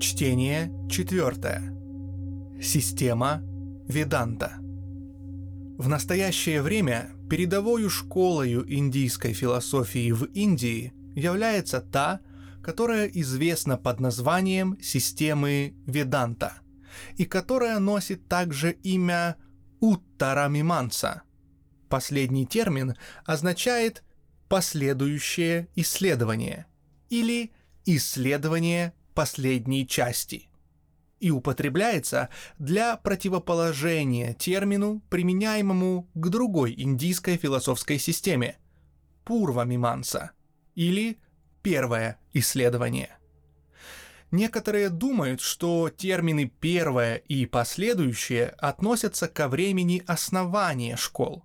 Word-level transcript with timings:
Чтение 0.00 0.72
четвертое. 0.88 1.74
Система 2.62 3.42
Веданта. 3.88 4.58
В 5.76 5.88
настоящее 5.88 6.62
время 6.62 7.10
передовою 7.28 7.90
школою 7.90 8.64
индийской 8.72 9.32
философии 9.32 10.12
в 10.12 10.26
Индии 10.26 10.92
является 11.16 11.80
та, 11.80 12.20
которая 12.62 13.08
известна 13.08 13.76
под 13.76 13.98
названием 13.98 14.80
системы 14.80 15.74
Веданта, 15.86 16.60
и 17.16 17.24
которая 17.24 17.80
носит 17.80 18.28
также 18.28 18.70
имя 18.70 19.34
Уттарамиманса. 19.80 21.22
Последний 21.88 22.46
термин 22.46 22.94
означает 23.24 24.04
«последующее 24.48 25.68
исследование» 25.74 26.66
или 27.10 27.50
«исследование 27.84 28.92
последней 29.18 29.84
части» 29.84 30.48
и 31.18 31.32
употребляется 31.32 32.28
для 32.60 32.96
противоположения 32.96 34.32
термину, 34.32 35.02
применяемому 35.10 36.08
к 36.14 36.28
другой 36.28 36.72
индийской 36.78 37.36
философской 37.36 37.98
системе– 37.98 38.56
Пурва-миманса 39.24 40.30
или 40.76 41.18
первое 41.62 42.20
исследование. 42.32 43.18
Некоторые 44.30 44.88
думают, 44.88 45.40
что 45.40 45.90
термины 45.90 46.48
«первое» 46.60 47.16
и 47.16 47.44
«последующее» 47.44 48.50
относятся 48.50 49.26
ко 49.26 49.48
времени 49.48 50.04
основания 50.06 50.94
школ. 50.94 51.44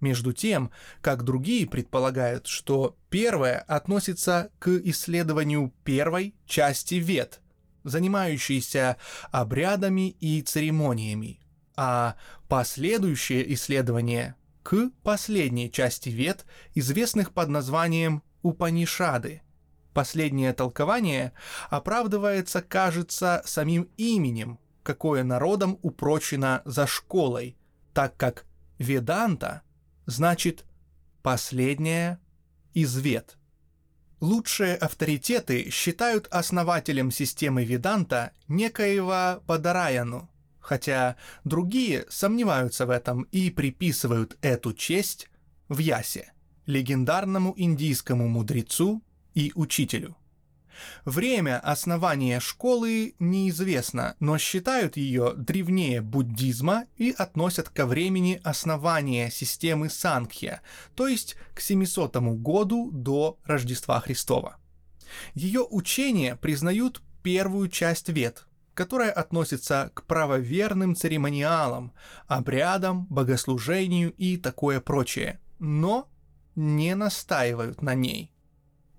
Между 0.00 0.32
тем, 0.32 0.70
как 1.00 1.24
другие 1.24 1.66
предполагают, 1.66 2.46
что 2.46 2.96
первое 3.10 3.58
относится 3.58 4.50
к 4.58 4.68
исследованию 4.68 5.72
первой 5.84 6.34
части 6.46 6.96
вет, 6.96 7.40
занимающейся 7.82 8.96
обрядами 9.32 10.10
и 10.10 10.40
церемониями, 10.42 11.40
а 11.76 12.16
последующее 12.48 13.52
исследование 13.54 14.36
к 14.62 14.90
последней 15.02 15.70
части 15.70 16.10
вет, 16.10 16.44
известных 16.74 17.32
под 17.32 17.48
названием 17.48 18.22
Упанишады– 18.42 19.42
Последнее 19.98 20.52
толкование 20.52 21.32
оправдывается, 21.70 22.62
кажется, 22.62 23.42
самим 23.44 23.90
именем, 23.96 24.60
какое 24.84 25.24
народом 25.24 25.76
упрочено 25.82 26.62
за 26.64 26.86
школой, 26.86 27.58
так 27.94 28.16
как 28.16 28.46
«веданта» 28.78 29.62
значит 30.08 30.64
«последняя 31.22 32.18
из 32.72 32.96
вед». 32.96 33.36
Лучшие 34.20 34.74
авторитеты 34.74 35.70
считают 35.70 36.26
основателем 36.28 37.10
системы 37.10 37.62
Веданта 37.64 38.32
некоего 38.48 39.42
Падараяну, 39.46 40.28
хотя 40.60 41.16
другие 41.44 42.06
сомневаются 42.08 42.86
в 42.86 42.90
этом 42.90 43.24
и 43.24 43.50
приписывают 43.50 44.38
эту 44.40 44.72
честь 44.72 45.28
в 45.68 45.78
Ясе, 45.78 46.32
легендарному 46.64 47.52
индийскому 47.56 48.28
мудрецу 48.28 49.02
и 49.34 49.52
учителю. 49.54 50.16
Время 51.04 51.58
основания 51.60 52.40
школы 52.40 53.14
неизвестно, 53.18 54.16
но 54.20 54.38
считают 54.38 54.96
ее 54.96 55.34
древнее 55.36 56.00
буддизма 56.00 56.84
и 56.96 57.14
относят 57.16 57.68
ко 57.68 57.86
времени 57.86 58.40
основания 58.44 59.30
системы 59.30 59.90
Санкхья, 59.90 60.62
то 60.94 61.08
есть 61.08 61.36
к 61.54 61.60
700 61.60 62.16
году 62.16 62.90
до 62.90 63.38
Рождества 63.44 64.00
Христова. 64.00 64.56
Ее 65.34 65.66
учения 65.68 66.36
признают 66.36 67.02
первую 67.22 67.68
часть 67.68 68.08
вет, 68.08 68.46
которая 68.74 69.10
относится 69.10 69.90
к 69.94 70.04
правоверным 70.04 70.94
церемониалам, 70.94 71.92
обрядам, 72.26 73.06
богослужению 73.06 74.12
и 74.12 74.36
такое 74.36 74.80
прочее, 74.80 75.40
но 75.58 76.08
не 76.54 76.94
настаивают 76.94 77.82
на 77.82 77.94
ней– 77.94 78.32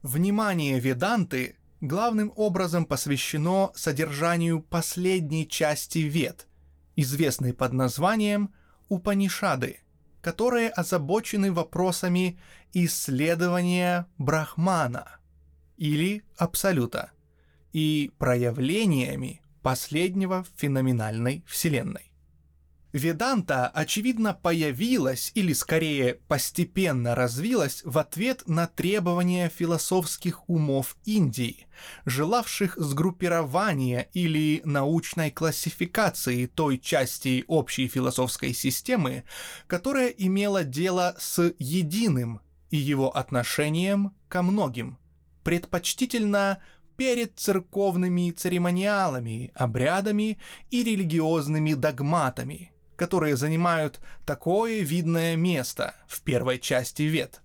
Внимание 0.02 0.80
Веданты 0.80 1.58
главным 1.82 2.32
образом 2.36 2.86
посвящено 2.86 3.72
содержанию 3.76 4.62
последней 4.62 5.48
части 5.48 6.00
Вед, 6.00 6.48
известной 6.96 7.54
под 7.54 7.74
названием 7.74 8.54
Упанишады, 8.90 9.80
которые 10.22 10.70
озабочены 10.70 11.52
вопросами 11.52 12.40
исследования 12.74 14.08
Брахмана 14.18 15.20
или 15.78 16.24
Абсолюта 16.38 17.12
и 17.72 18.12
проявлениями 18.18 19.42
последнего 19.62 20.44
в 20.44 20.50
феноменальной 20.60 21.44
Вселенной. 21.48 22.09
Веданта, 22.92 23.68
очевидно, 23.68 24.34
появилась 24.34 25.32
или 25.36 25.54
скорее 25.54 26.16
постепенно 26.28 27.14
развилась 27.14 27.82
в 27.86 28.00
ответ 28.00 28.48
на 28.48 28.66
требования 28.66 29.50
философских 29.50 30.50
умов 30.50 30.98
Индии, 31.06 31.68
желавших 32.06 32.78
сгруппирования 32.78 34.10
или 34.14 34.62
научной 34.66 35.30
классификации 35.30 36.48
той 36.48 36.80
части 36.80 37.44
общей 37.48 37.88
философской 37.88 38.54
системы, 38.54 39.24
которая 39.68 40.08
имела 40.08 40.64
дело 40.64 41.16
с 41.20 41.54
единым 41.60 42.42
и 42.72 42.78
его 42.78 43.16
отношением 43.16 44.16
ко 44.30 44.42
многим, 44.42 44.98
предпочтительно 45.44 46.58
перед 46.98 47.38
церковными 47.38 48.32
церемониалами, 48.32 49.52
обрядами 49.54 50.40
и 50.72 50.84
религиозными 50.84 51.76
догматами– 51.76 52.72
которые 53.00 53.38
занимают 53.38 54.02
такое 54.26 54.82
видное 54.82 55.38
место 55.38 55.96
в 56.06 56.22
первой 56.22 56.60
части 56.60 57.04
вет. 57.04 57.42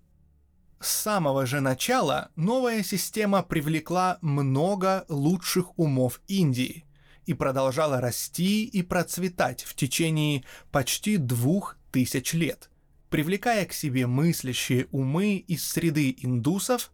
С 0.80 0.88
самого 0.88 1.46
же 1.46 1.60
начала 1.60 2.30
новая 2.34 2.82
система 2.82 3.44
привлекла 3.44 4.18
много 4.20 5.04
лучших 5.08 5.78
умов 5.78 6.20
Индии 6.26 6.84
и 7.24 7.34
продолжала 7.34 8.00
расти 8.00 8.64
и 8.64 8.82
процветать 8.82 9.62
в 9.62 9.76
течение 9.76 10.42
почти 10.72 11.18
двух 11.18 11.78
тысяч 11.92 12.32
лет, 12.32 12.68
привлекая 13.08 13.64
к 13.64 13.72
себе 13.72 14.08
мыслящие 14.08 14.88
умы 14.90 15.36
из 15.36 15.64
среды 15.64 16.16
индусов 16.18 16.90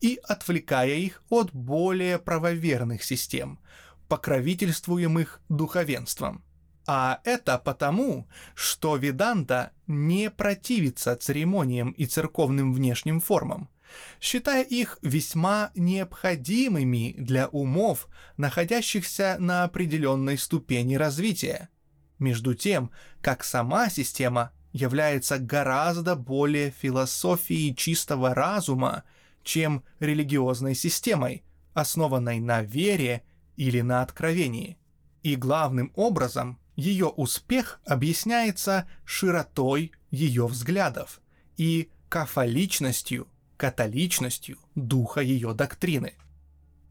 и 0.00 0.20
отвлекая 0.22 0.94
их 0.94 1.24
от 1.30 1.52
более 1.52 2.20
правоверных 2.20 3.02
систем, 3.02 3.58
покровительствуемых 4.06 5.40
духовенством– 5.48 6.44
а 6.86 7.20
это 7.24 7.58
потому, 7.58 8.28
что 8.54 8.96
Веданта 8.96 9.72
не 9.86 10.30
противится 10.30 11.16
церемониям 11.16 11.92
и 11.92 12.06
церковным 12.06 12.74
внешним 12.74 13.20
формам, 13.20 13.68
считая 14.20 14.62
их 14.62 14.98
весьма 15.02 15.70
необходимыми 15.74 17.14
для 17.18 17.48
умов, 17.48 18.08
находящихся 18.36 19.36
на 19.38 19.64
определенной 19.64 20.36
ступени 20.36 20.96
развития. 20.96 21.68
Между 22.18 22.54
тем, 22.54 22.90
как 23.20 23.44
сама 23.44 23.88
система 23.88 24.52
является 24.72 25.38
гораздо 25.38 26.16
более 26.16 26.70
философией 26.70 27.74
чистого 27.74 28.34
разума, 28.34 29.04
чем 29.42 29.84
религиозной 30.00 30.74
системой, 30.74 31.44
основанной 31.74 32.40
на 32.40 32.62
вере 32.62 33.22
или 33.56 33.80
на 33.80 34.02
откровении. 34.02 34.78
И 35.22 35.36
главным 35.36 35.92
образом 35.94 36.58
ее 36.76 37.06
успех 37.06 37.80
объясняется 37.84 38.88
широтой 39.04 39.92
ее 40.10 40.46
взглядов 40.46 41.20
и 41.56 41.90
кафоличностью, 42.08 43.28
католичностью 43.56 44.58
духа 44.74 45.20
ее 45.20 45.54
доктрины. 45.54 46.14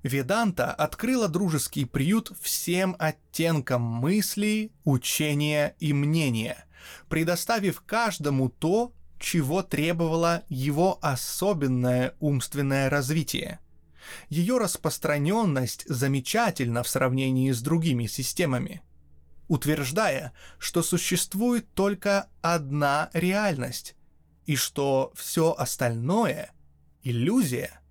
Веданта 0.02 0.72
открыла 0.72 1.30
дружеский 1.30 1.86
приют 1.86 2.31
всем 2.42 2.96
оттенкам 3.00 3.81
мысли, 3.81 4.72
учения 4.84 5.75
и 5.80 5.94
мнения, 5.94 6.66
предоставив 7.08 7.81
каждому 7.81 8.50
то, 8.50 8.94
чего 9.18 9.63
требовало 9.63 10.44
его 10.50 11.00
особенное 11.02 12.16
умственное 12.19 12.90
развитие. 12.90 13.60
Ее 14.28 14.58
распространенность 14.58 15.86
замечательна 15.88 16.84
в 16.84 16.90
сравнении 16.90 17.52
с 17.52 17.62
другими 17.62 18.08
системами– 18.08 18.81
утверждая, 19.48 20.34
что 20.57 20.84
существует 20.84 21.72
только 21.74 22.30
одна 22.42 23.10
реальность 23.13 23.95
и 24.45 24.56
что 24.56 25.12
все 25.16 25.54
остальное— 25.57 26.51
иллюзия. 27.04 27.81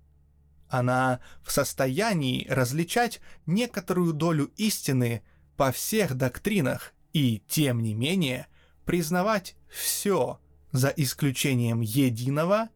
Она 0.69 1.19
в 1.43 1.51
состоянии 1.51 2.47
различать 2.47 3.21
некоторую 3.45 4.13
долю 4.13 4.51
истины 4.57 5.23
по 5.55 5.71
всех 5.71 6.15
доктринах 6.15 6.93
и, 7.13 7.43
тем 7.47 7.81
не 7.81 7.93
менее, 7.93 8.47
признавать 8.85 9.55
все 9.69 10.39
за 10.71 10.89
исключением 10.89 11.81
единого 11.81 12.69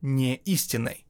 не 0.00 0.36
истиной. 0.36 1.06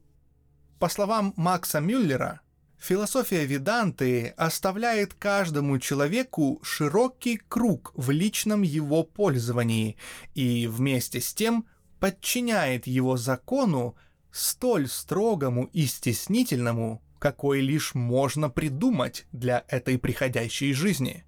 По 0.80 0.88
словам 0.88 1.32
Макса 1.36 1.80
Мюллера, 1.80 2.40
Философия 2.86 3.46
Веданты 3.46 4.34
оставляет 4.36 5.14
каждому 5.14 5.78
человеку 5.78 6.60
широкий 6.62 7.38
круг 7.38 7.92
в 7.94 8.10
личном 8.10 8.60
его 8.60 9.04
пользовании 9.04 9.96
и 10.34 10.66
вместе 10.66 11.22
с 11.22 11.32
тем 11.32 11.64
подчиняет 11.98 12.86
его 12.86 13.16
закону 13.16 13.96
столь 14.30 14.86
строгому 14.88 15.70
и 15.72 15.86
стеснительному, 15.86 17.02
какой 17.18 17.62
лишь 17.62 17.94
можно 17.94 18.50
придумать 18.50 19.24
для 19.32 19.64
этой 19.68 19.98
приходящей 19.98 20.74
жизни. 20.74 21.24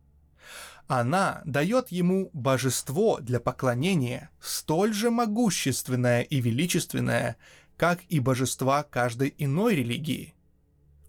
Она 0.88 1.40
дает 1.46 1.88
ему 1.88 2.28
божество 2.34 3.18
для 3.18 3.40
поклонения, 3.40 4.28
столь 4.40 4.92
же 4.92 5.10
могущественное 5.10 6.20
и 6.20 6.38
величественное, 6.42 7.38
как 7.78 8.00
и 8.10 8.20
божества 8.20 8.82
каждой 8.82 9.34
иной 9.38 9.76
религии. 9.76 10.35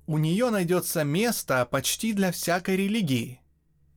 У 0.07 0.17
нее 0.17 0.49
найдется 0.51 1.03
место 1.03 1.65
почти 1.65 2.13
для 2.13 2.31
всякой 2.31 2.77
религии. 2.77 3.41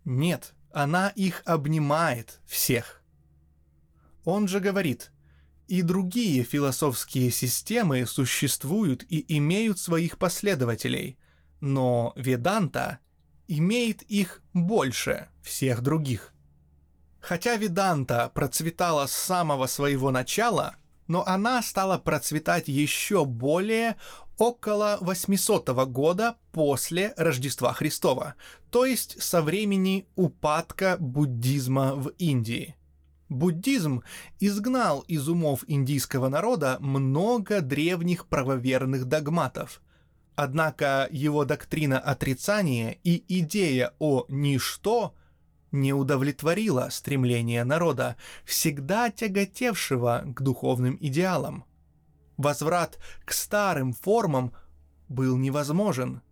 Нет, 0.05 0.55
она 0.73 1.11
их 1.11 1.43
обнимает 1.45 2.41
всех. 2.47 3.01
Он 4.25 4.49
же 4.49 4.59
говорит, 4.59 5.13
и 5.69 5.83
другие 5.83 6.43
философские 6.43 7.31
системы 7.31 8.05
существуют 8.07 9.05
и 9.09 9.25
имеют 9.37 9.79
своих 9.79 10.19
последователей, 10.19 11.17
но 11.61 12.13
Веданта 12.17 12.99
имеет 13.47 14.03
их 14.03 14.43
больше 14.53 15.29
всех 15.43 15.81
других. 15.81 16.35
Хотя 17.21 17.55
Веданта 17.55 18.33
процветала 18.35 19.07
с 19.07 19.13
самого 19.13 19.69
своего 19.69 20.11
начала, 20.11 20.75
но 21.07 21.25
она 21.25 21.63
стала 21.63 21.99
процветать 21.99 22.67
еще 22.67 23.25
более 23.25 23.97
около 24.41 24.97
800 25.03 25.69
года 25.91 26.37
после 26.51 27.13
Рождества 27.19 27.75
Христова, 27.75 28.37
то 28.71 28.87
есть 28.87 29.23
со 29.23 29.43
времени 29.43 30.07
упадка 30.17 30.97
буддизма 30.99 31.95
в 31.95 32.09
Индии. 32.17 32.75
Буддизм 33.29 34.03
изгнал 34.41 35.01
из 35.01 35.29
умов 35.29 35.63
индийского 35.67 36.31
народа 36.31 36.79
много 36.81 37.61
древних 37.61 38.27
правоверных 38.29 39.05
догматов. 39.05 39.83
Однако 40.37 41.07
его 41.11 41.45
доктрина 41.45 41.99
отрицания 41.99 42.97
и 43.05 43.23
идея 43.41 43.93
о 43.99 44.25
«ничто» 44.29 45.15
не 45.71 45.93
удовлетворила 45.93 46.89
стремление 46.91 47.63
народа, 47.65 48.17
всегда 48.47 49.11
тяготевшего 49.11 50.23
к 50.35 50.41
духовным 50.41 50.97
идеалам– 50.99 51.65
Возврат 52.41 52.99
к 53.27 53.35
старым 53.35 53.93
формам 53.93 54.55
был 55.11 55.37
невозможен. 55.37 56.23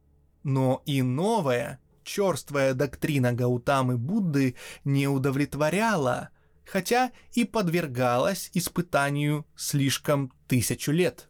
Но 0.43 0.83
и 0.87 1.03
новая, 1.03 1.81
черствая 2.03 2.73
доктрина 2.73 3.35
Гаутамы 3.35 3.99
Будды 3.99 4.57
не 4.85 5.07
удовлетворяла, 5.07 6.31
хотя 6.65 7.13
и 7.35 7.45
подвергалась 7.45 8.51
испытанию 8.55 9.47
слишком 9.55 10.33
тысячу 10.47 10.93
лет. 10.93 11.29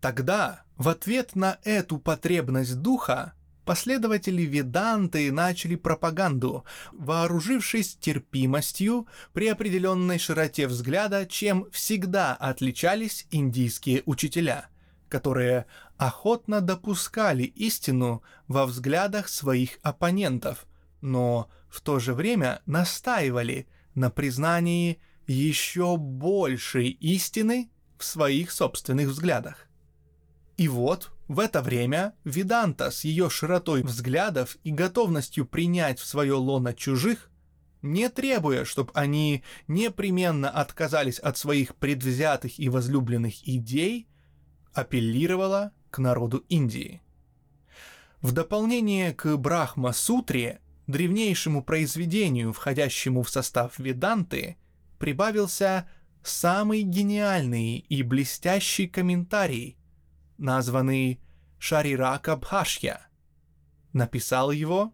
Тогда, 0.00 0.62
в 0.78 0.88
ответ 0.88 1.36
на 1.36 1.58
эту 1.62 1.98
потребность 1.98 2.80
духа, 2.80 3.34
Последователи 3.64 4.42
Веданты 4.42 5.30
начали 5.30 5.76
пропаганду, 5.76 6.64
вооружившись 6.92 7.94
терпимостью 7.94 9.06
при 9.32 9.46
определенной 9.46 10.18
широте 10.18 10.66
взгляда, 10.66 11.26
чем 11.26 11.70
всегда 11.70 12.34
отличались 12.34 13.26
индийские 13.30 14.02
учителя, 14.04 14.68
которые 15.08 15.66
охотно 15.96 16.60
допускали 16.60 17.44
истину 17.44 18.24
во 18.48 18.66
взглядах 18.66 19.28
своих 19.28 19.78
оппонентов, 19.82 20.66
но 21.00 21.48
в 21.68 21.80
то 21.80 22.00
же 22.00 22.14
время 22.14 22.62
настаивали 22.66 23.68
на 23.94 24.10
признании 24.10 25.00
еще 25.28 25.96
большей 25.96 26.88
истины 26.88 27.70
в 27.96 28.04
своих 28.04 28.50
собственных 28.50 29.08
взглядах. 29.08 29.68
И 30.56 30.66
вот 30.66 31.12
в 31.32 31.38
это 31.38 31.62
время 31.62 32.14
Виданта 32.24 32.90
с 32.90 33.04
ее 33.04 33.30
широтой 33.30 33.82
взглядов 33.82 34.58
и 34.64 34.70
готовностью 34.70 35.46
принять 35.46 35.98
в 35.98 36.04
свое 36.04 36.34
лоно 36.34 36.74
чужих, 36.74 37.30
не 37.80 38.10
требуя, 38.10 38.66
чтобы 38.66 38.90
они 38.94 39.42
непременно 39.66 40.50
отказались 40.50 41.18
от 41.18 41.38
своих 41.38 41.74
предвзятых 41.76 42.58
и 42.58 42.68
возлюбленных 42.68 43.48
идей, 43.48 44.06
апеллировала 44.74 45.72
к 45.90 45.98
народу 45.98 46.44
Индии. 46.50 47.00
В 48.20 48.32
дополнение 48.32 49.14
к 49.14 49.34
Брахма-сутре, 49.36 50.60
древнейшему 50.86 51.64
произведению, 51.64 52.52
входящему 52.52 53.22
в 53.22 53.30
состав 53.30 53.78
Веданты, 53.78 54.58
прибавился 54.98 55.88
самый 56.22 56.82
гениальный 56.82 57.78
и 57.78 58.02
блестящий 58.02 58.86
комментарий– 58.86 59.78
названный 60.38 61.20
Шарирака 61.58 62.36
Бхашья. 62.36 63.06
Написал 63.92 64.50
его 64.50 64.92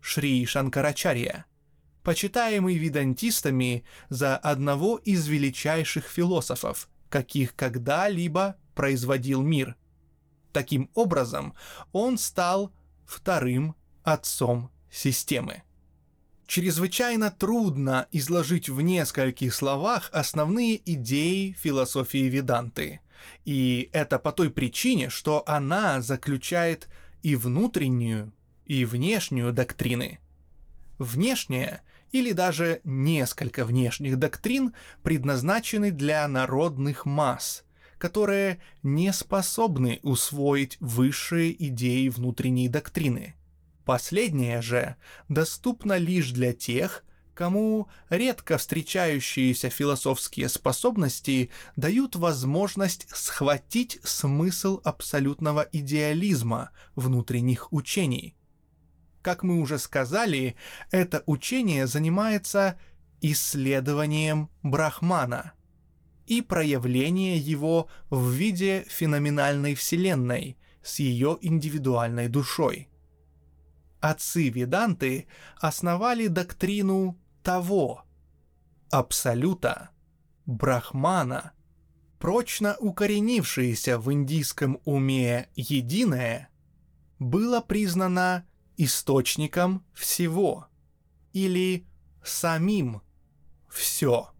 Шри 0.00 0.46
Шанкарачарья, 0.46 1.44
почитаемый 2.02 2.76
ведантистами 2.76 3.84
за 4.08 4.36
одного 4.36 4.96
из 4.96 5.26
величайших 5.26 6.06
философов, 6.06 6.88
каких 7.08 7.54
когда-либо 7.54 8.56
производил 8.74 9.42
мир. 9.42 9.76
Таким 10.52 10.90
образом, 10.94 11.54
он 11.92 12.16
стал 12.16 12.72
вторым 13.04 13.74
отцом 14.02 14.70
системы. 14.90 15.62
Чрезвычайно 16.46 17.30
трудно 17.30 18.08
изложить 18.10 18.68
в 18.68 18.80
нескольких 18.80 19.54
словах 19.54 20.08
основные 20.12 20.80
идеи 20.92 21.52
философии 21.52 22.28
Веданты– 22.28 23.00
и 23.44 23.90
это 23.92 24.18
по 24.18 24.32
той 24.32 24.50
причине, 24.50 25.08
что 25.08 25.42
она 25.46 26.00
заключает 26.00 26.88
и 27.22 27.36
внутреннюю, 27.36 28.32
и 28.66 28.84
внешнюю 28.84 29.52
доктрины. 29.52 30.20
Внешняя 30.98 31.82
или 32.12 32.32
даже 32.32 32.80
несколько 32.84 33.64
внешних 33.64 34.18
доктрин 34.18 34.74
предназначены 35.02 35.90
для 35.90 36.26
народных 36.28 37.06
масс, 37.06 37.64
которые 37.98 38.60
не 38.82 39.12
способны 39.12 40.00
усвоить 40.02 40.76
высшие 40.80 41.54
идеи 41.68 42.08
внутренней 42.08 42.68
доктрины. 42.68 43.34
Последняя 43.84 44.62
же 44.62 44.96
доступна 45.28 45.96
лишь 45.96 46.30
для 46.30 46.52
тех, 46.52 47.04
кому 47.40 47.88
редко 48.10 48.58
встречающиеся 48.58 49.70
философские 49.70 50.50
способности 50.50 51.48
дают 51.74 52.14
возможность 52.14 53.08
схватить 53.16 53.98
смысл 54.04 54.82
абсолютного 54.84 55.66
идеализма 55.72 56.70
внутренних 56.96 57.72
учений. 57.72 58.36
Как 59.22 59.42
мы 59.42 59.58
уже 59.58 59.78
сказали, 59.78 60.54
это 60.90 61.22
учение 61.24 61.86
занимается 61.86 62.78
исследованием 63.22 64.50
Брахмана 64.62 65.54
и 66.26 66.42
проявление 66.42 67.38
его 67.38 67.88
в 68.10 68.32
виде 68.32 68.84
феноменальной 68.90 69.74
вселенной 69.74 70.58
с 70.82 70.98
ее 70.98 71.38
индивидуальной 71.40 72.28
душой. 72.28 72.90
Отцы 74.00 74.48
Веданты 74.48 75.26
основали 75.58 76.26
доктрину 76.26 77.19
того, 77.42 78.04
абсолюта, 78.90 79.90
брахмана, 80.46 81.52
прочно 82.18 82.76
укоренившееся 82.78 83.98
в 83.98 84.12
индийском 84.12 84.80
уме 84.84 85.48
единое, 85.54 86.50
было 87.18 87.60
признано 87.60 88.46
источником 88.76 89.84
всего 89.92 90.66
или 91.32 91.86
самим 92.24 93.02
все. 93.68 94.30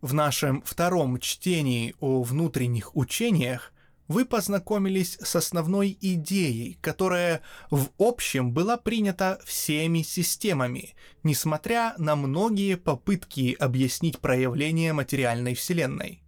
В 0.00 0.14
нашем 0.14 0.62
втором 0.62 1.18
чтении 1.18 1.94
о 2.00 2.22
внутренних 2.22 2.94
учениях 2.96 3.72
вы 4.08 4.24
познакомились 4.24 5.18
с 5.20 5.36
основной 5.36 5.96
идеей, 6.00 6.78
которая 6.80 7.42
в 7.70 7.88
общем 7.98 8.52
была 8.52 8.76
принята 8.76 9.40
всеми 9.44 10.02
системами, 10.02 10.94
несмотря 11.22 11.94
на 11.98 12.16
многие 12.16 12.76
попытки 12.76 13.56
объяснить 13.58 14.18
проявление 14.18 14.92
материальной 14.92 15.54
Вселенной. 15.54 16.22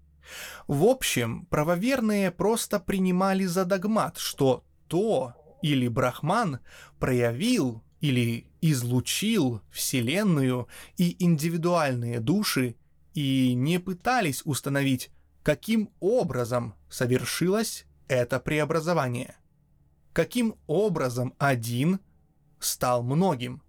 В 0.67 0.85
общем, 0.85 1.47
правоверные 1.47 2.31
просто 2.31 2.81
принимали 2.81 3.45
за 3.45 3.65
догмат, 3.65 4.19
что 4.19 4.65
то 4.87 5.35
или 5.63 5.89
Брахман 5.89 6.61
проявил 6.99 7.83
или 8.01 8.47
излучил 8.61 9.61
Вселенную 9.71 10.69
и 10.97 11.17
индивидуальные 11.25 12.21
души 12.21 12.77
и 13.15 13.55
не 13.55 13.81
пытались 13.81 14.43
установить, 14.45 15.11
каким 15.43 15.91
образом 16.01 16.75
совершилось 16.89 17.87
это 18.09 18.41
преобразование. 18.41 19.37
каким 20.13 20.57
образом 20.67 21.35
один 21.39 22.01
стал 22.59 23.05
многим. 23.05 23.63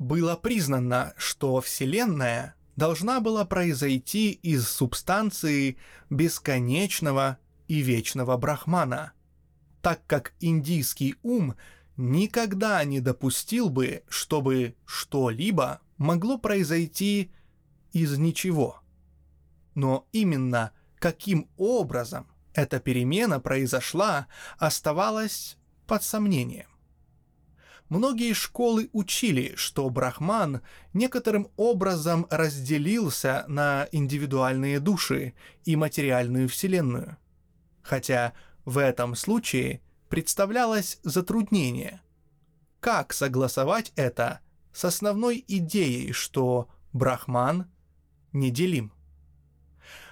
Было 0.00 0.34
признано, 0.34 1.14
что 1.16 1.60
Вселенная 1.60 2.56
должна 2.74 3.20
была 3.20 3.44
произойти 3.44 4.32
из 4.32 4.68
субстанции 4.68 5.76
бесконечного 6.10 7.38
и 7.68 7.78
вечного 7.80 8.36
брахмана, 8.36 9.12
так 9.82 10.04
как 10.06 10.34
индийский 10.40 11.14
ум 11.22 11.54
никогда 11.96 12.82
не 12.84 13.00
допустил 13.00 13.70
бы, 13.70 14.02
чтобы 14.08 14.74
что-либо 14.84 15.80
могло 15.96 16.38
произойти 16.38 17.30
из 17.92 18.18
ничего. 18.18 18.80
Но 19.74 20.08
именно 20.12 20.72
каким 20.98 21.48
образом 21.56 22.26
эта 22.54 22.80
перемена 22.80 23.40
произошла, 23.40 24.26
оставалось 24.58 25.56
под 25.86 26.02
сомнением. 26.02 26.66
Многие 27.88 28.34
школы 28.34 28.90
учили, 28.92 29.54
что 29.56 29.88
Брахман 29.88 30.60
некоторым 30.92 31.48
образом 31.56 32.26
разделился 32.28 33.44
на 33.48 33.88
индивидуальные 33.92 34.78
души 34.78 35.34
и 35.64 35.74
материальную 35.74 36.48
вселенную. 36.48 37.16
Хотя 37.80 38.34
в 38.66 38.76
этом 38.76 39.14
случае 39.14 39.80
представлялось 40.10 40.98
затруднение. 41.02 42.02
Как 42.80 43.14
согласовать 43.14 43.92
это 43.96 44.40
с 44.72 44.84
основной 44.84 45.42
идеей, 45.48 46.12
что 46.12 46.68
Брахман 46.92 47.70
неделим? 48.32 48.92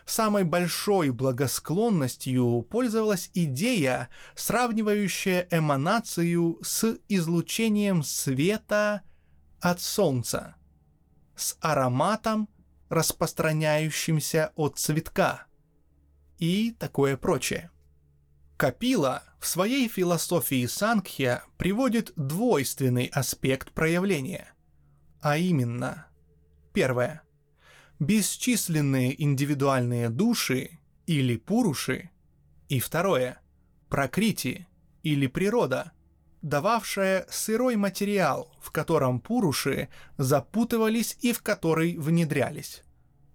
Самой 0.06 0.44
большой 0.44 1.10
благосклонностью 1.10 2.62
пользовалась 2.70 3.30
идея, 3.34 4.08
сравнивающая 4.34 5.48
эманацию 5.50 6.58
с 6.62 6.96
излучением 7.08 8.02
света 8.02 9.02
от 9.60 9.80
Солнца, 9.80 10.54
с 11.34 11.56
ароматом, 11.60 12.48
распространяющимся 12.88 14.52
от 14.54 14.78
цветка 14.78 15.46
и 16.38 16.70
такое 16.78 17.16
прочее. 17.16 17.70
Капила 18.56 19.24
в 19.40 19.46
своей 19.46 19.88
философии 19.88 20.66
Сангхья 20.66 21.42
приводит 21.58 22.12
двойственный 22.16 23.06
аспект 23.06 23.72
проявления, 23.72 24.54
а 25.20 25.36
именно, 25.36 26.06
первое– 26.72 27.22
бесчисленные 27.98 29.22
индивидуальные 29.22 30.10
души 30.10 30.78
или 31.06 31.36
пуруши, 31.36 32.10
и 32.68 32.80
второе– 32.80 33.40
прокрити 33.88 34.66
или 35.02 35.26
природа, 35.26 35.92
дававшая 36.42 37.26
сырой 37.30 37.76
материал, 37.76 38.52
в 38.60 38.70
котором 38.70 39.20
пуруши 39.20 39.88
запутывались 40.18 41.16
и 41.20 41.32
в 41.32 41.42
который 41.42 41.96
внедрялись. 41.96 42.82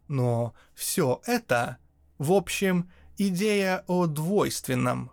Но 0.08 0.54
все 0.74 1.22
это, 1.26 1.78
в 2.18 2.34
общем, 2.34 2.90
идея 3.18 3.84
о 3.88 4.08
двойственном, 4.08 5.12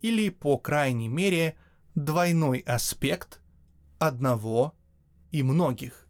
или, 0.00 0.28
по 0.28 0.58
крайней 0.58 1.08
мере, 1.08 1.56
двойной 1.94 2.58
аспект 2.58 3.40
одного 3.98 4.74
и 5.30 5.42
многих. 5.42 6.03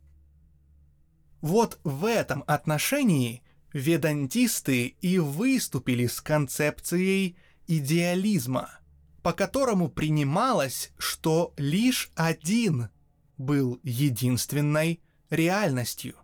Вот 1.44 1.78
в 1.84 2.06
этом 2.06 2.42
отношении 2.46 3.42
ведантисты 3.74 4.96
и 5.02 5.18
выступили 5.18 6.06
с 6.06 6.22
концепцией 6.22 7.36
идеализма, 7.66 8.78
по 9.22 9.34
которому 9.34 9.90
принималось, 9.90 10.90
что 10.96 11.52
лишь 11.58 12.10
один 12.14 12.88
был 13.36 13.78
единственной 13.82 15.02
реальностью, 15.28 16.14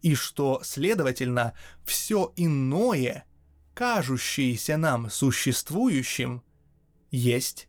и 0.00 0.14
что, 0.14 0.62
следовательно, 0.64 1.52
все 1.84 2.32
иное, 2.34 3.26
кажущееся 3.74 4.78
нам 4.78 5.10
существующим, 5.10 6.42
есть 7.10 7.68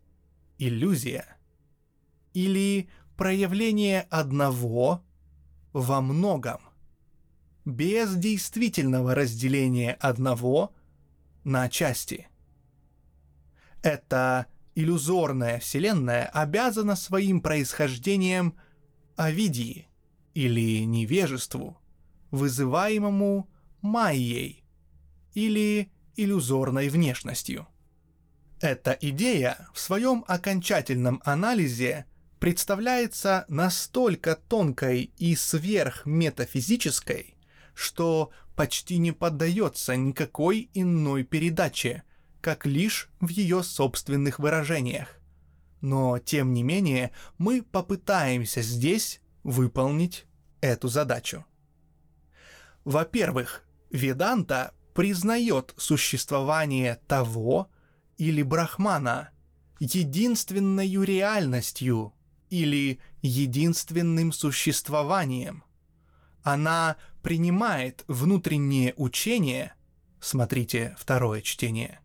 иллюзия 0.58 1.36
или 2.34 2.88
проявление 3.18 4.04
одного 4.04 5.04
во 5.74 6.00
многом– 6.00 6.62
без 7.66 8.16
действительного 8.16 9.16
разделения 9.16 9.98
одного 10.00 10.74
на 11.44 11.68
части. 11.70 12.30
Эта 13.82 14.46
иллюзорная 14.76 15.60
вселенная 15.60 16.28
обязана 16.28 16.96
своим 16.96 17.42
происхождением 17.42 18.56
авидии 19.16 19.88
или 20.34 20.86
невежеству, 20.86 21.78
вызываемому 22.32 23.50
майей 23.82 24.64
или 25.34 25.92
иллюзорной 26.16 26.90
внешностью. 26.90 27.68
Эта 28.62 28.98
идея 29.00 29.68
в 29.74 29.80
своем 29.80 30.24
окончательном 30.28 31.22
анализе 31.26 32.06
представляется 32.40 33.46
настолько 33.48 34.36
тонкой 34.36 35.12
и 35.18 35.36
сверхметафизической, 35.36 37.35
что 37.75 38.32
почти 38.55 38.98
не 38.98 39.12
поддается 39.12 39.96
никакой 39.96 40.70
иной 40.74 41.24
передаче, 41.24 42.03
как 42.41 42.65
лишь 42.65 43.10
в 43.20 43.29
ее 43.29 43.62
собственных 43.62 44.39
выражениях. 44.39 45.20
Но, 45.82 46.17
тем 46.17 46.53
не 46.53 46.63
менее, 46.63 47.12
мы 47.38 47.62
попытаемся 47.62 48.62
здесь 48.62 49.22
выполнить 49.44 50.25
эту 50.62 50.88
задачу. 50.88 51.46
Во-первых, 52.86 53.63
Веданта 53.91 54.74
признает 54.94 55.74
существование 55.77 57.00
того 57.08 57.70
или 58.17 58.41
Брахмана 58.41 59.29
единственной 59.79 60.89
реальностью 61.05 62.13
или 62.50 63.00
единственным 63.22 64.32
существованием. 64.32 65.65
Она 66.46 66.98
принимает 67.24 68.04
внутреннее 68.08 68.94
учение, 68.98 69.74
смотрите 70.20 70.96
второе 71.00 71.42
чтение, 71.42 72.02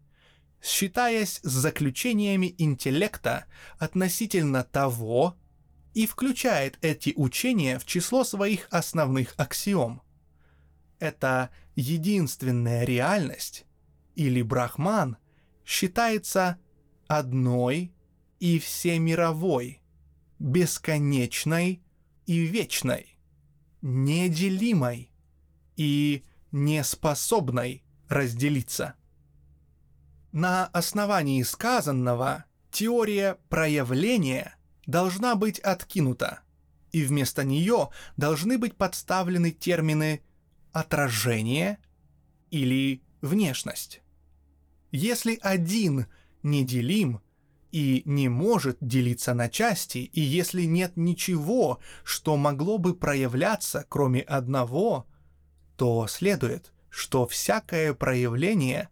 считаясь 0.63 1.41
с 1.43 1.51
заключениями 1.51 2.55
интеллекта 2.57 3.45
относительно 3.79 4.65
того 4.65 5.37
и 5.93 6.07
включает 6.07 6.79
эти 6.81 7.13
учения 7.17 7.79
в 7.79 7.85
число 7.85 8.25
своих 8.25 8.67
основных 8.71 9.35
аксиом. 9.37 10.01
Это 11.01 11.51
единственная 11.77 12.85
реальность, 12.85 13.67
или 14.15 14.41
брахман, 14.41 15.19
считается 15.67 16.57
одной 17.09 17.93
и 18.39 18.59
всемировой, 18.59 19.83
бесконечной 20.39 21.83
и 22.25 22.39
вечной, 22.39 23.19
неделимой 23.83 25.11
и 25.77 26.25
неспособной 26.53 27.83
разделиться. 28.09 28.95
На 30.33 30.67
основании 30.67 31.43
сказанного 31.43 32.45
теория 32.71 33.39
проявления 33.49 34.57
должна 34.87 35.35
быть 35.35 35.59
откинута, 35.59 36.41
и 36.93 37.03
вместо 37.05 37.45
нее 37.45 37.91
должны 38.17 38.59
быть 38.59 38.77
подставлены 38.77 39.51
термины 39.51 40.23
«отражение» 40.73 41.79
или 42.51 43.03
«внешность». 43.21 44.03
Если 44.93 45.39
один 45.41 46.07
неделим 46.43 47.21
и 47.73 48.03
не 48.05 48.29
может 48.29 48.79
делиться 48.81 49.35
на 49.35 49.49
части, 49.49 49.99
и 49.99 50.21
если 50.21 50.65
нет 50.65 50.97
ничего, 50.97 51.79
что 52.05 52.37
могло 52.37 52.79
бы 52.79 52.95
проявляться, 52.95 53.87
кроме 53.89 54.21
одного, 54.21 55.07
то 55.77 56.07
следует, 56.07 56.73
что 56.91 57.27
всякое 57.27 57.95
проявление 57.95 58.89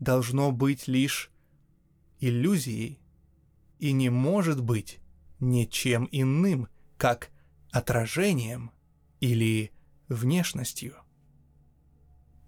должно 0.00 0.50
быть 0.50 0.88
лишь 0.88 1.30
иллюзией 2.18 2.98
и 3.78 3.92
не 3.92 4.10
может 4.10 4.62
быть 4.62 5.00
ничем 5.40 6.08
иным, 6.12 6.68
как 6.96 7.30
отражением 7.70 8.70
или 9.20 9.72
внешностью. 10.08 10.94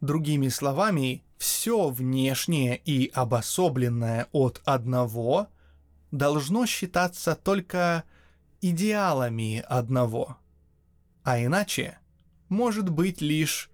Другими 0.01 0.49
словами, 0.49 1.25
все 1.39 1.89
внешнее 1.89 2.77
и 2.77 3.11
обособленное 3.13 4.29
от 4.33 4.61
одного 4.65 5.49
должно 6.15 6.65
считаться 6.65 7.35
только 7.35 8.05
идеалами 8.61 9.65
одного, 9.67 10.39
а 11.25 11.43
иначе 11.43 11.99
может 12.49 12.89
быть 12.89 13.21
лишь 13.21 13.69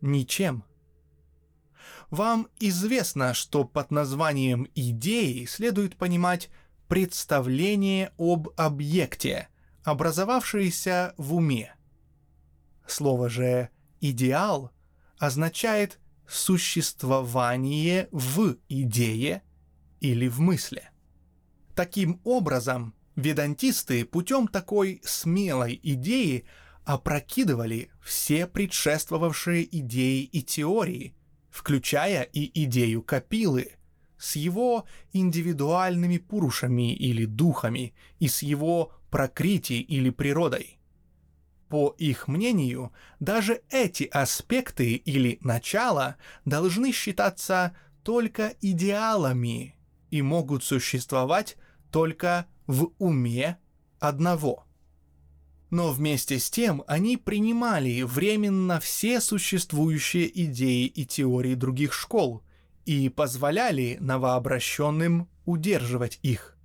ничем. 0.00 0.64
Вам 2.08 2.48
известно, 2.58 3.34
что 3.34 3.64
под 3.64 3.90
названием 3.90 4.68
идеи 4.74 5.44
следует 5.44 5.96
понимать 5.96 6.48
представление 6.88 8.12
об 8.18 8.48
объекте, 8.56 9.48
образовавшееся 9.84 11.14
в 11.18 11.34
уме. 11.34 11.74
Слово 12.86 13.28
же 13.28 13.68
«идеал» 14.00 14.72
означает 15.18 15.98
существование 16.26 18.08
в 18.12 18.56
идее 18.68 19.42
или 20.00 20.28
в 20.28 20.40
мысли. 20.40 20.91
Таким 21.74 22.20
образом, 22.24 22.94
ведантисты 23.16 24.04
путем 24.04 24.46
такой 24.46 25.00
смелой 25.04 25.78
идеи 25.82 26.44
опрокидывали 26.84 27.90
все 28.02 28.46
предшествовавшие 28.46 29.64
идеи 29.78 30.24
и 30.24 30.42
теории, 30.42 31.14
включая 31.50 32.22
и 32.22 32.64
идею 32.64 33.02
Капилы, 33.02 33.72
с 34.18 34.36
его 34.36 34.84
индивидуальными 35.12 36.18
пурушами 36.18 36.94
или 36.94 37.24
духами 37.24 37.94
и 38.18 38.28
с 38.28 38.42
его 38.42 38.92
прокрити 39.10 39.74
или 39.74 40.10
природой. 40.10 40.78
По 41.68 41.94
их 41.96 42.28
мнению, 42.28 42.92
даже 43.18 43.62
эти 43.70 44.04
аспекты 44.04 44.92
или 44.92 45.38
начала 45.40 46.16
должны 46.44 46.92
считаться 46.92 47.74
только 48.02 48.54
идеалами 48.60 49.74
и 50.12 50.20
могут 50.20 50.62
существовать 50.62 51.56
только 51.90 52.46
в 52.66 52.92
уме 52.98 53.58
одного. 53.98 54.66
Но 55.70 55.90
вместе 55.90 56.38
с 56.38 56.50
тем 56.50 56.84
они 56.86 57.16
принимали 57.16 58.02
временно 58.02 58.78
все 58.78 59.22
существующие 59.22 60.30
идеи 60.44 60.84
и 60.84 61.06
теории 61.06 61.54
других 61.54 61.94
школ 61.94 62.44
и 62.84 63.08
позволяли 63.08 63.96
новообращенным 64.00 65.30
удерживать 65.46 66.18
их, 66.22 66.58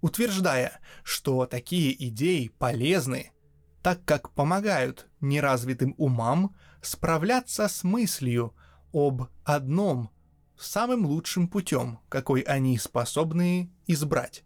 утверждая, 0.00 0.78
что 1.02 1.46
такие 1.46 1.92
идеи 2.08 2.52
полезны, 2.56 3.32
так 3.82 4.04
как 4.04 4.30
помогают 4.30 5.08
неразвитым 5.20 5.96
умам 5.98 6.54
справляться 6.82 7.66
с 7.66 7.82
мыслью 7.82 8.54
об 8.92 9.24
одном 9.42 10.10
самым 10.58 11.06
лучшим 11.06 11.48
путем, 11.48 11.98
какой 12.08 12.40
они 12.40 12.78
способны 12.78 13.70
избрать. 13.86 14.44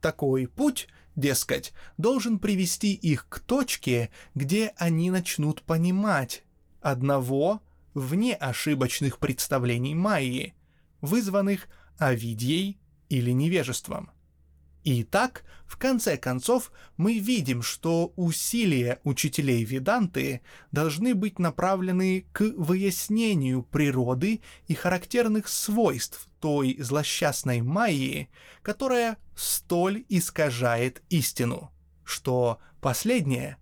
Такой 0.00 0.46
путь, 0.46 0.88
дескать, 1.16 1.72
должен 1.96 2.38
привести 2.38 2.92
их 2.92 3.28
к 3.28 3.40
точке, 3.40 4.10
где 4.34 4.72
они 4.76 5.10
начнут 5.10 5.62
понимать 5.62 6.44
одного 6.80 7.62
вне 7.94 8.34
ошибочных 8.34 9.18
представлений 9.18 9.94
Майи, 9.94 10.54
вызванных 11.00 11.68
авидьей 11.98 12.78
или 13.08 13.30
невежеством. 13.30 14.10
И 14.84 15.02
так, 15.02 15.44
в 15.66 15.78
конце 15.78 16.18
концов, 16.18 16.70
мы 16.98 17.18
видим, 17.18 17.62
что 17.62 18.12
усилия 18.16 19.00
учителей 19.02 19.64
Веданты 19.64 20.42
должны 20.72 21.14
быть 21.14 21.38
направлены 21.38 22.26
к 22.32 22.42
выяснению 22.58 23.62
природы 23.62 24.42
и 24.68 24.74
характерных 24.74 25.48
свойств 25.48 26.28
той 26.38 26.76
злосчастной 26.78 27.62
Майи, 27.62 28.28
которая 28.62 29.16
столь 29.34 30.04
искажает 30.10 31.02
истину, 31.08 31.72
что 32.04 32.58
последняя 32.82 33.56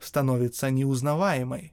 становится 0.00 0.70
неузнаваемой, 0.70 1.72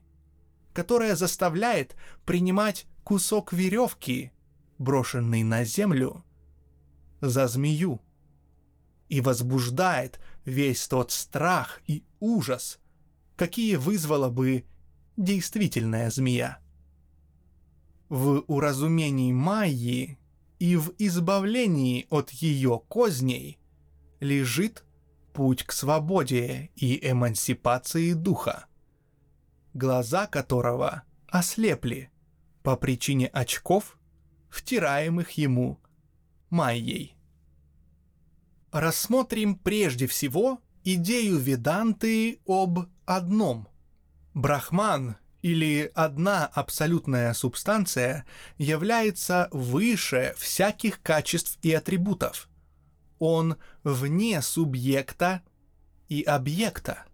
которая 0.72 1.16
заставляет 1.16 1.96
принимать 2.24 2.86
кусок 3.02 3.52
веревки, 3.52 4.30
брошенный 4.78 5.42
на 5.42 5.64
землю, 5.64 6.24
за 7.20 7.48
змею 7.48 8.00
и 9.08 9.20
возбуждает 9.20 10.20
весь 10.44 10.86
тот 10.88 11.10
страх 11.12 11.80
и 11.86 12.04
ужас, 12.20 12.78
какие 13.36 13.76
вызвала 13.76 14.28
бы 14.28 14.64
действительная 15.16 16.10
змея. 16.10 16.58
В 18.08 18.44
уразумении 18.46 19.32
Майи 19.32 20.18
и 20.58 20.76
в 20.76 20.92
избавлении 20.98 22.06
от 22.10 22.30
ее 22.30 22.80
козней 22.88 23.58
лежит 24.20 24.84
путь 25.32 25.64
к 25.64 25.72
свободе 25.72 26.70
и 26.76 26.98
эмансипации 27.10 28.12
духа, 28.12 28.66
глаза 29.74 30.26
которого 30.26 31.02
ослепли 31.28 32.10
по 32.62 32.76
причине 32.76 33.26
очков, 33.26 33.98
втираемых 34.48 35.32
ему 35.32 35.80
Майей 36.48 37.15
рассмотрим 38.76 39.56
прежде 39.56 40.06
всего 40.06 40.60
идею 40.84 41.38
Веданты 41.38 42.40
об 42.46 42.80
одном. 43.06 43.68
Брахман 44.34 45.16
или 45.40 45.90
одна 45.94 46.46
абсолютная 46.46 47.32
субстанция 47.32 48.26
является 48.58 49.48
выше 49.50 50.34
всяких 50.36 51.00
качеств 51.00 51.58
и 51.62 51.72
атрибутов. 51.72 52.50
Он 53.18 53.56
вне 53.82 54.42
субъекта 54.42 55.42
и 56.08 56.22
объекта. 56.22 57.04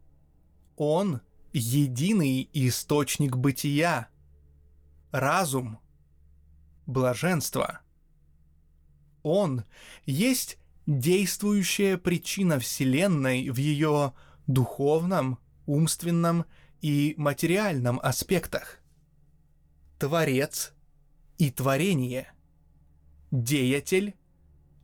Он 0.77 1.21
единый 1.53 2.51
источник 2.53 3.37
бытия, 3.37 4.09
разум, 5.13 5.79
блаженство. 6.87 7.81
Он 9.23 9.65
есть 10.07 10.59
действующая 10.87 11.97
причина 11.97 12.59
Вселенной 12.59 13.51
в 13.51 13.57
ее 13.57 14.15
духовном, 14.47 15.39
умственном 15.67 16.45
и 16.81 17.15
материальном 17.17 18.01
аспектах. 18.03 18.79
Творец 19.99 20.73
и 21.39 21.51
творение. 21.51 22.33
Деятель 23.31 24.15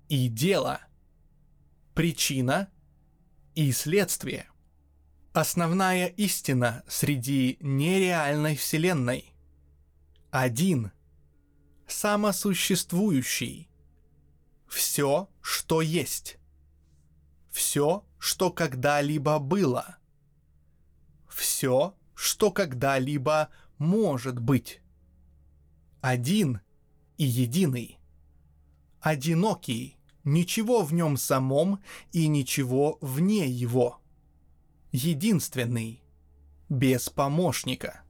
и 0.08 0.28
дело. 0.28 0.80
Причина 1.94 2.70
и 3.54 3.72
следствие. 3.72 4.46
Основная 5.32 6.06
истина 6.06 6.84
среди 6.88 7.58
нереальной 7.60 8.56
Вселенной. 8.56 9.34
Один. 10.30 10.92
Самосуществующий 11.86 13.67
все, 14.68 15.28
что 15.40 15.80
есть. 15.80 16.38
Все, 17.50 18.04
что 18.18 18.50
когда-либо 18.50 19.38
было. 19.38 19.98
Все, 21.28 21.94
что 22.14 22.50
когда-либо 22.50 23.48
может 23.78 24.38
быть. 24.38 24.80
Один 26.00 26.60
и 27.16 27.24
единый. 27.24 27.98
Одинокий, 29.00 29.96
ничего 30.24 30.82
в 30.82 30.92
нем 30.92 31.16
самом 31.16 31.82
и 32.12 32.28
ничего 32.28 32.98
вне 33.00 33.46
его. 33.48 34.00
Единственный, 34.92 36.02
без 36.68 37.08
помощника. 37.08 38.02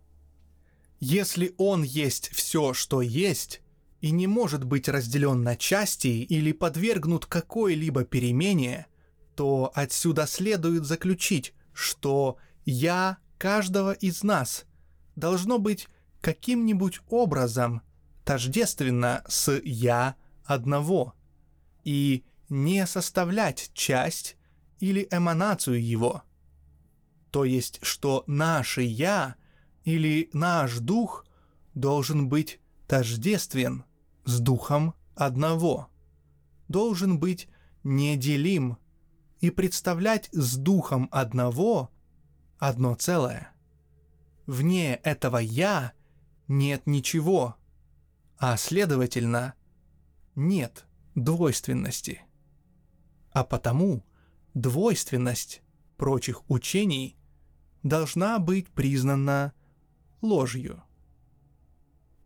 Если 1.00 1.54
он 1.58 1.82
есть 1.82 2.30
все, 2.30 2.72
что 2.72 3.00
есть, 3.00 3.62
и 4.00 4.10
не 4.10 4.26
может 4.26 4.64
быть 4.64 4.88
разделен 4.88 5.42
на 5.42 5.56
части 5.56 6.08
или 6.08 6.52
подвергнут 6.52 7.26
какой-либо 7.26 8.04
перемене, 8.04 8.86
то 9.34 9.70
отсюда 9.74 10.26
следует 10.26 10.84
заключить, 10.84 11.54
что 11.72 12.38
«я» 12.64 13.18
каждого 13.38 13.92
из 13.92 14.22
нас 14.22 14.64
должно 15.16 15.58
быть 15.58 15.88
каким-нибудь 16.20 17.00
образом 17.08 17.82
тождественно 18.24 19.24
с 19.28 19.60
«я» 19.64 20.16
одного 20.44 21.14
и 21.84 22.24
не 22.48 22.86
составлять 22.86 23.70
часть 23.74 24.36
или 24.80 25.06
эманацию 25.10 25.84
его. 25.84 26.22
То 27.30 27.44
есть, 27.44 27.78
что 27.82 28.24
наше 28.26 28.82
«я» 28.82 29.36
или 29.84 30.30
наш 30.32 30.78
дух 30.78 31.24
должен 31.74 32.28
быть 32.28 32.60
тождествен 32.88 33.84
с 34.24 34.40
духом 34.40 34.94
одного, 35.14 35.88
должен 36.66 37.20
быть 37.20 37.48
неделим 37.84 38.78
и 39.40 39.50
представлять 39.50 40.28
с 40.32 40.56
духом 40.56 41.08
одного 41.12 41.90
одно 42.58 42.94
целое. 42.94 43.52
Вне 44.46 44.94
этого 44.96 45.36
«я» 45.36 45.92
нет 46.48 46.86
ничего, 46.86 47.56
а 48.38 48.56
следовательно, 48.56 49.54
нет 50.34 50.86
двойственности. 51.14 52.22
А 53.32 53.44
потому 53.44 54.02
двойственность 54.54 55.62
прочих 55.98 56.48
учений 56.50 57.18
должна 57.82 58.38
быть 58.38 58.68
признана 58.68 59.52
ложью. 60.22 60.82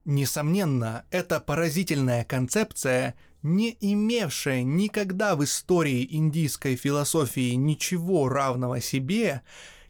Несомненно, 0.05 1.05
эта 1.11 1.41
поразительная 1.41 2.25
концепция 2.25 3.15
не 3.43 3.77
имевшая 3.81 4.63
никогда 4.63 5.37
в 5.37 5.45
истории 5.45 6.07
индийской 6.11 6.77
философии 6.77 7.55
ничего 7.55 8.29
равного 8.29 8.81
себе, 8.81 9.43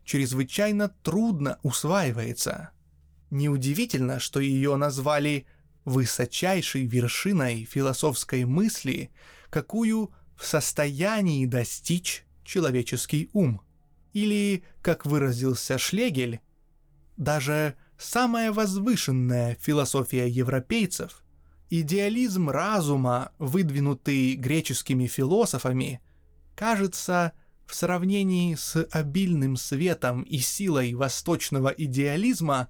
чрезвычайно 0.05 0.89
трудно 1.03 1.59
усваивается. 1.63 2.71
Неудивительно, 3.31 4.21
что 4.21 4.41
ее 4.41 4.77
назвали 4.77 5.47
высочайшей 5.85 6.87
вершиной 6.87 7.65
философской 7.65 8.45
мысли, 8.45 9.11
какую 9.51 10.13
в 10.37 10.47
состоянии 10.47 11.47
достичь 11.47 12.25
человеческий 12.45 13.31
ум. 13.33 13.63
Или, 14.13 14.65
как 14.83 15.07
выразился 15.07 15.79
Шлегель, 15.79 16.41
даже 17.17 17.77
самая 17.99 18.53
возвышенная 18.53 19.57
философия 19.61 20.29
европейцев, 20.29 21.23
идеализм 21.71 22.51
разума, 22.51 23.33
выдвинутый 23.39 24.35
греческими 24.35 25.07
философами, 25.07 26.01
кажется 26.55 27.33
в 27.67 27.75
сравнении 27.75 28.55
с 28.55 28.87
обильным 28.91 29.57
светом 29.57 30.23
и 30.23 30.39
силой 30.39 30.95
восточного 30.95 31.69
идеализма 31.69 32.69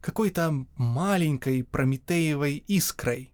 какой-то 0.00 0.66
маленькой 0.76 1.64
прометеевой 1.64 2.64
искрой, 2.66 3.32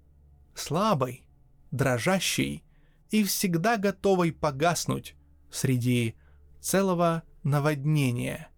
слабой, 0.54 1.26
дрожащей 1.70 2.64
и 3.10 3.24
всегда 3.24 3.76
готовой 3.76 4.32
погаснуть 4.32 5.14
среди 5.50 6.14
целого 6.60 7.22
наводнения, 7.42 8.48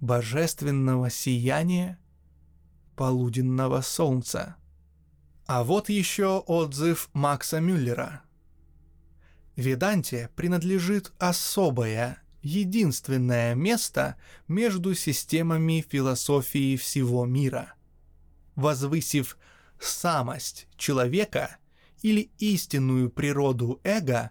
божественного 0.00 1.10
сияния 1.10 1.98
полуденного 2.96 3.80
солнца. 3.80 4.56
А 5.46 5.64
вот 5.64 5.88
еще 5.88 6.38
отзыв 6.40 7.08
Макса 7.12 7.60
Мюллера. 7.60 8.22
Веданте 9.56 10.30
принадлежит 10.36 11.12
особое, 11.18 12.22
единственное 12.42 13.54
место 13.54 14.16
между 14.46 14.94
системами 14.94 15.84
философии 15.88 16.76
всего 16.76 17.24
мира. 17.26 17.74
Возвысив 18.54 19.36
самость 19.80 20.68
человека 20.76 21.56
или 22.02 22.30
истинную 22.38 23.10
природу 23.10 23.80
эго, 23.84 24.30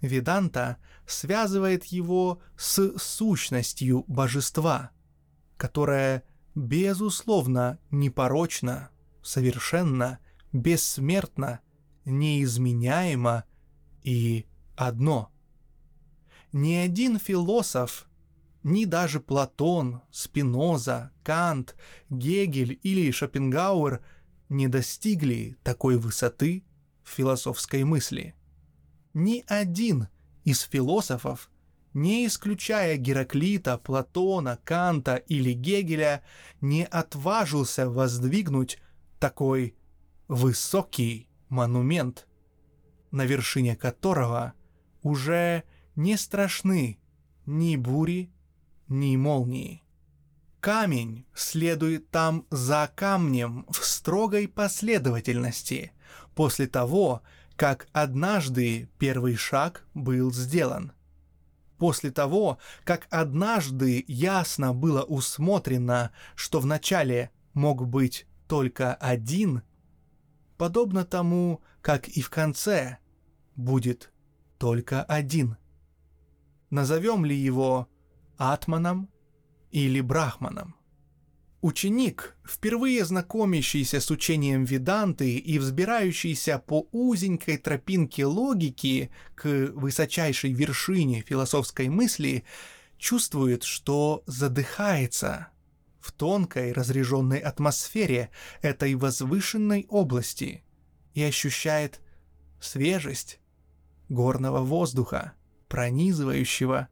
Веданта 0.00 0.78
связывает 1.06 1.84
его 1.86 2.40
с 2.56 2.98
сущностью 2.98 4.04
божества, 4.06 4.90
которая, 5.56 6.24
безусловно, 6.54 7.78
непорочна, 7.90 8.90
совершенна, 9.22 10.18
бессмертна, 10.52 11.60
неизменяема 12.04 13.44
и 14.02 14.46
одно. 14.76 15.30
Ни 16.52 16.74
один 16.74 17.18
философ, 17.18 18.08
ни 18.62 18.84
даже 18.84 19.20
Платон, 19.20 20.02
Спиноза, 20.10 21.12
Кант, 21.22 21.76
Гегель 22.08 22.78
или 22.82 23.10
Шопенгауэр 23.10 24.04
не 24.48 24.68
достигли 24.68 25.56
такой 25.62 25.96
высоты 25.96 26.64
философской 27.04 27.84
мысли. 27.84 28.34
Ни 29.14 29.44
один 29.46 30.08
из 30.44 30.60
философов, 30.60 31.50
не 31.96 32.26
исключая 32.26 32.98
Гераклита, 32.98 33.78
Платона, 33.78 34.58
Канта 34.64 35.16
или 35.16 35.54
Гегеля, 35.54 36.22
не 36.60 36.84
отважился 36.84 37.88
воздвигнуть 37.88 38.78
такой 39.18 39.74
высокий 40.28 41.26
монумент, 41.48 42.28
на 43.12 43.24
вершине 43.24 43.76
которого 43.76 44.52
уже 45.00 45.62
не 45.94 46.18
страшны 46.18 46.98
ни 47.46 47.76
бури, 47.76 48.30
ни 48.88 49.16
молнии. 49.16 49.82
Камень 50.60 51.24
следует 51.32 52.10
там 52.10 52.44
за 52.50 52.90
камнем 52.94 53.64
в 53.70 53.82
строгой 53.86 54.48
последовательности 54.48 55.92
после 56.34 56.66
того, 56.66 57.22
как 57.56 57.88
однажды 57.92 58.90
первый 58.98 59.36
шаг 59.36 59.86
был 59.94 60.30
сделан. 60.30 60.92
После 61.78 62.10
того, 62.10 62.58
как 62.84 63.06
однажды 63.10 64.04
ясно 64.08 64.72
было 64.72 65.02
усмотрено, 65.02 66.10
что 66.34 66.60
вначале 66.60 67.30
мог 67.52 67.86
быть 67.86 68.26
только 68.48 68.94
один, 68.94 69.62
подобно 70.56 71.04
тому, 71.04 71.60
как 71.82 72.08
и 72.08 72.22
в 72.22 72.30
конце 72.30 72.98
будет 73.56 74.12
только 74.58 75.02
один. 75.02 75.56
Назовем 76.70 77.24
ли 77.24 77.36
его 77.36 77.88
Атманом 78.38 79.10
или 79.70 80.00
Брахманом? 80.00 80.75
Ученик, 81.62 82.36
впервые 82.46 83.04
знакомящийся 83.04 84.00
с 84.00 84.10
учением 84.10 84.64
Веданты 84.64 85.36
и 85.36 85.58
взбирающийся 85.58 86.58
по 86.58 86.86
узенькой 86.92 87.56
тропинке 87.56 88.26
логики 88.26 89.10
к 89.34 89.46
высочайшей 89.72 90.52
вершине 90.52 91.24
философской 91.26 91.88
мысли, 91.88 92.44
чувствует, 92.98 93.62
что 93.62 94.22
задыхается 94.26 95.48
в 95.98 96.12
тонкой 96.12 96.72
разреженной 96.72 97.38
атмосфере 97.38 98.30
этой 98.62 98.94
возвышенной 98.94 99.86
области 99.88 100.62
и 101.14 101.22
ощущает 101.22 102.00
свежесть 102.60 103.40
горного 104.08 104.60
воздуха, 104.60 105.32
пронизывающего 105.68 106.88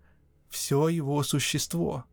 все 0.49 0.89
его 0.89 1.23
существо. 1.23 2.05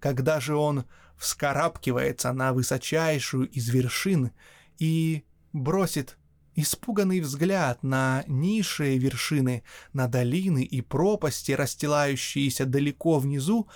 Когда 0.00 0.40
же 0.40 0.56
он 0.56 0.86
вскарабкивается 1.22 2.32
на 2.32 2.52
высочайшую 2.52 3.48
из 3.48 3.68
вершин 3.68 4.32
и 4.78 5.24
бросит 5.52 6.18
испуганный 6.56 7.20
взгляд 7.20 7.84
на 7.84 8.24
низшие 8.26 8.98
вершины, 8.98 9.62
на 9.92 10.08
долины 10.08 10.64
и 10.64 10.80
пропасти, 10.80 11.52
расстилающиеся 11.52 12.66
далеко 12.66 13.20
внизу, 13.20 13.68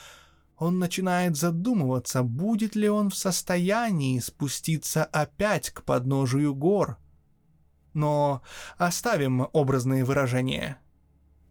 он 0.59 0.81
начинает 0.81 1.37
задумываться, 1.37 2.25
будет 2.25 2.75
ли 2.75 2.89
он 2.89 3.11
в 3.11 3.15
состоянии 3.15 4.19
спуститься 4.19 5.05
опять 5.05 5.71
к 5.71 5.85
подножию 5.85 6.53
гор. 6.53 6.99
Но 7.95 8.43
оставим 8.77 9.47
образные 9.53 10.05
выражения. 10.05 10.79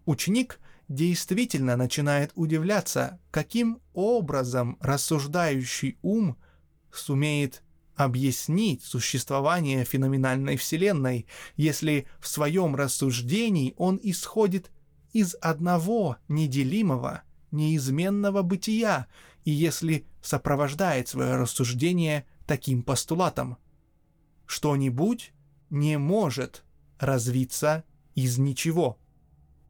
Ученик 0.06 0.60
действительно 0.88 1.76
начинает 1.76 2.32
удивляться, 2.36 3.20
каким 3.32 3.80
образом 3.94 4.78
рассуждающий 4.80 5.98
ум 6.02 6.38
сумеет 6.92 7.64
объяснить 7.96 8.84
существование 8.84 9.86
феноменальной 9.86 10.58
Вселенной, 10.58 11.28
если 11.56 12.08
в 12.20 12.28
своем 12.28 12.76
рассуждении 12.76 13.74
он 13.78 14.00
исходит 14.04 14.72
из 15.14 15.36
одного 15.36 16.18
неделимого, 16.28 17.24
неизменного 17.52 18.42
бытия, 18.42 19.08
и 19.46 19.52
если 19.52 20.06
сопровождает 20.22 21.08
свое 21.08 21.36
рассуждение 21.36 22.26
таким 22.46 22.84
постулатом. 22.84 23.58
Что-нибудь 24.46 25.34
не 25.70 25.98
может 25.98 26.64
развиться 27.00 27.84
из 28.14 28.38
ничего. 28.38 29.00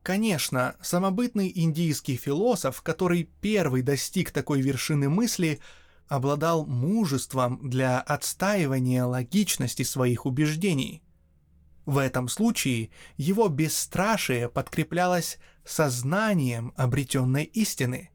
Конечно, 0.05 0.75
самобытный 0.83 1.51
индийский 1.55 2.15
философ, 2.15 2.83
который 2.83 3.23
первый 3.41 3.81
достиг 3.81 4.29
такой 4.29 4.61
вершины 4.61 5.09
мысли, 5.09 5.59
обладал 6.07 6.67
мужеством 6.67 7.67
для 7.67 8.01
отстаивания 8.01 9.03
логичности 9.03 9.81
своих 9.81 10.27
убеждений. 10.27 11.01
В 11.87 11.97
этом 11.97 12.27
случае 12.27 12.91
его 13.17 13.47
бесстрашие 13.47 14.47
подкреплялось 14.47 15.39
сознанием 15.65 16.71
обретенной 16.77 17.45
истины. 17.45 18.11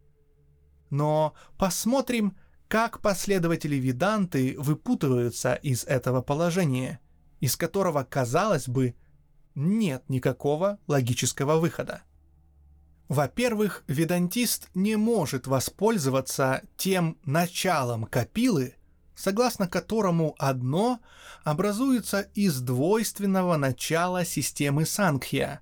Но 0.90 1.34
посмотрим, 1.58 2.36
как 2.68 3.00
последователи 3.00 3.74
Веданты 3.74 4.54
выпутываются 4.56 5.54
из 5.54 5.82
этого 5.82 6.22
положения, 6.22 7.00
из 7.40 7.56
которого, 7.56 8.04
казалось 8.04 8.68
бы, 8.68 8.94
нет 9.54 10.04
никакого 10.08 10.78
логического 10.86 11.56
выхода. 11.56 12.02
Во-первых, 13.08 13.82
ведантист 13.88 14.68
не 14.74 14.96
может 14.96 15.46
воспользоваться 15.48 16.62
тем 16.76 17.18
началом 17.24 18.04
капилы, 18.04 18.76
согласно 19.16 19.66
которому 19.66 20.36
одно 20.38 21.00
образуется 21.42 22.20
из 22.34 22.60
двойственного 22.60 23.56
начала 23.56 24.24
системы 24.24 24.86
Сангхья, 24.86 25.60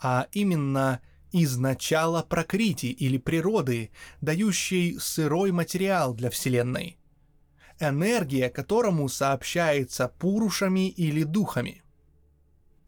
а 0.00 0.26
именно 0.32 1.00
из 1.30 1.56
начала 1.56 2.22
прокрити 2.22 2.86
или 2.86 3.18
природы, 3.18 3.90
дающей 4.20 4.98
сырой 4.98 5.52
материал 5.52 6.14
для 6.14 6.30
Вселенной. 6.30 6.98
Энергия, 7.78 8.50
которому 8.50 9.08
сообщается 9.08 10.08
пурушами 10.08 10.88
или 10.88 11.22
духами– 11.22 11.82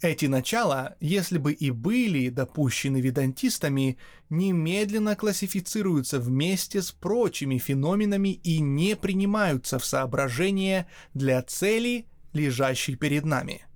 Эти 0.03 0.25
начала, 0.25 0.97
если 1.01 1.37
бы 1.37 1.53
и 1.53 1.71
были 1.71 2.31
допущены 2.31 3.03
ведантистами, 3.03 3.99
немедленно 4.31 5.15
классифицируются 5.15 6.19
вместе 6.19 6.81
с 6.81 6.91
прочими 6.91 7.59
феноменами 7.59 8.31
и 8.31 8.61
не 8.61 8.97
принимаются 8.97 9.79
в 9.79 9.85
соображение 9.85 10.87
для 11.13 11.43
цели, 11.43 12.07
лежащей 12.33 12.97
перед 12.97 13.27
нами. 13.27 13.67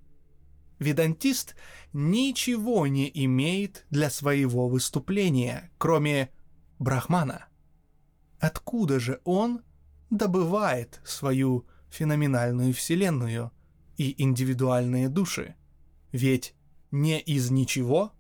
Ведантист 0.79 1.57
ничего 1.93 2.87
не 2.87 3.11
имеет 3.25 3.85
для 3.91 4.09
своего 4.09 4.69
выступления, 4.69 5.71
кроме 5.77 6.31
Брахмана. 6.79 7.49
Откуда 8.41 8.99
же 8.99 9.21
он 9.25 9.61
добывает 10.09 11.01
свою 11.05 11.67
феноменальную 11.91 12.73
вселенную 12.73 13.53
и 13.99 14.23
индивидуальные 14.23 15.11
души? 15.11 15.55
Ведь 16.15 16.55
не 16.93 17.19
из 17.19 17.51
ничего 17.51 18.13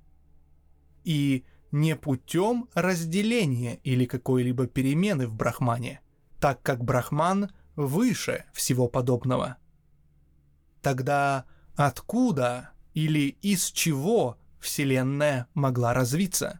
и 1.05 1.45
не 1.71 1.95
путем 1.95 2.69
разделения 2.75 3.77
или 3.85 4.05
какой-либо 4.05 4.67
перемены 4.67 5.29
в 5.29 5.37
Брахмане, 5.37 6.01
так 6.41 6.61
как 6.61 6.83
Брахман 6.83 7.53
выше 7.77 8.47
всего 8.53 8.89
подобного. 8.89 9.59
Тогда 10.83 11.45
откуда 11.77 12.71
или 12.95 13.39
из 13.43 13.71
чего 13.71 14.39
Вселенная 14.59 15.47
могла 15.55 15.95
развиться? 15.95 16.59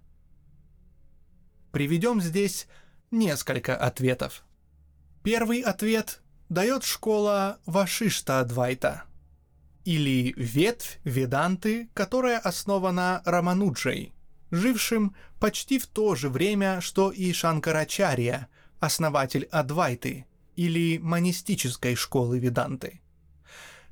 Приведем 1.73 2.21
здесь 2.21 2.69
несколько 3.11 3.77
ответов. 3.77 4.45
Первый 5.25 5.63
ответ 5.63 6.23
дает 6.49 6.85
школа 6.85 7.59
Вашишта 7.67 8.39
Адвайта– 8.39 9.03
или 9.85 10.35
ветвь 10.37 10.99
Веданты, 11.05 11.89
которая 11.95 12.39
основана 12.39 13.23
Рамануджей, 13.25 14.15
жившим 14.51 15.15
почти 15.41 15.79
в 15.79 15.87
то 15.87 16.15
же 16.15 16.29
время, 16.29 16.81
что 16.81 17.11
и 17.11 17.33
Шанкарачарья, 17.33 18.49
основатель 18.81 19.45
Адвайты, 19.51 20.27
или 20.57 20.99
монистической 20.99 21.95
школы 21.95 22.39
Веданты. 22.39 23.01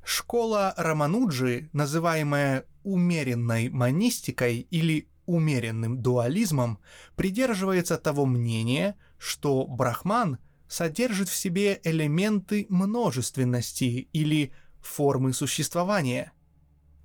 Школа 0.03 0.73
Рамануджи, 0.77 1.69
называемая 1.73 2.65
умеренной 2.83 3.69
монистикой 3.69 4.67
или 4.69 5.07
умеренным 5.25 6.01
дуализмом, 6.01 6.79
придерживается 7.15 7.97
того 7.97 8.25
мнения, 8.25 8.97
что 9.17 9.65
Брахман 9.65 10.39
содержит 10.67 11.29
в 11.29 11.35
себе 11.35 11.79
элементы 11.83 12.65
множественности 12.67 14.09
или 14.11 14.51
формы 14.83 15.33
существования. 15.33 16.31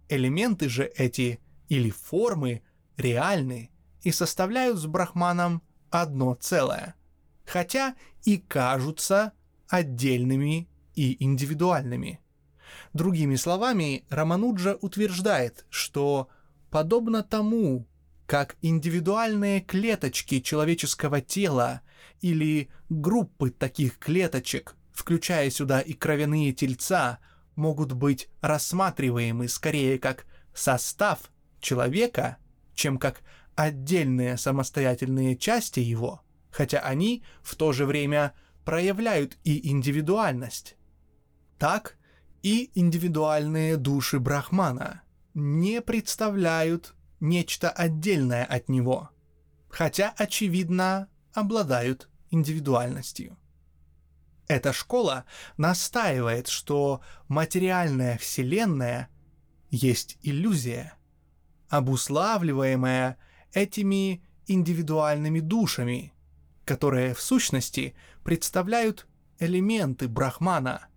Элементы 0.09 0.69
же 0.69 0.85
эти 0.85 1.41
или 1.69 1.91
формы 1.91 2.63
реальны 2.97 3.71
и 4.03 4.11
составляют 4.11 4.79
с 4.79 4.87
Брахманом 4.87 5.63
одно 5.91 6.35
целое, 6.35 6.95
хотя 7.45 7.95
и 8.25 8.39
кажутся 8.39 9.33
отдельными 9.69 10.69
и 10.95 11.23
индивидуальными. 11.23 12.21
Другими 12.93 13.37
словами, 13.37 14.05
Рамануджа 14.11 14.77
утверждает, 14.81 15.67
что 15.71 16.29
подобно 16.71 17.23
тому, 17.23 17.87
как 18.27 18.57
индивидуальные 18.61 19.61
клеточки 19.61 20.41
человеческого 20.41 21.21
тела 21.21 21.81
или 22.21 22.69
группы 22.89 23.51
таких 23.51 23.99
клеточек, 23.99 24.77
включая 24.93 25.51
сюда 25.51 25.81
и 25.81 25.93
кровяные 25.93 26.53
тельца, 26.53 27.21
могут 27.59 27.93
быть 27.93 28.31
рассматриваемы 28.41 29.49
скорее 29.49 29.99
как 29.99 30.25
состав 30.55 31.31
человека, 31.61 32.39
чем 32.75 32.99
как 32.99 33.21
отдельные 33.57 34.39
самостоятельные 34.39 35.37
части 35.37 35.81
его, 35.81 36.23
хотя 36.51 36.79
они 36.79 37.25
в 37.43 37.57
то 37.57 37.73
же 37.73 37.85
время 37.85 38.33
проявляют 38.65 39.37
и 39.45 39.71
индивидуальность. 39.71 40.77
Так 41.59 41.97
и 42.43 42.71
индивидуальные 42.75 43.77
души 43.77 44.21
Брахмана 44.21 45.03
не 45.35 45.83
представляют 45.83 46.95
нечто 47.19 47.71
отдельное 47.71 48.45
от 48.45 48.69
него, 48.69 49.11
хотя, 49.69 50.15
очевидно, 50.17 51.09
обладают 51.35 52.09
индивидуальностью. 52.31 53.37
Эта 54.49 54.73
школа 54.73 55.27
настаивает, 55.59 56.49
что 56.49 57.03
материальная 57.29 58.17
Вселенная 58.17 59.11
есть 59.71 60.17
иллюзия, 60.23 60.95
обуславливаемая 61.69 63.19
этими 63.53 64.25
индивидуальными 64.47 65.41
душами, 65.41 66.15
которые 66.65 67.15
в 67.15 67.21
сущности 67.21 67.95
представляют 68.25 69.07
элементы 69.39 70.09
Брахмана, 70.09 70.89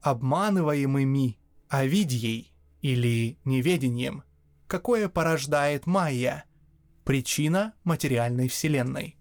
обманываемыми 0.00 1.38
авидьей 1.68 2.52
или 2.82 3.38
неведением, 3.44 4.24
какое 4.66 5.08
порождает 5.08 5.86
майя, 5.86 6.44
причина 7.04 7.74
материальной 7.84 8.48
Вселенной. 8.48 9.17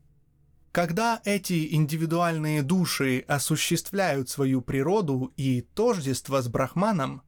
Когда 0.78 1.22
эти 1.26 1.74
индивидуальные 1.74 2.62
души 2.62 3.26
осуществляют 3.28 4.30
свою 4.30 4.62
природу 4.62 5.34
и 5.36 5.62
тождество 5.62 6.40
с 6.40 6.48
Брахманом, 6.50 7.24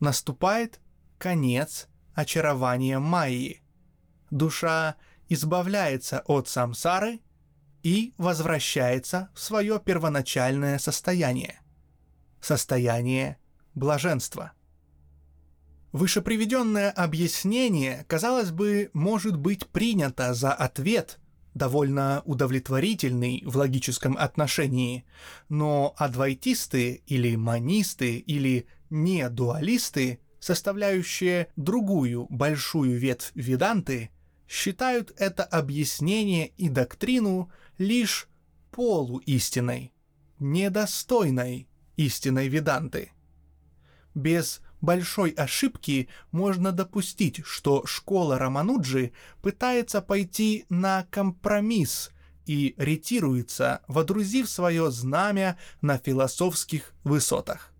наступает 0.00 0.80
конец 1.18 1.88
очарования 2.14 2.98
Майи. 2.98 3.62
Душа 4.30 4.96
избавляется 5.28 6.20
от 6.20 6.48
самсары 6.48 7.20
и 7.82 8.14
возвращается 8.16 9.28
в 9.34 9.40
свое 9.40 9.78
первоначальное 9.84 10.78
состояние. 10.78 11.60
Состояние 12.40 13.36
блаженства. 13.74 14.52
Вышеприведенное 15.92 16.90
объяснение, 16.90 18.06
казалось 18.08 18.50
бы, 18.50 18.88
может 18.94 19.36
быть 19.36 19.66
принято 19.66 20.32
за 20.32 20.54
ответ– 20.54 21.18
довольно 21.58 22.22
удовлетворительный 22.24 23.42
в 23.44 23.56
логическом 23.56 24.16
отношении, 24.16 25.04
но 25.50 25.94
адвайтисты 25.98 27.02
или 27.06 27.36
манисты 27.36 28.16
или 28.16 28.66
недуалисты, 28.88 30.20
составляющие 30.40 31.48
другую 31.56 32.26
большую 32.30 32.98
ветвь 32.98 33.32
веданты, 33.34 34.10
считают 34.48 35.12
это 35.18 35.44
объяснение 35.44 36.48
и 36.56 36.70
доктрину 36.70 37.50
лишь 37.76 38.28
полуистиной, 38.70 39.92
недостойной 40.38 41.68
истинной 41.96 42.48
веданты. 42.48 43.12
Без 44.14 44.62
большой 44.80 45.30
ошибки 45.30 46.08
можно 46.30 46.72
допустить, 46.72 47.44
что 47.44 47.84
школа 47.86 48.38
Рамануджи 48.38 49.12
пытается 49.42 50.00
пойти 50.02 50.64
на 50.68 51.06
компромисс 51.10 52.10
и 52.46 52.74
ретируется, 52.78 53.82
водрузив 53.88 54.48
свое 54.48 54.90
знамя 54.90 55.58
на 55.80 55.98
философских 55.98 56.94
высотах. 57.04 57.72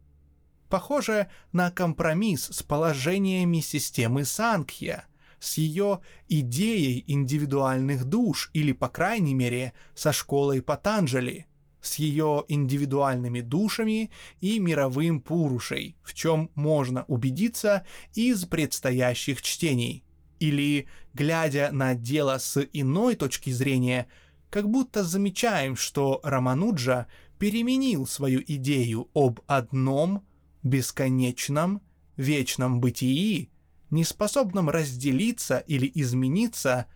Похоже 0.68 1.28
на 1.52 1.70
компромисс 1.70 2.48
с 2.50 2.62
положениями 2.62 3.60
системы 3.60 4.24
Сангхья, 4.24 5.06
с 5.40 5.56
ее 5.56 6.00
идеей 6.28 7.04
индивидуальных 7.06 8.04
душ 8.04 8.50
или, 8.52 8.72
по 8.72 8.88
крайней 8.88 9.34
мере, 9.34 9.72
со 9.94 10.12
школой 10.12 10.60
Патанджали– 10.60 11.46
с 11.80 11.96
ее 11.96 12.44
индивидуальными 12.48 13.40
душами 13.40 14.10
и 14.40 14.58
мировым 14.58 15.20
пурушей, 15.20 15.96
в 16.02 16.14
чем 16.14 16.50
можно 16.54 17.04
убедиться 17.04 17.86
из 18.14 18.44
предстоящих 18.44 19.42
чтений. 19.42 20.04
Или, 20.40 20.86
глядя 21.14 21.70
на 21.72 21.94
дело 21.94 22.38
с 22.38 22.60
иной 22.72 23.16
точки 23.16 23.50
зрения, 23.50 24.08
как 24.50 24.68
будто 24.68 25.04
замечаем, 25.04 25.76
что 25.76 26.20
Рамануджа 26.22 27.06
переменил 27.38 28.06
свою 28.06 28.42
идею 28.46 29.10
об 29.14 29.40
одном, 29.46 30.24
бесконечном, 30.62 31.82
вечном 32.16 32.80
бытии, 32.80 33.50
неспособном 33.90 34.68
разделиться 34.68 35.58
или 35.58 35.90
измениться, 35.94 36.86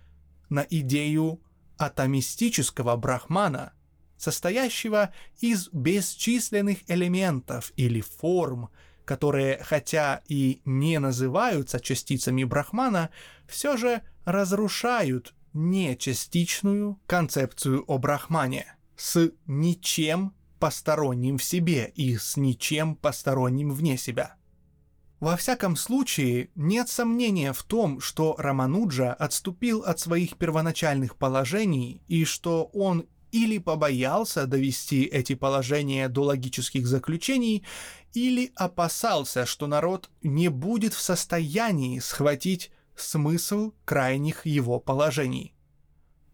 на 0.49 0.67
идею 0.69 1.41
атомистического 1.79 2.97
брахмана– 2.97 3.73
состоящего 4.23 5.13
из 5.41 5.69
бесчисленных 5.73 6.79
элементов 6.89 7.73
или 7.77 8.01
форм, 8.01 8.69
которые, 9.05 9.59
хотя 9.63 10.23
и 10.29 10.63
не 10.65 10.99
называются 10.99 11.81
частицами 11.81 12.45
Брахмана, 12.45 13.11
все 13.49 13.77
же 13.77 14.03
разрушают 14.25 15.35
нечастичную 15.53 17.01
концепцию 17.07 17.85
о 17.89 17.99
Брахмане 17.99 18.77
с 18.97 19.33
ничем 19.47 20.35
посторонним 20.61 21.39
в 21.39 21.45
себе 21.45 21.93
и 21.97 22.17
с 22.17 22.37
ничем 22.37 22.95
посторонним 22.95 23.73
вне 23.73 23.97
себя. 23.97 24.37
Во 25.19 25.37
всяком 25.37 25.77
случае, 25.77 26.51
нет 26.55 26.89
сомнения 26.89 27.53
в 27.53 27.63
том, 27.65 28.01
что 28.01 28.35
Рамануджа 28.39 29.13
отступил 29.13 29.83
от 29.83 29.99
своих 29.99 30.37
первоначальных 30.37 31.17
положений 31.17 32.03
и 32.09 32.25
что 32.25 32.71
он 32.73 33.07
или 33.33 33.59
побоялся 33.59 34.47
довести 34.47 35.05
эти 35.05 35.35
положения 35.35 36.09
до 36.09 36.25
логических 36.25 36.87
заключений, 36.87 37.65
или 38.13 38.53
опасался, 38.55 39.47
что 39.47 39.67
народ 39.67 40.11
не 40.23 40.49
будет 40.49 40.93
в 40.93 41.01
состоянии 41.01 41.99
схватить 41.99 42.71
смысл 42.95 43.73
крайних 43.85 44.47
его 44.47 44.79
положений. 44.79 45.55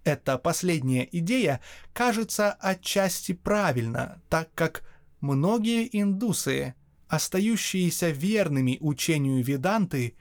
Эта 0.02 0.38
последняя 0.38 1.08
идея 1.12 1.60
кажется 1.92 2.52
отчасти 2.52 3.32
правильна, 3.32 4.20
так 4.28 4.52
как 4.54 4.82
многие 5.20 5.88
индусы, 6.00 6.74
остающиеся 7.06 8.10
верными 8.10 8.76
учению 8.80 9.42
Веданты, 9.44 10.16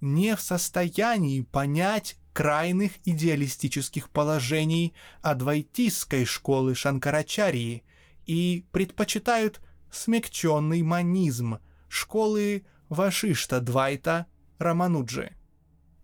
не 0.00 0.34
в 0.34 0.40
состоянии 0.40 1.42
понять 1.42 2.16
крайних 2.36 2.92
идеалистических 3.06 4.10
положений 4.10 4.92
адвайтистской 5.22 6.26
школы 6.26 6.74
Шанкарачарии 6.74 7.82
и 8.26 8.66
предпочитают 8.72 9.62
смягченный 9.90 10.82
манизм 10.82 11.60
школы 11.88 12.66
Вашишта 12.90 13.62
Двайта 13.62 14.26
Рамануджи. 14.58 15.34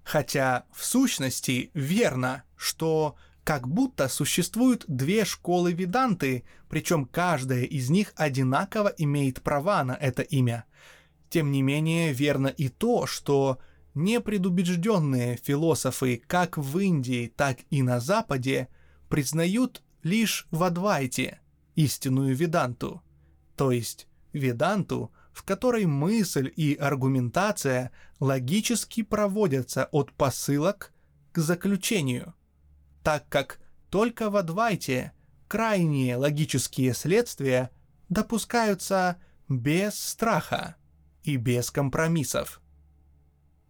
Хотя 0.05 0.65
в 0.73 0.87
сущности 0.87 1.71
верно, 1.75 2.45
что 2.57 3.17
как 3.45 3.69
будто 3.69 4.09
существуют 4.09 4.87
две 4.89 5.27
школы 5.27 5.75
Веданты, 5.75 6.45
причем 6.71 7.05
каждая 7.05 7.65
из 7.65 7.91
них 7.91 8.15
одинаково 8.17 8.89
имеет 8.97 9.43
права 9.43 9.85
на 9.85 9.93
это 9.93 10.23
имя. 10.23 10.65
Тем 11.29 11.53
не 11.53 11.61
менее 11.61 12.15
верно 12.15 12.47
и 12.47 12.71
то, 12.71 13.07
что 13.07 13.59
непредубежденные 13.95 15.37
философы 15.37 16.23
как 16.27 16.57
в 16.57 16.79
Индии, 16.79 17.33
так 17.37 17.59
и 17.71 17.83
на 17.83 18.01
Западе 18.01 18.69
признают 19.09 19.83
лишь 20.03 20.47
в 20.51 20.63
Адвайте 20.63 21.41
истинную 21.75 22.35
веданту, 22.35 23.03
то 23.57 23.71
есть 23.71 24.09
веданту, 24.33 25.13
в 25.33 25.43
которой 25.45 25.87
мысль 25.87 26.53
и 26.55 26.75
аргументация 26.75 27.91
логически 28.21 29.03
проводятся 29.03 29.89
от 29.93 30.13
посылок 30.13 30.93
к 31.33 31.39
заключению, 31.39 32.35
так 33.03 33.29
как 33.29 33.61
только 33.91 34.31
в 34.31 34.37
Адвайте 34.37 35.13
крайние 35.49 36.17
логические 36.17 36.95
следствия 36.95 37.71
допускаются 38.09 39.19
без 39.49 39.99
страха 39.99 40.77
и 41.23 41.37
без 41.37 41.71
компромиссов 41.71 42.62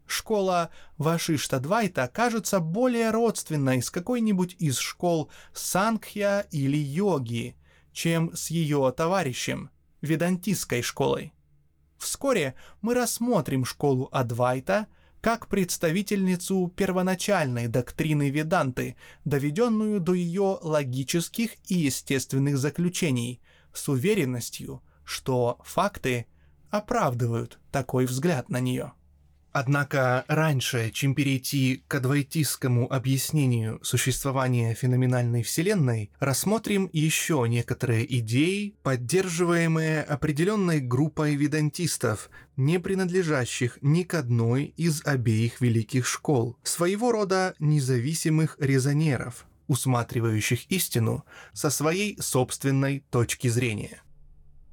школа 0.07 0.71
Вашишта 0.99 1.61
Двайта 1.61 2.11
кажется 2.13 2.61
более 2.61 3.11
родственной 3.11 3.83
с 3.83 3.91
какой-нибудь 3.91 4.57
из 4.59 4.79
школ 4.79 5.31
Сангхья 5.53 6.47
или 6.51 6.77
йоги, 6.77 7.57
чем 7.93 8.35
с 8.35 8.51
ее 8.51 8.93
товарищем, 8.97 9.71
ведантистской 10.01 10.83
школой. 10.83 11.33
Вскоре 11.99 12.55
мы 12.81 12.95
рассмотрим 12.95 13.65
школу 13.65 14.09
Адвайта 14.11 14.89
как 15.21 15.47
представительницу 15.47 16.73
первоначальной 16.75 17.69
доктрины 17.69 18.29
Веданты, 18.29 18.97
доведенную 19.25 20.01
до 20.01 20.15
ее 20.15 20.59
логических 20.61 21.53
и 21.69 21.75
естественных 21.75 22.59
заключений, 22.59 23.41
с 23.73 23.89
уверенностью, 23.89 24.83
что 25.05 25.61
факты 25.65 26.27
оправдывают 26.71 27.61
такой 27.71 28.07
взгляд 28.07 28.49
на 28.49 28.59
нее. 28.59 28.93
Однако 29.53 30.25
раньше, 30.29 30.91
чем 30.91 31.15
перейти 31.15 31.85
к 31.87 31.95
адвайтистскому 31.95 32.91
объяснению 32.91 33.81
существования 33.83 34.75
феноменальной 34.75 35.43
Вселенной, 35.43 36.11
рассмотрим 36.21 36.89
еще 36.95 37.45
некоторые 37.47 38.19
идеи, 38.21 38.75
поддерживаемые 38.83 40.03
определенной 40.03 40.81
группой 40.81 41.35
ведантистов, 41.35 42.31
не 42.57 42.81
принадлежащих 42.81 43.79
ни 43.83 44.05
к 44.05 44.15
одной 44.15 44.73
из 44.79 45.05
обеих 45.05 45.61
великих 45.61 46.07
школ, 46.07 46.57
своего 46.63 47.13
рода 47.13 47.55
независимых 47.59 48.57
резонеров, 48.59 49.45
усматривающих 49.67 50.71
истину 50.71 51.25
со 51.53 51.69
своей 51.69 52.17
собственной 52.23 53.05
точки 53.11 53.49
зрения. 53.49 54.03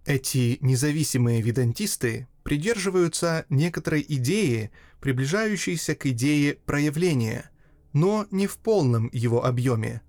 Эти 0.06 0.58
независимые 0.62 1.42
ведантисты 1.42 2.28
придерживаются 2.50 3.46
некоторой 3.50 4.04
идеи, 4.10 4.72
приближающейся 5.02 5.94
к 5.94 6.08
идее 6.08 6.56
проявления, 6.56 7.52
но 7.94 8.26
не 8.32 8.48
в 8.48 8.58
полном 8.58 9.08
его 9.14 9.46
объеме, 9.46 10.02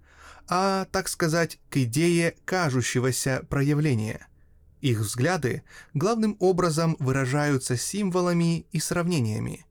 а, 0.48 0.86
так 0.86 1.10
сказать, 1.10 1.58
к 1.68 1.76
идее 1.76 2.34
кажущегося 2.46 3.44
проявления. 3.50 4.26
Их 4.80 5.00
взгляды 5.00 5.64
главным 5.92 6.34
образом 6.38 6.96
выражаются 6.98 7.76
символами 7.76 8.64
и 8.72 8.80
сравнениями. 8.80 9.66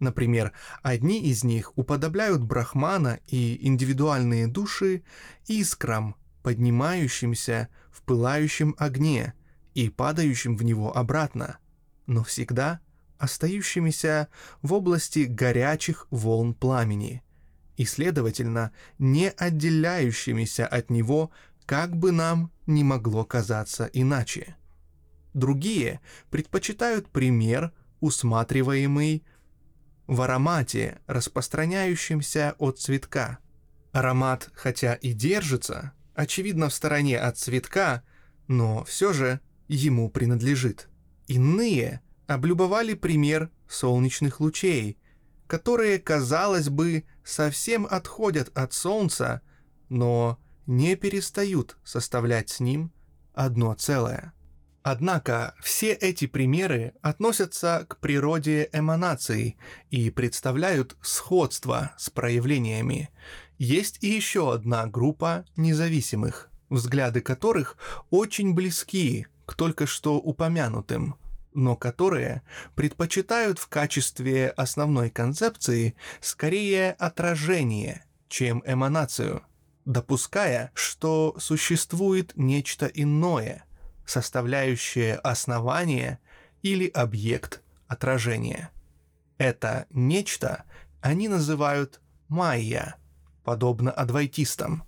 Например, 0.00 0.50
одни 0.82 1.22
из 1.22 1.44
них 1.44 1.70
уподобляют 1.78 2.42
Брахмана 2.42 3.20
и 3.28 3.64
индивидуальные 3.64 4.48
души 4.48 5.04
искрам, 5.46 6.16
поднимающимся 6.42 7.68
в 7.92 8.02
пылающем 8.02 8.74
огне 8.76 9.34
и 9.74 9.88
падающим 9.88 10.56
в 10.56 10.64
него 10.64 10.96
обратно– 10.96 11.58
но 12.08 12.24
всегда 12.24 12.80
остающимися 13.18 14.28
в 14.62 14.72
области 14.72 15.20
горячих 15.20 16.06
волн 16.10 16.54
пламени 16.54 17.22
и, 17.76 17.84
следовательно, 17.84 18.72
не 18.98 19.30
отделяющимися 19.30 20.66
от 20.66 20.90
него, 20.90 21.30
как 21.66 21.96
бы 21.96 22.10
нам 22.12 22.50
ни 22.66 22.82
могло 22.82 23.24
казаться 23.24 23.88
иначе. 23.92 24.56
Другие 25.34 26.00
предпочитают 26.30 27.08
пример, 27.08 27.72
усматриваемый 28.00 29.24
в 30.06 30.20
аромате, 30.22 30.98
распространяющемся 31.06 32.54
от 32.58 32.78
цветка. 32.78 33.38
Аромат, 33.92 34.50
хотя 34.54 34.94
и 34.94 35.12
держится, 35.12 35.92
очевидно 36.14 36.68
в 36.68 36.74
стороне 36.74 37.18
от 37.18 37.36
цветка, 37.36 38.02
но 38.48 38.84
все 38.84 39.12
же 39.12 39.40
ему 39.68 40.08
принадлежит. 40.10 40.87
Иные 41.28 42.00
облюбовали 42.26 42.94
пример 42.94 43.50
солнечных 43.68 44.40
лучей, 44.40 44.98
которые, 45.46 45.98
казалось 45.98 46.70
бы, 46.70 47.04
совсем 47.22 47.86
отходят 47.88 48.50
от 48.56 48.72
Солнца, 48.72 49.42
но 49.90 50.38
не 50.66 50.96
перестают 50.96 51.76
составлять 51.84 52.48
с 52.48 52.60
ним 52.60 52.92
одно 53.34 53.74
целое. 53.74 54.32
Однако 54.82 55.54
все 55.60 55.92
эти 55.92 56.26
примеры 56.26 56.94
относятся 57.02 57.84
к 57.86 57.98
природе 57.98 58.70
эманаций 58.72 59.58
и 59.90 60.08
представляют 60.08 60.96
сходство 61.02 61.92
с 61.98 62.08
проявлениями. 62.08 63.10
Есть 63.58 64.02
и 64.02 64.08
еще 64.08 64.54
одна 64.54 64.86
группа 64.86 65.44
независимых, 65.56 66.48
взгляды 66.70 67.20
которых 67.20 67.76
очень 68.08 68.54
близки 68.54 69.26
к 69.48 69.54
только 69.54 69.86
что 69.86 70.16
упомянутым, 70.16 71.16
но 71.54 71.74
которые 71.74 72.42
предпочитают 72.74 73.58
в 73.58 73.66
качестве 73.66 74.50
основной 74.50 75.08
концепции 75.08 75.96
скорее 76.20 76.92
отражение, 76.92 78.04
чем 78.28 78.62
эманацию, 78.66 79.40
допуская, 79.86 80.70
что 80.74 81.34
существует 81.38 82.32
нечто 82.36 82.84
иное, 82.84 83.64
составляющее 84.04 85.14
основание 85.14 86.18
или 86.60 86.86
объект 86.86 87.62
отражения. 87.86 88.70
Это 89.38 89.86
нечто 89.88 90.64
они 91.00 91.26
называют 91.26 92.02
майя, 92.28 92.96
подобно 93.44 93.90
адвайтистам 93.92 94.82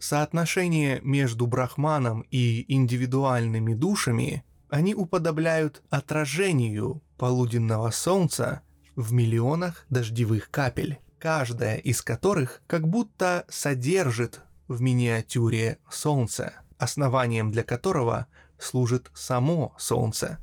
Соотношение 0.00 0.98
между 1.02 1.46
брахманом 1.46 2.24
и 2.30 2.64
индивидуальными 2.72 3.74
душами 3.74 4.42
они 4.70 4.94
уподобляют 4.94 5.82
отражению 5.90 7.02
полуденного 7.18 7.90
солнца 7.90 8.62
в 8.96 9.12
миллионах 9.12 9.84
дождевых 9.90 10.50
капель, 10.50 11.00
каждая 11.18 11.76
из 11.76 12.00
которых 12.00 12.62
как 12.66 12.88
будто 12.88 13.44
содержит 13.50 14.40
в 14.68 14.80
миниатюре 14.80 15.76
солнце, 15.90 16.54
основанием 16.78 17.50
для 17.50 17.62
которого 17.62 18.26
служит 18.58 19.10
само 19.12 19.74
солнце, 19.78 20.38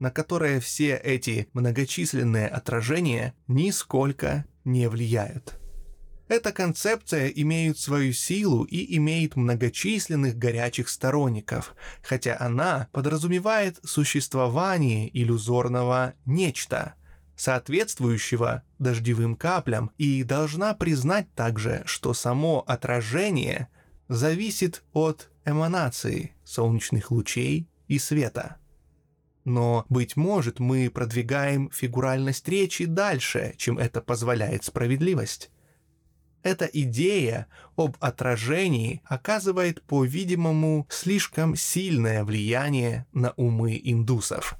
на 0.00 0.10
которое 0.10 0.58
все 0.58 0.96
эти 0.96 1.48
многочисленные 1.52 2.48
отражения 2.48 3.34
нисколько 3.46 4.46
не 4.64 4.88
влияют. 4.88 5.60
Эта 6.28 6.50
концепция 6.52 7.28
имеет 7.28 7.78
свою 7.78 8.12
силу 8.12 8.64
и 8.64 8.96
имеет 8.96 9.36
многочисленных 9.36 10.36
горячих 10.36 10.88
сторонников, 10.88 11.74
хотя 12.02 12.36
она 12.40 12.88
подразумевает 12.92 13.78
существование 13.84 15.08
иллюзорного 15.16 16.14
«нечто», 16.24 16.94
соответствующего 17.36 18.64
дождевым 18.80 19.36
каплям, 19.36 19.92
и 19.98 20.24
должна 20.24 20.74
признать 20.74 21.32
также, 21.34 21.82
что 21.86 22.12
само 22.12 22.64
отражение 22.66 23.68
зависит 24.08 24.82
от 24.92 25.30
эманации 25.44 26.34
солнечных 26.44 27.12
лучей 27.12 27.68
и 27.86 28.00
света. 28.00 28.56
Но, 29.44 29.86
быть 29.88 30.16
может, 30.16 30.58
мы 30.58 30.90
продвигаем 30.90 31.70
фигуральность 31.70 32.48
речи 32.48 32.84
дальше, 32.84 33.54
чем 33.58 33.78
это 33.78 34.00
позволяет 34.00 34.64
справедливость. 34.64 35.52
Эта 36.46 36.66
идея 36.66 37.48
об 37.74 37.96
отражении 37.98 39.02
оказывает, 39.04 39.82
по-видимому, 39.82 40.86
слишком 40.88 41.56
сильное 41.56 42.22
влияние 42.22 43.04
на 43.12 43.32
умы 43.32 43.80
индусов. 43.82 44.54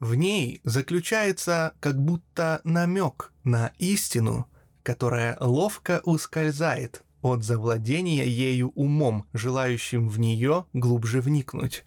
В 0.00 0.14
ней 0.14 0.62
заключается 0.64 1.74
как 1.80 2.02
будто 2.02 2.62
намек 2.64 3.34
на 3.44 3.72
истину, 3.76 4.48
которая 4.82 5.36
ловко 5.38 6.00
ускользает 6.04 7.04
от 7.20 7.44
завладения 7.44 8.24
ею 8.24 8.72
умом, 8.74 9.26
желающим 9.34 10.08
в 10.08 10.18
нее 10.18 10.64
глубже 10.72 11.20
вникнуть. 11.20 11.84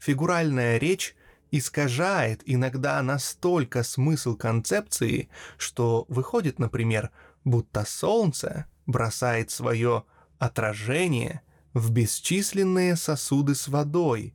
Фигуральная 0.00 0.78
речь 0.78 1.14
искажает 1.52 2.42
иногда 2.46 3.00
настолько 3.00 3.84
смысл 3.84 4.34
концепции, 4.34 5.28
что 5.56 6.04
выходит, 6.08 6.58
например, 6.58 7.12
будто 7.44 7.84
солнце 7.84 8.66
бросает 8.86 9.50
свое 9.50 10.04
отражение 10.38 11.42
в 11.72 11.90
бесчисленные 11.90 12.96
сосуды 12.96 13.54
с 13.54 13.68
водой, 13.68 14.34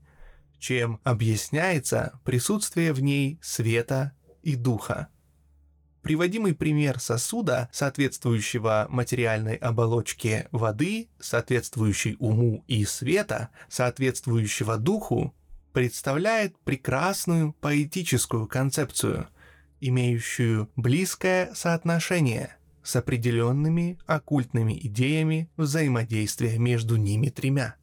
чем 0.59 0.99
объясняется 1.03 2.19
присутствие 2.23 2.93
в 2.93 3.01
ней 3.01 3.39
света 3.41 4.13
и 4.41 4.55
духа. 4.55 5.09
Приводимый 6.01 6.55
пример 6.55 6.99
сосуда, 6.99 7.69
соответствующего 7.73 8.87
материальной 8.89 9.55
оболочке 9.55 10.47
воды, 10.51 11.09
соответствующей 11.19 12.15
уму 12.19 12.63
и 12.67 12.85
света, 12.85 13.49
соответствующего 13.67 14.77
духу, 14.77 15.35
представляет 15.73 16.57
прекрасную 16.59 17.53
поэтическую 17.53 18.47
концепцию, 18.47 19.27
имеющую 19.81 20.69
близкое 20.75 21.53
соотношение 21.53 22.55
с 22.87 22.95
определенными 22.95 23.99
оккультными 24.05 24.79
идеями 24.87 25.49
взаимодействия 25.57 26.57
между 26.57 26.95
ними 26.95 27.27
тремя. 27.27 27.75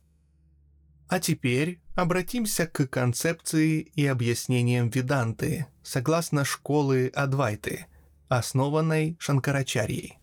А 1.09 1.20
теперь 1.20 1.82
обратимся 1.94 2.66
к 2.66 2.86
концепции 2.86 3.80
и 3.80 4.07
объяснениям 4.07 4.88
Веданты, 4.88 5.66
согласно 5.82 6.46
школы 6.46 7.12
Адвайты, 7.14 7.84
основанной 8.28 9.18
Шанкарачарьей. 9.20 10.18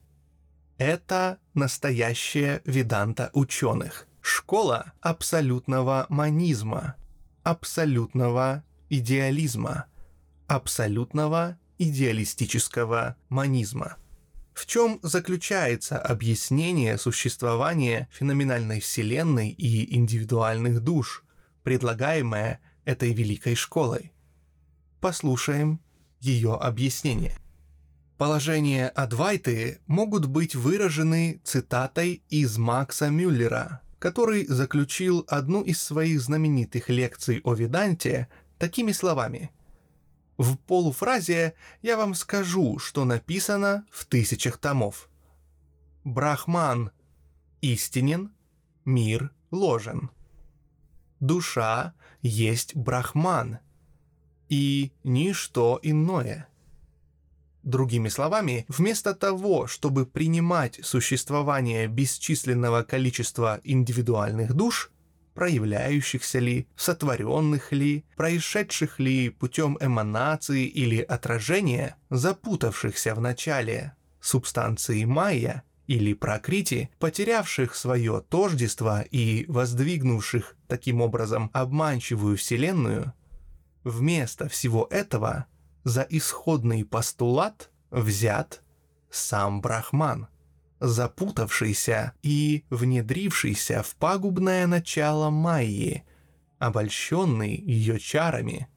Это 0.79 1.37
настоящая 1.53 2.63
Веданта 2.65 3.29
ученых, 3.33 4.07
школа 4.19 4.93
абсолютного 4.99 6.07
манизма, 6.09 6.95
абсолютного 7.43 8.63
идеализма, 8.89 9.85
абсолютного 10.47 11.59
идеалистического 11.77 13.15
манизма. 13.29 13.97
В 14.53 14.65
чем 14.65 14.99
заключается 15.01 15.97
объяснение 15.97 16.97
существования 16.97 18.09
феноменальной 18.11 18.79
Вселенной 18.79 19.49
и 19.49 19.95
индивидуальных 19.95 20.81
душ, 20.81 21.23
предлагаемое 21.63 22.59
этой 22.83 23.13
великой 23.13 23.55
школой? 23.55 24.11
Послушаем 24.99 25.79
ее 26.19 26.55
объяснение. 26.55 27.35
Положения 28.17 28.89
Адвайты 28.89 29.79
могут 29.87 30.25
быть 30.25 30.53
выражены 30.53 31.41
цитатой 31.43 32.21
из 32.29 32.57
Макса 32.57 33.09
Мюллера, 33.09 33.81
который 33.97 34.45
заключил 34.45 35.25
одну 35.27 35.63
из 35.63 35.81
своих 35.81 36.21
знаменитых 36.21 36.89
лекций 36.89 37.41
о 37.43 37.53
Веданте 37.53 38.27
такими 38.59 38.91
словами– 38.91 39.49
в 40.41 40.57
полуфразе 40.57 41.53
я 41.81 41.97
вам 41.97 42.15
скажу, 42.15 42.79
что 42.79 43.05
написано 43.05 43.85
в 43.91 44.05
тысячах 44.05 44.57
томов. 44.57 45.07
Брахман 46.03 46.91
истинен, 47.61 48.31
мир 48.83 49.31
ложен. 49.51 50.09
Душа 51.19 51.93
есть 52.23 52.75
брахман 52.75 53.59
и 54.49 54.91
ничто 55.03 55.79
иное. 55.83 56.47
Другими 57.61 58.09
словами, 58.09 58.65
вместо 58.67 59.13
того, 59.13 59.67
чтобы 59.67 60.07
принимать 60.07 60.79
существование 60.83 61.87
бесчисленного 61.87 62.81
количества 62.81 63.61
индивидуальных 63.63 64.55
душ– 64.55 64.91
проявляющихся 65.33 66.39
ли, 66.39 66.67
сотворенных 66.75 67.71
ли, 67.71 68.05
происшедших 68.15 68.99
ли 68.99 69.29
путем 69.29 69.77
эманации 69.79 70.65
или 70.65 71.01
отражения, 71.01 71.95
запутавшихся 72.09 73.15
в 73.15 73.21
начале 73.21 73.95
субстанции 74.19 75.03
майя 75.05 75.63
или 75.87 76.13
прокрити, 76.13 76.89
потерявших 76.99 77.75
свое 77.75 78.23
тождество 78.29 79.01
и 79.01 79.45
воздвигнувших 79.47 80.55
таким 80.67 81.01
образом 81.01 81.49
обманчивую 81.53 82.37
вселенную, 82.37 83.13
вместо 83.83 84.47
всего 84.47 84.87
этого 84.91 85.45
за 85.83 86.05
исходный 86.09 86.85
постулат 86.85 87.71
взят 87.89 88.61
сам 89.09 89.61
Брахман– 89.61 90.27
запутавшийся 90.81 92.13
и 92.23 92.65
внедрившийся 92.69 93.83
в 93.83 93.95
пагубное 93.95 94.65
начало 94.67 95.29
Майи, 95.29 96.03
обольщенный 96.57 97.55
ее 97.55 97.99
чарами, 97.99 98.67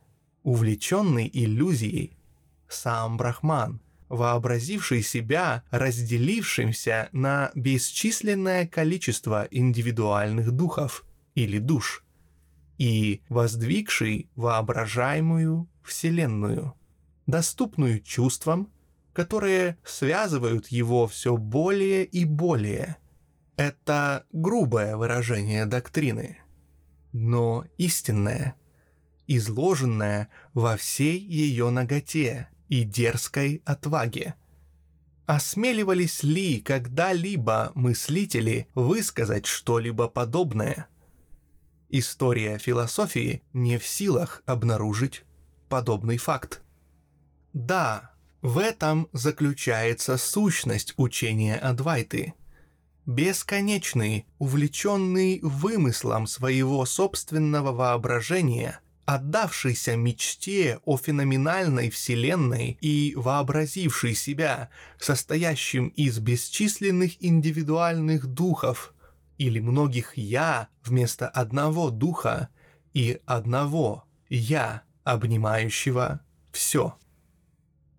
увлеченный 0.42 1.28
иллюзией, 1.32 2.16
сам 2.68 3.16
Брахман, 3.16 3.80
вообразивший 4.08 5.02
себя 5.02 5.64
разделившимся 5.70 7.08
на 7.12 7.50
бесчисленное 7.54 8.66
количество 8.66 9.48
индивидуальных 9.50 10.52
духов 10.52 11.04
или 11.34 11.58
душ 11.58 12.04
и 12.76 13.22
воздвигший 13.30 14.28
воображаемую 14.36 15.68
Вселенную, 15.82 16.74
доступную 17.26 18.00
чувствам 18.00 18.70
которые 19.14 19.78
связывают 19.84 20.66
его 20.68 21.06
все 21.06 21.36
более 21.36 22.04
и 22.04 22.24
более. 22.24 22.98
Это 23.56 24.26
грубое 24.32 24.96
выражение 24.96 25.64
доктрины, 25.64 26.38
но 27.12 27.64
истинное, 27.78 28.56
изложенное 29.28 30.28
во 30.52 30.76
всей 30.76 31.18
ее 31.18 31.70
ноготе 31.70 32.48
и 32.68 32.82
дерзкой 32.82 33.62
отваге. 33.64 34.34
Осмеливались 35.26 36.22
ли 36.24 36.60
когда-либо 36.60 37.70
мыслители 37.74 38.68
высказать 38.74 39.46
что-либо 39.46 40.08
подобное? 40.08 40.88
История 41.88 42.58
философии 42.58 43.42
не 43.52 43.78
в 43.78 43.86
силах 43.86 44.42
обнаружить 44.44 45.22
подобный 45.68 46.18
факт. 46.18 46.62
Да, 47.52 48.13
в 48.44 48.58
этом 48.58 49.08
заключается 49.14 50.18
сущность 50.18 50.92
учения 50.98 51.56
Адвайты. 51.56 52.34
Бесконечный, 53.06 54.26
увлеченный 54.38 55.40
вымыслом 55.40 56.26
своего 56.26 56.84
собственного 56.84 57.72
воображения, 57.72 58.80
отдавшийся 59.06 59.96
мечте 59.96 60.78
о 60.84 60.98
феноменальной 60.98 61.88
вселенной 61.88 62.76
и 62.82 63.14
вообразивший 63.16 64.14
себя 64.14 64.68
состоящим 64.98 65.88
из 65.88 66.18
бесчисленных 66.18 67.24
индивидуальных 67.24 68.26
духов 68.26 68.92
или 69.38 69.58
многих 69.58 70.18
«я» 70.18 70.68
вместо 70.84 71.28
одного 71.28 71.88
духа 71.88 72.50
и 72.92 73.22
одного 73.24 74.04
«я», 74.28 74.82
обнимающего 75.02 76.20
все. 76.52 76.94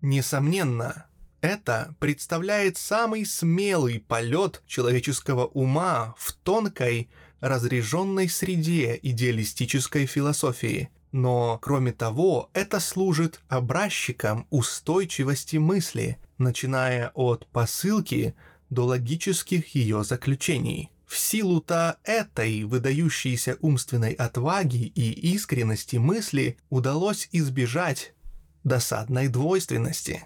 Несомненно, 0.06 1.06
это 1.40 1.96
представляет 1.98 2.76
самый 2.76 3.26
смелый 3.26 3.98
полет 3.98 4.62
человеческого 4.64 5.46
ума 5.46 6.14
в 6.16 6.32
тонкой, 6.32 7.10
разреженной 7.40 8.28
среде 8.28 9.00
идеалистической 9.02 10.06
философии. 10.06 10.90
Но, 11.10 11.58
кроме 11.60 11.90
того, 11.90 12.50
это 12.52 12.78
служит 12.78 13.40
образчиком 13.48 14.46
устойчивости 14.50 15.56
мысли, 15.56 16.18
начиная 16.38 17.10
от 17.14 17.48
посылки 17.48 18.36
до 18.70 18.84
логических 18.84 19.74
ее 19.74 20.04
заключений. 20.04 20.92
В 21.04 21.16
силу-то 21.16 21.98
этой 22.04 22.62
выдающейся 22.62 23.56
умственной 23.60 24.12
отваги 24.12 24.86
и 24.86 25.34
искренности 25.34 25.96
мысли 25.96 26.58
удалось 26.70 27.28
избежать 27.32 28.12
досадной 28.66 29.28
двойственности. 29.28 30.24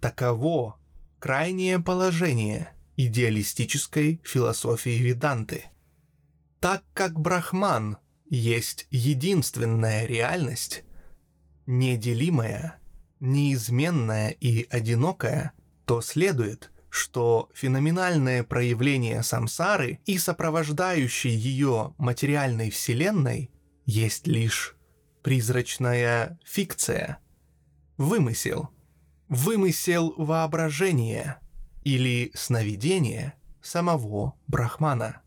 Таково 0.00 0.78
крайнее 1.18 1.78
положение 1.78 2.72
идеалистической 2.96 4.20
философии 4.24 4.98
Веданты. 4.98 5.64
Так 6.58 6.82
как 6.94 7.20
Брахман 7.20 7.98
есть 8.30 8.86
единственная 8.90 10.06
реальность, 10.06 10.84
неделимая, 11.66 12.78
неизменная 13.20 14.30
и 14.30 14.66
одинокая, 14.70 15.52
то 15.84 16.00
следует, 16.00 16.70
что 16.88 17.50
феноменальное 17.54 18.42
проявление 18.42 19.22
самсары 19.22 20.00
и 20.06 20.16
сопровождающей 20.16 21.30
ее 21.30 21.94
материальной 21.98 22.70
вселенной 22.70 23.50
есть 23.84 24.26
лишь 24.26 24.76
призрачная 25.22 26.38
фикция, 26.44 27.19
вымысел, 28.00 28.70
вымысел 29.28 30.14
воображения 30.16 31.38
или 31.84 32.32
сновидения 32.34 33.34
самого 33.60 34.36
Брахмана. 34.46 35.20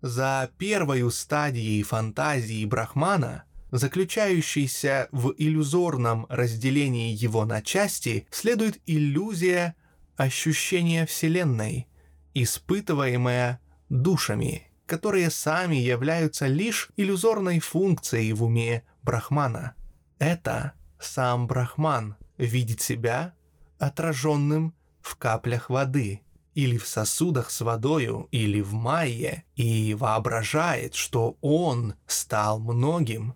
За 0.00 0.48
первой 0.58 1.10
стадией 1.10 1.82
фантазии 1.82 2.64
Брахмана, 2.66 3.44
заключающейся 3.72 5.08
в 5.10 5.34
иллюзорном 5.36 6.26
разделении 6.28 7.12
его 7.12 7.44
на 7.44 7.62
части, 7.62 8.28
следует 8.30 8.80
иллюзия 8.86 9.74
ощущения 10.16 11.04
Вселенной, 11.04 11.88
испытываемая 12.32 13.60
душами, 13.88 14.68
которые 14.86 15.30
сами 15.30 15.76
являются 15.76 16.46
лишь 16.46 16.90
иллюзорной 16.96 17.58
функцией 17.58 18.32
в 18.34 18.44
уме 18.44 18.84
Брахмана. 19.02 19.74
Это 20.20 20.74
сам 21.02 21.46
Брахман 21.46 22.16
видит 22.38 22.80
себя 22.80 23.34
отраженным 23.78 24.74
в 25.00 25.16
каплях 25.16 25.70
воды 25.70 26.22
или 26.54 26.76
в 26.76 26.86
сосудах 26.86 27.50
с 27.50 27.60
водою 27.60 28.28
или 28.30 28.60
в 28.60 28.74
майе 28.74 29.44
и 29.56 29.94
воображает, 29.94 30.94
что 30.94 31.36
он 31.40 31.94
стал 32.06 32.60
многим 32.60 33.34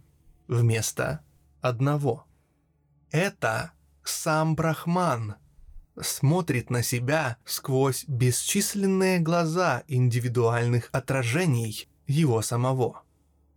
вместо 0.49 1.21
одного. 1.61 2.27
Это 3.11 3.73
сам 4.05 4.55
Брахман 4.55 5.37
смотрит 6.01 6.71
на 6.71 6.83
себя 6.83 7.39
сквозь 7.45 8.05
бесчисленные 8.07 9.19
глаза 9.19 9.83
индивидуальных 9.89 10.89
отражений 10.93 11.89
его 12.07 12.43
самого. 12.43 13.03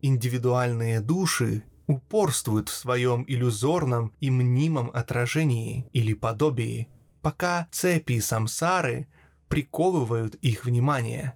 Индивидуальные 0.02 1.02
души 1.02 1.64
упорствуют 1.90 2.70
в 2.70 2.76
своем 2.76 3.26
иллюзорном 3.28 4.14
и 4.20 4.30
мнимом 4.30 4.92
отражении 4.94 5.90
или 5.92 6.14
подобии, 6.14 6.88
пока 7.24 7.68
цепи 7.72 8.20
самсары 8.20 9.08
приковывают 9.48 10.36
их 10.36 10.66
внимание. 10.66 11.34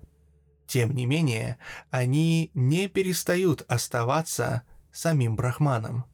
Тем 0.67 0.93
не 0.93 1.07
менее, 1.07 1.57
они 1.89 2.51
не 2.53 2.87
перестают 2.87 3.65
оставаться 3.67 4.61
самим 4.91 5.35
брахманом. 5.35 6.05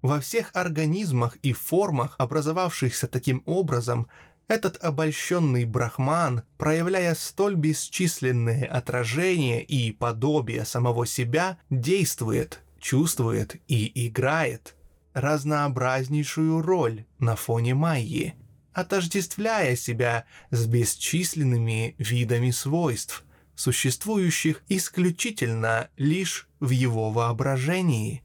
Во 0.00 0.20
всех 0.20 0.50
организмах 0.54 1.34
и 1.42 1.52
формах, 1.52 2.14
образовавшихся 2.18 3.08
таким 3.08 3.42
образом, 3.46 4.06
этот 4.46 4.76
обольщенный 4.82 5.64
брахман, 5.64 6.44
проявляя 6.56 7.16
столь 7.16 7.56
бесчисленные 7.56 8.64
отражения 8.64 9.60
и 9.60 9.90
подобия 9.90 10.62
самого 10.62 11.04
себя, 11.04 11.58
действует, 11.68 12.62
чувствует 12.80 13.56
и 13.68 14.08
играет 14.08 14.74
разнообразнейшую 15.12 16.62
роль 16.62 17.04
на 17.18 17.36
фоне 17.36 17.74
майи, 17.74 18.34
отождествляя 18.72 19.76
себя 19.76 20.24
с 20.50 20.66
бесчисленными 20.66 21.94
видами 21.98 22.50
свойств, 22.50 23.24
существующих 23.54 24.62
исключительно 24.68 25.88
лишь 25.96 26.48
в 26.60 26.70
его 26.70 27.10
воображении 27.10 28.22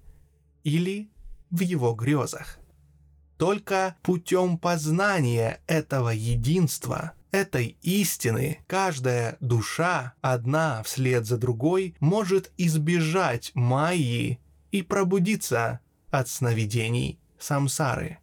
или 0.64 1.10
в 1.50 1.60
его 1.62 1.94
грезах. 1.94 2.60
Только 3.38 3.98
путем 4.02 4.58
познания 4.58 5.60
этого 5.68 6.10
единства, 6.10 7.12
этой 7.32 7.78
истины, 7.82 8.60
каждая 8.66 9.36
душа, 9.42 10.14
одна 10.22 10.82
вслед 10.84 11.26
за 11.26 11.38
другой, 11.38 11.96
может 12.00 12.52
избежать 12.58 13.52
майи 13.56 14.40
и 14.76 14.82
пробудиться 14.82 15.80
от 16.12 16.28
сновидений 16.28 17.18
самсары. 17.40 18.20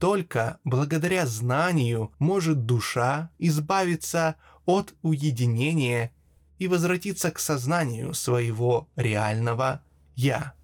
Только 0.00 0.58
благодаря 0.64 1.26
знанию 1.26 2.12
может 2.18 2.66
душа 2.66 3.30
избавиться 3.38 4.34
от 4.66 4.94
уединения 5.02 6.12
и 6.58 6.66
возвратиться 6.66 7.30
к 7.30 7.38
сознанию 7.38 8.14
своего 8.14 8.88
реального 8.96 9.82
«я». 10.16 10.54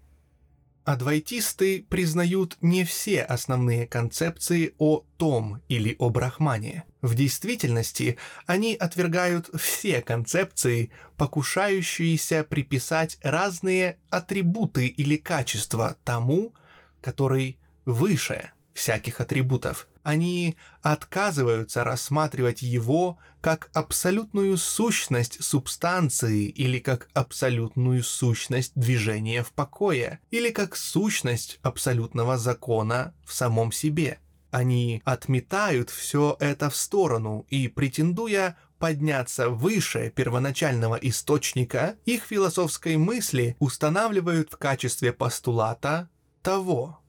Адвайтисты 0.85 1.83
признают 1.89 2.59
не 2.61 2.85
все 2.85 3.23
основные 3.23 3.87
концепции 3.87 4.75
о 4.79 5.05
том 5.17 5.63
или 5.69 5.95
о 5.99 6.11
брахмане. 6.11 6.85
В 7.05 7.15
действительности 7.15 8.17
они 8.47 8.75
отвергают 8.75 9.51
все 9.61 10.01
концепции, 10.01 10.91
покушающиеся 11.19 12.45
приписать 12.45 13.19
разные 13.23 13.99
атрибуты 14.09 14.87
или 14.87 15.19
качества 15.19 15.99
тому, 16.03 16.55
который 17.03 17.59
выше 17.85 18.53
всяких 18.73 19.21
атрибутов. 19.21 19.87
Они 20.03 20.57
отказываются 20.81 21.85
рассматривать 21.85 22.63
его 22.63 23.19
как 23.43 23.69
абсолютную 23.75 24.57
сущность 24.57 25.45
субстанции 25.45 26.47
или 26.47 26.79
как 26.79 27.11
абсолютную 27.13 28.03
сущность 28.03 28.73
движения 28.77 29.43
в 29.43 29.53
покое, 29.53 30.21
или 30.31 30.49
как 30.49 30.75
сущность 30.75 31.59
абсолютного 31.61 32.39
закона 32.39 33.15
в 33.27 33.35
самом 33.35 33.73
себе. 33.73 34.21
Они 34.55 35.03
отметают 35.05 35.91
все 35.91 36.37
это 36.39 36.71
в 36.71 36.77
сторону 36.77 37.45
и, 37.51 37.67
претендуя 37.67 38.57
подняться 38.79 39.51
выше 39.51 40.13
первоначального 40.15 40.95
источника, 40.95 41.97
их 42.05 42.23
философской 42.23 42.97
мысли 42.97 43.57
устанавливают 43.59 44.53
в 44.53 44.57
качестве 44.57 45.13
постулата 45.13 46.09
того, 46.41 47.01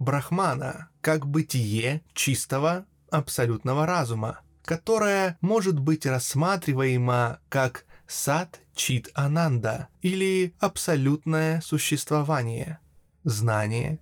Брахмана 0.00 0.88
как 1.00 1.28
бытие 1.28 2.02
чистого 2.12 2.86
абсолютного 3.08 3.86
разума, 3.86 4.40
которое 4.64 5.38
может 5.40 5.78
быть 5.78 6.06
рассматриваемо 6.06 7.38
как 7.48 7.84
сад 8.08 8.58
чит 8.74 9.10
ананда 9.14 9.86
или 10.02 10.56
абсолютное 10.58 11.60
существование, 11.60 12.80
знание, 13.22 14.00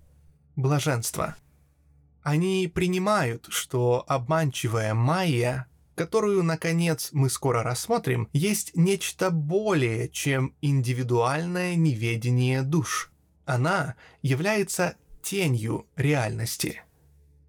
блаженство. 0.55 1.35
Они 2.21 2.71
принимают, 2.73 3.47
что 3.49 4.03
обманчивая 4.07 4.93
майя, 4.93 5.67
которую, 5.95 6.43
наконец, 6.43 7.09
мы 7.11 7.29
скоро 7.29 7.63
рассмотрим, 7.63 8.29
есть 8.33 8.71
нечто 8.75 9.31
более, 9.31 10.09
чем 10.09 10.55
индивидуальное 10.61 11.75
неведение 11.75 12.61
душ. 12.61 13.11
Она 13.45 13.95
является 14.21 14.95
тенью 15.21 15.87
реальности. 15.95 16.83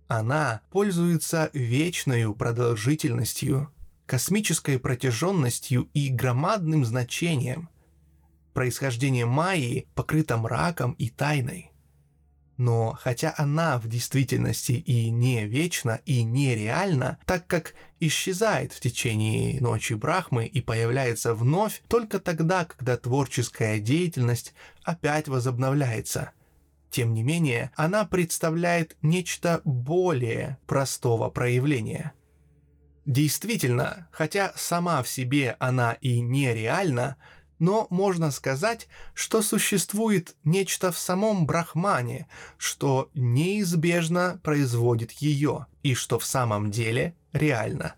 Она 0.09 0.63
пользуется 0.71 1.51
вечной 1.53 2.35
продолжительностью, 2.35 3.73
космической 4.07 4.81
протяженностью 4.81 5.89
и 5.95 6.09
громадным 6.09 6.85
значением. 6.85 7.69
Происхождение 8.53 9.27
Майи 9.27 9.87
покрыто 9.95 10.37
мраком 10.37 10.93
и 10.95 11.09
тайной. 11.09 11.70
Но 12.61 12.95
хотя 13.01 13.33
она 13.39 13.79
в 13.79 13.89
действительности 13.89 14.73
и 14.73 15.09
не 15.09 15.47
вечна, 15.47 15.99
и 16.05 16.23
нереальна, 16.23 17.17
так 17.25 17.47
как 17.47 17.73
исчезает 18.01 18.75
в 18.75 18.81
течение 18.81 19.59
ночи 19.63 19.95
Брахмы 19.95 20.45
и 20.45 20.61
появляется 20.61 21.33
вновь 21.33 21.81
только 21.89 22.19
тогда, 22.19 22.67
когда 22.67 22.99
творческая 22.99 23.81
деятельность 23.81 24.53
опять 24.85 25.27
возобновляется– 25.27 26.33
тем 26.91 27.15
не 27.15 27.23
менее, 27.23 27.71
она 27.77 28.05
представляет 28.05 28.97
нечто 29.01 29.61
более 29.65 30.59
простого 30.67 31.31
проявления. 31.31 32.15
Действительно, 33.07 34.09
хотя 34.11 34.53
сама 34.57 35.01
в 35.05 35.09
себе 35.09 35.55
она 35.61 35.93
и 36.01 36.21
нереальна, 36.21 37.17
но 37.61 37.87
можно 37.91 38.33
сказать, 38.33 38.89
что 39.15 39.43
существует 39.43 40.35
нечто 40.43 40.91
в 40.91 40.99
самом 40.99 41.47
Брахмане, 41.47 42.27
что 42.59 43.11
неизбежно 43.15 44.41
производит 44.43 45.13
ее, 45.13 45.67
и 45.85 45.95
что 45.95 46.19
в 46.19 46.25
самом 46.25 46.73
деле 46.73 47.15
реально. 47.33 47.95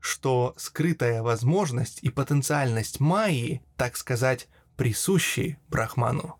что 0.00 0.54
скрытая 0.56 1.22
возможность 1.22 1.98
и 2.02 2.08
потенциальность 2.08 3.00
майи, 3.00 3.62
так 3.76 3.96
сказать, 3.96 4.48
присущи 4.76 5.58
Брахману. 5.68 6.38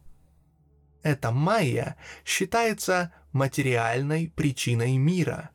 Эта 1.03 1.32
майя 1.32 1.97
считается 2.24 3.12
материальной 3.32 4.32
причиной 4.34 4.97
мира, 4.97 5.51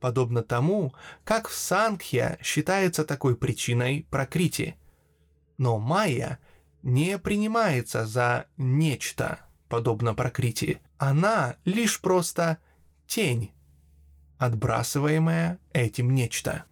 подобно 0.00 0.42
тому, 0.42 0.94
как 1.24 1.48
в 1.48 1.54
Сангхья 1.54 2.38
считается 2.42 3.04
такой 3.04 3.36
причиной 3.36 4.06
прокрити. 4.10 4.76
Но 5.60 5.78
майя 5.78 6.38
не 6.82 7.18
принимается 7.18 8.06
за 8.06 8.46
нечто, 8.56 9.40
подобно 9.68 10.14
прокрити. 10.14 10.80
Она 10.96 11.56
лишь 11.66 12.00
просто 12.00 12.56
тень, 13.06 13.52
отбрасываемая 14.38 15.58
этим 15.74 16.14
нечто. 16.14 16.64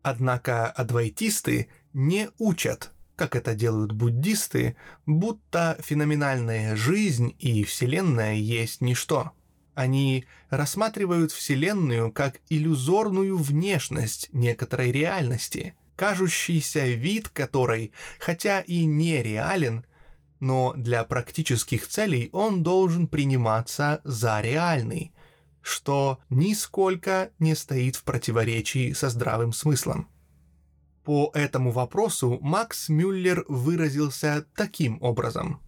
Однако 0.00 0.70
адвайтисты 0.70 1.68
не 1.92 2.30
учат, 2.38 2.90
как 3.16 3.36
это 3.36 3.54
делают 3.54 3.92
буддисты, 3.92 4.76
будто 5.04 5.76
феноменальная 5.80 6.76
жизнь 6.76 7.36
и 7.38 7.64
Вселенная 7.64 8.36
есть 8.36 8.80
ничто. 8.80 9.32
Они 9.74 10.24
рассматривают 10.48 11.32
Вселенную 11.32 12.10
как 12.12 12.40
иллюзорную 12.48 13.36
внешность 13.36 14.30
некоторой 14.32 14.90
реальности, 14.90 15.74
кажущийся 16.00 16.86
вид 16.86 17.28
которой, 17.28 17.92
хотя 18.18 18.62
и 18.62 18.86
не 18.86 19.22
реален, 19.22 19.84
но 20.40 20.72
для 20.74 21.04
практических 21.04 21.86
целей 21.86 22.30
он 22.32 22.62
должен 22.62 23.06
приниматься 23.06 24.00
за 24.02 24.40
реальный, 24.40 25.12
что 25.60 26.18
нисколько 26.30 27.32
не 27.38 27.54
стоит 27.54 27.96
в 27.96 28.04
противоречии 28.04 28.94
со 28.94 29.10
здравым 29.10 29.52
смыслом. 29.52 30.08
По 31.04 31.30
этому 31.34 31.70
вопросу 31.70 32.38
Макс 32.40 32.88
Мюллер 32.88 33.44
выразился 33.46 34.46
таким 34.56 34.96
образом. 35.02 35.60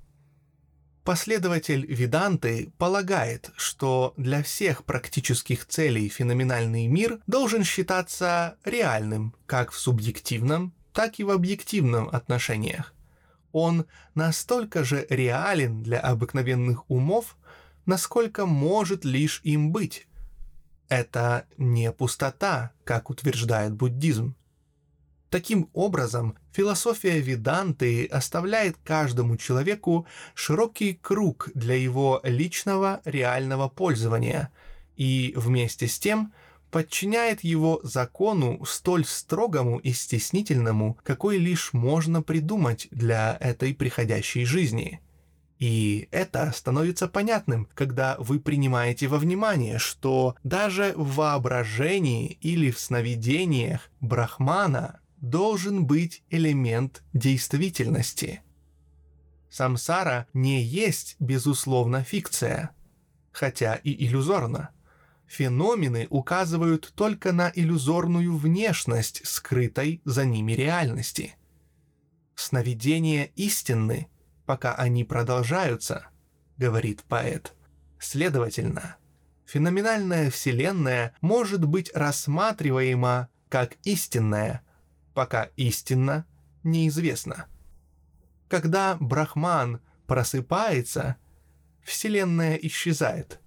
Последователь 1.04 1.84
Веданты 1.86 2.72
полагает, 2.78 3.50
что 3.56 4.14
для 4.16 4.44
всех 4.44 4.84
практических 4.84 5.66
целей 5.66 6.08
феноменальный 6.08 6.86
мир 6.86 7.18
должен 7.26 7.64
считаться 7.64 8.56
реальным 8.64 9.34
как 9.46 9.72
в 9.72 9.78
субъективном, 9.78 10.72
так 10.92 11.18
и 11.18 11.24
в 11.24 11.30
объективном 11.30 12.08
отношениях. 12.08 12.94
Он 13.50 13.86
настолько 14.14 14.84
же 14.84 15.04
реален 15.10 15.82
для 15.82 15.98
обыкновенных 15.98 16.88
умов, 16.88 17.36
насколько 17.84 18.46
может 18.46 19.04
лишь 19.04 19.40
им 19.42 19.72
быть. 19.72 20.06
Это 20.88 21.46
не 21.58 21.90
пустота, 21.90 22.70
как 22.84 23.10
утверждает 23.10 23.72
буддизм. 23.72 24.36
Таким 25.32 25.70
образом, 25.72 26.36
философия 26.52 27.18
Веданты 27.18 28.04
оставляет 28.04 28.76
каждому 28.84 29.38
человеку 29.38 30.06
широкий 30.34 30.92
круг 30.92 31.48
для 31.54 31.74
его 31.74 32.20
личного 32.22 33.00
реального 33.06 33.70
пользования 33.70 34.50
и 34.94 35.32
вместе 35.34 35.88
с 35.88 35.98
тем 35.98 36.34
подчиняет 36.70 37.44
его 37.44 37.80
закону 37.82 38.62
столь 38.66 39.06
строгому 39.06 39.78
и 39.78 39.92
стеснительному, 39.92 40.98
какой 41.02 41.38
лишь 41.38 41.72
можно 41.72 42.20
придумать 42.20 42.88
для 42.90 43.38
этой 43.40 43.74
приходящей 43.74 44.44
жизни– 44.44 45.00
и 45.62 46.08
это 46.10 46.50
становится 46.50 47.06
понятным, 47.06 47.68
когда 47.74 48.16
вы 48.18 48.40
принимаете 48.40 49.06
во 49.06 49.16
внимание, 49.16 49.78
что 49.78 50.34
даже 50.42 50.92
в 50.96 51.14
воображении 51.14 52.36
или 52.40 52.72
в 52.72 52.80
сновидениях 52.80 53.88
Брахмана 54.00 54.98
должен 55.22 55.86
быть 55.86 56.22
элемент 56.28 57.02
действительности. 57.14 58.42
Самсара 59.48 60.26
не 60.34 60.62
есть, 60.62 61.16
безусловно, 61.18 62.04
фикция, 62.04 62.70
хотя 63.30 63.76
и 63.76 64.06
иллюзорно. 64.06 64.68
Феномены 65.26 66.06
указывают 66.10 66.92
только 66.94 67.32
на 67.32 67.50
иллюзорную 67.54 68.36
внешность 68.36 69.26
скрытой 69.26 70.02
за 70.04 70.26
ними 70.26 70.52
реальности. 70.52 71.36
Сновидения 72.34 73.30
истинны– 73.36 74.08
пока 74.46 74.74
они 74.74 75.04
продолжаются, 75.04 76.06
говорит 76.56 77.04
поэт. 77.04 77.54
Следовательно, 77.98 78.96
феноменальная 79.46 80.30
Вселенная 80.30 81.14
может 81.20 81.64
быть 81.64 81.90
рассматриваема 81.94 83.28
как 83.48 83.76
истинная, 83.84 84.62
пока 85.14 85.44
истинно 85.56 86.26
неизвестно. 86.62 87.46
Когда 88.48 88.96
Брахман 89.00 89.80
просыпается, 90.06 91.16
Вселенная 91.82 92.56
исчезает. 92.56 93.40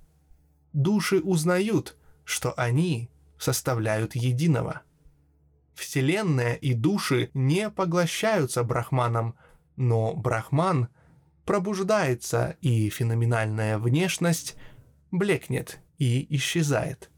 Души 0.73 1.19
узнают, 1.19 1.97
что 2.25 2.53
они 2.57 3.09
составляют 3.37 4.15
единого. 4.15 4.81
Вселенная 5.73 6.55
и 6.55 6.73
души 6.73 7.29
не 7.33 7.69
поглощаются 7.69 8.63
Брахманом, 8.63 9.35
но 9.75 10.15
Брахман 10.15 10.89
пробуждается, 11.45 12.57
и 12.61 12.89
феноменальная 12.89 13.77
внешность 13.77 14.55
блекнет 15.11 15.79
и 15.97 16.25
исчезает. 16.35 17.09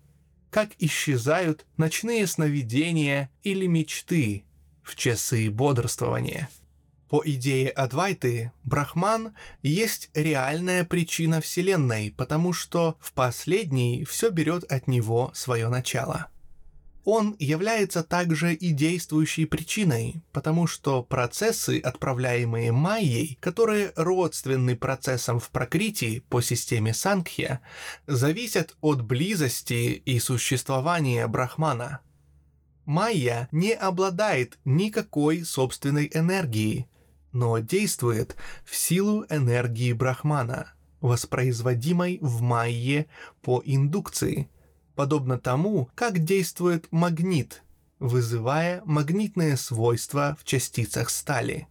Как 0.58 0.72
исчезают 0.80 1.68
ночные 1.78 2.26
сновидения 2.26 3.30
или 3.44 3.68
мечты 3.68 4.44
в 4.82 4.96
часы 4.96 5.52
бодрствования. 5.52 6.50
По 7.10 7.22
идее 7.24 7.70
Адвайты, 7.70 8.52
Брахман 8.64 9.36
есть 9.62 10.10
реальная 10.16 10.84
причина 10.84 11.42
Вселенной, 11.42 12.12
потому 12.18 12.54
что 12.54 12.98
в 13.00 13.14
последней 13.14 14.04
все 14.04 14.32
берет 14.32 14.64
от 14.64 14.88
него 14.88 15.30
свое 15.36 15.70
начало– 15.70 16.26
он 17.08 17.38
является 17.40 18.04
также 18.04 18.54
и 18.54 18.74
действующей 18.74 19.48
причиной, 19.48 20.22
потому 20.34 20.68
что 20.68 21.04
процессы, 21.04 21.80
отправляемые 21.80 22.74
Майей, 22.74 23.38
которые 23.40 23.94
родственны 23.96 24.76
процессам 24.76 25.40
в 25.40 25.50
прокритии 25.50 26.20
по 26.28 26.42
системе 26.42 26.94
Сангхья, 26.94 27.62
зависят 28.08 28.76
от 28.82 29.04
близости 29.04 30.02
и 30.04 30.20
существования 30.20 31.26
Брахмана. 31.28 32.02
Майя 32.84 33.48
не 33.54 33.72
обладает 33.72 34.60
никакой 34.66 35.46
собственной 35.46 36.12
энергией, 36.14 36.88
но 37.32 37.60
действует 37.60 38.36
в 38.66 38.76
силу 38.76 39.26
энергии 39.30 39.94
Брахмана, 39.94 40.74
воспроизводимой 41.00 42.20
в 42.20 42.42
Майе 42.42 43.08
по 43.42 43.62
индукции– 43.64 44.50
подобно 44.98 45.38
тому, 45.38 45.90
как 45.94 46.24
действует 46.24 46.88
магнит, 46.92 47.62
вызывая 48.00 48.82
магнитные 48.84 49.56
свойства 49.56 50.36
в 50.42 50.44
частицах 50.44 51.12
стали. 51.12 51.68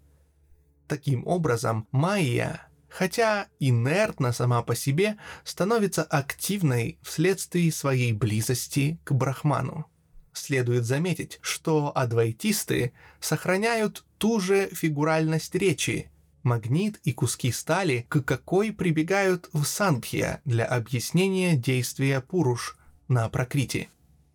Таким 0.86 1.26
образом, 1.26 1.88
майя, 1.90 2.68
хотя 2.88 3.48
инертна 3.58 4.32
сама 4.32 4.62
по 4.62 4.76
себе, 4.76 5.16
становится 5.42 6.04
активной 6.04 7.00
вследствие 7.02 7.72
своей 7.72 8.12
близости 8.12 9.00
к 9.02 9.12
брахману. 9.12 9.86
Следует 10.32 10.84
заметить, 10.84 11.40
что 11.42 11.90
адвайтисты 11.96 12.92
сохраняют 13.18 14.04
ту 14.18 14.38
же 14.38 14.68
фигуральность 14.68 15.56
речи, 15.56 16.12
магнит 16.44 17.00
и 17.02 17.12
куски 17.12 17.50
стали, 17.50 18.06
к 18.08 18.22
какой 18.22 18.72
прибегают 18.72 19.48
в 19.52 19.64
Сангхья 19.64 20.40
для 20.44 20.64
объяснения 20.64 21.56
действия 21.56 22.20
Пуруш– 22.20 22.78
на 23.08 23.28
Прокрите. 23.28 23.88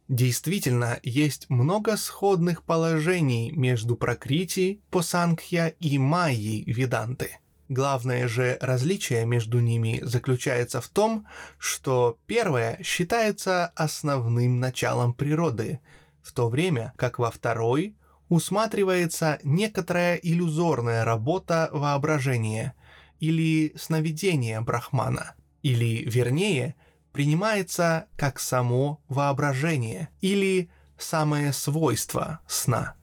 Действительно, 0.08 1.00
есть 1.04 1.50
много 1.50 1.96
сходных 1.96 2.64
положений 2.64 3.52
между 3.52 3.96
Прокрити, 3.96 4.82
Посангхья 4.90 5.68
и 5.80 5.98
Майей 5.98 6.64
Веданты. 6.66 7.38
Главное 7.70 8.28
же 8.28 8.58
различие 8.60 9.26
между 9.26 9.62
ними 9.62 10.02
заключается 10.04 10.82
в 10.82 10.90
том, 10.90 11.26
что 11.58 12.18
первое 12.26 12.78
считается 12.84 13.68
основным 13.68 14.60
началом 14.60 15.14
природы, 15.14 15.80
в 16.22 16.34
то 16.34 16.50
время 16.50 16.92
как 16.98 17.18
во 17.18 17.32
второй 17.32 17.96
усматривается 18.28 19.40
некоторая 19.44 20.16
иллюзорная 20.16 21.06
работа 21.06 21.70
воображения 21.72 22.74
или 23.22 23.74
сновидение 23.78 24.60
Брахмана, 24.60 25.36
или, 25.62 26.04
вернее, 26.10 26.76
принимается 27.12 28.08
как 28.16 28.40
само 28.40 29.02
воображение 29.08 30.10
или 30.22 30.70
самое 30.98 31.54
свойство 31.54 32.40
сна. 32.48 32.96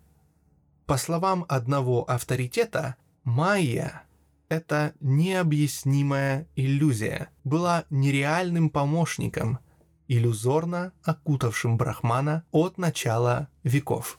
По 0.87 0.97
словам 0.97 1.45
одного 1.49 2.09
авторитета, 2.11 2.97
майя— 3.25 4.05
это 4.49 4.95
необъяснимая 5.01 6.49
иллюзия, 6.57 7.29
была 7.45 7.85
нереальным 7.91 8.71
помощником, 8.71 9.59
иллюзорно 10.07 10.93
окутавшим 11.03 11.77
Брахмана 11.77 12.45
от 12.51 12.79
начала 12.79 13.49
веков. 13.63 14.19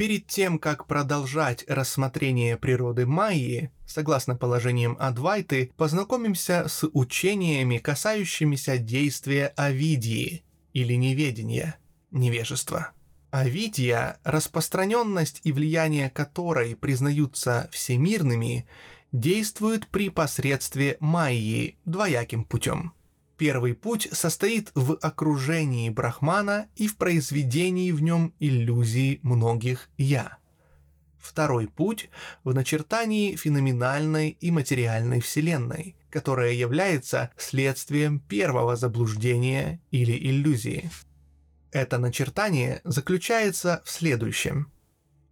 Перед 0.00 0.26
тем, 0.28 0.58
как 0.58 0.86
продолжать 0.86 1.62
рассмотрение 1.68 2.56
природы 2.56 3.04
Майи, 3.04 3.70
согласно 3.86 4.34
положениям 4.34 4.96
Адвайты, 4.98 5.72
познакомимся 5.76 6.68
с 6.68 6.88
учениями, 6.94 7.76
касающимися 7.76 8.78
действия 8.78 9.52
Авидии 9.58 10.42
или 10.72 10.94
неведения, 10.94 11.76
невежества. 12.12 12.92
Авидия, 13.30 14.18
распространенность 14.24 15.42
и 15.44 15.52
влияние 15.52 16.08
которой 16.08 16.76
признаются 16.76 17.68
всемирными, 17.70 18.66
действует 19.12 19.86
при 19.88 20.08
посредстве 20.08 20.96
Майи 21.00 21.76
двояким 21.84 22.44
путем– 22.44 22.94
Первый 23.40 23.72
путь 23.72 24.06
состоит 24.12 24.70
в 24.74 24.98
окружении 25.00 25.88
Брахмана 25.88 26.68
и 26.76 26.86
в 26.86 26.98
произведении 26.98 27.90
в 27.90 28.02
нем 28.02 28.34
иллюзии 28.38 29.18
многих 29.22 29.88
«я». 29.96 30.36
Второй 31.18 31.66
путь 31.66 32.10
в 32.44 32.52
начертании 32.52 33.36
феноменальной 33.36 34.36
и 34.38 34.50
материальной 34.50 35.22
Вселенной, 35.22 35.96
которая 36.10 36.52
является 36.52 37.30
следствием 37.38 38.20
первого 38.20 38.76
заблуждения 38.76 39.80
или 39.90 40.12
иллюзии. 40.12 40.90
Это 41.72 41.96
начертание 41.96 42.82
заключается 42.84 43.80
в 43.86 43.90
следующем. 43.90 44.70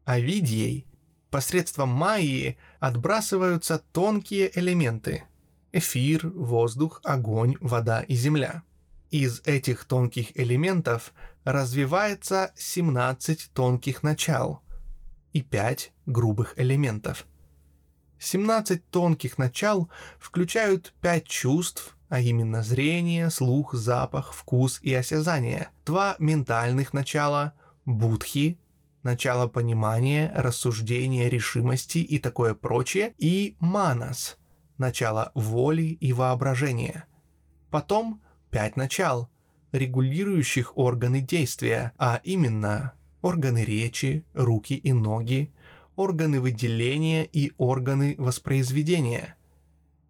Авидией 0.06 0.86
посредством 1.28 1.90
Майи 1.90 2.56
отбрасываются 2.80 3.82
тонкие 3.92 4.50
элементы– 4.58 5.24
эфир, 5.72 6.28
воздух, 6.28 7.00
огонь, 7.04 7.56
вода 7.60 8.02
и 8.02 8.14
земля. 8.14 8.62
Из 9.10 9.40
этих 9.44 9.84
тонких 9.84 10.38
элементов 10.38 11.12
развивается 11.44 12.52
17 12.56 13.50
тонких 13.54 14.02
начал 14.02 14.60
и 15.32 15.42
5 15.42 15.92
грубых 16.06 16.54
элементов. 16.56 17.26
17 18.18 18.90
тонких 18.90 19.38
начал 19.38 19.88
включают 20.18 20.92
5 21.00 21.26
чувств, 21.26 21.96
а 22.08 22.20
именно 22.20 22.62
зрение, 22.62 23.30
слух, 23.30 23.74
запах, 23.74 24.32
вкус 24.32 24.80
и 24.82 24.92
осязание, 24.92 25.70
два 25.86 26.16
ментальных 26.18 26.92
начала– 26.92 27.54
будхи, 27.86 28.58
начало 29.02 29.46
понимания, 29.46 30.32
рассуждения, 30.34 31.28
решимости 31.28 31.98
и 31.98 32.18
такое 32.18 32.54
прочее, 32.54 33.14
и 33.18 33.56
манас– 33.60 34.36
начало 34.78 35.32
воли 35.34 35.96
и 36.00 36.12
воображения. 36.12 37.04
Потом 37.70 38.22
пять 38.50 38.76
начал, 38.76 39.28
регулирующих 39.72 40.76
органы 40.78 41.20
действия, 41.20 41.92
а 41.98 42.20
именно 42.24 42.94
органы 43.20 43.64
речи, 43.64 44.24
руки 44.34 44.74
и 44.74 44.92
ноги, 44.92 45.52
органы 45.96 46.40
выделения 46.40 47.24
и 47.24 47.52
органы 47.58 48.14
воспроизведения. 48.18 49.36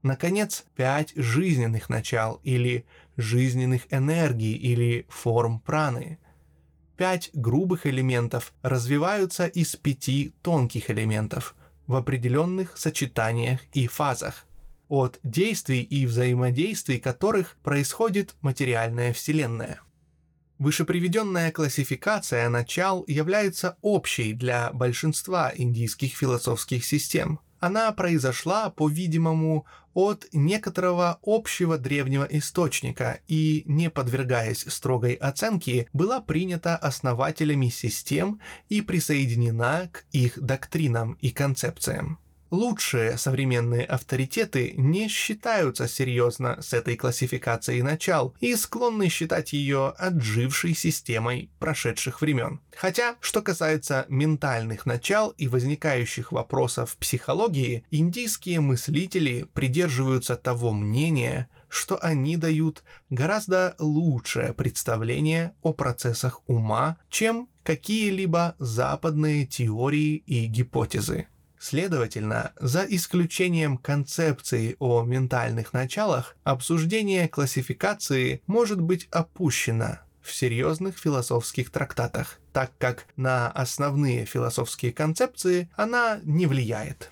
Наконец, 0.03 0.65
пять 0.77 1.13
жизненных 1.17 1.89
начал 1.89 2.41
или 2.45 2.87
жизненных 3.17 3.83
энергий 3.91 4.53
или 4.53 5.07
форм 5.09 5.59
праны. 5.61 6.19
Пять 6.97 7.31
грубых 7.33 7.87
элементов 7.87 8.53
развиваются 8.63 9.47
из 9.47 9.75
пяти 9.77 10.35
тонких 10.43 10.91
элементов 10.91 11.57
в 11.87 11.95
определенных 11.95 12.77
сочетаниях 12.77 13.61
и 13.73 13.87
фазах 13.87 14.48
от 14.89 15.21
действий 15.23 15.83
и 15.83 16.07
взаимодействий 16.07 16.99
которых 16.99 17.57
происходит 17.63 18.35
материальная 18.41 19.13
Вселенная. 19.13 19.81
Вышеприведенная 20.59 21.53
классификация 21.53 22.49
начал 22.49 23.05
является 23.07 23.77
общей 23.81 24.33
для 24.33 24.73
большинства 24.73 25.53
индийских 25.55 26.17
философских 26.17 26.85
систем. 26.85 27.39
Она 27.61 27.93
произошла, 27.93 28.71
по-видимому, 28.71 29.67
от 29.95 30.27
некоторого 30.33 31.19
общего 31.23 31.77
древнего 31.77 32.25
источника 32.25 33.21
и, 33.27 33.63
не 33.67 33.91
подвергаясь 33.91 34.65
строгой 34.69 35.15
оценке, 35.15 35.89
была 35.93 36.21
принята 36.21 36.77
основателями 36.77 37.69
систем 37.69 38.41
и 38.69 38.81
присоединена 38.81 39.91
к 39.93 40.05
их 40.13 40.41
доктринам 40.41 41.15
и 41.15 41.31
концепциям. 41.31 42.21
Лучшие 42.51 43.19
современные 43.19 43.85
авторитеты 43.85 44.73
не 44.77 45.09
считаются 45.09 45.87
серьезно 45.87 46.63
с 46.63 46.73
этой 46.73 46.97
классификацией 46.97 47.83
начал 47.83 48.35
и 48.41 48.57
склонны 48.57 49.09
считать 49.09 49.53
ее 49.53 49.89
отжившей 49.99 50.75
системой 50.75 51.51
прошедших 51.59 52.23
времен. 52.23 52.61
Хотя, 52.75 53.17
что 53.21 53.43
касается 53.43 54.07
ментальных 54.09 54.87
начал 54.87 55.31
и 55.31 55.47
возникающих 55.47 56.33
вопросов 56.33 56.97
психологии, 56.97 57.85
индийские 57.91 58.61
мыслители 58.61 59.47
придерживаются 59.53 60.37
того 60.37 60.73
мнения, 60.73 61.51
что 61.69 61.99
они 62.03 62.39
дают 62.39 62.83
гораздо 63.11 63.75
лучшее 63.79 64.55
представление 64.55 65.53
о 65.61 65.75
процессах 65.75 66.41
ума, 66.47 66.97
чем 67.11 67.49
какие-либо 67.63 68.57
западные 68.59 69.45
теории 69.45 70.17
и 70.17 70.47
гипотезы. 70.47 71.27
Следовательно, 71.59 72.53
за 72.61 72.85
исключением 72.89 73.79
концепции 73.79 74.77
о 74.79 75.03
ментальных 75.03 75.73
началах, 75.73 76.37
обсуждение 76.45 77.29
классификации 77.29 78.43
может 78.47 78.81
быть 78.81 79.09
опущено 79.11 79.99
в 80.23 80.33
серьезных 80.33 80.99
философских 80.99 81.71
трактатах, 81.71 82.39
так 82.53 82.73
как 82.79 83.07
на 83.17 83.51
основные 83.51 84.25
философские 84.25 84.93
концепции 84.93 85.69
она 85.75 86.21
не 86.23 86.47
влияет. 86.47 87.11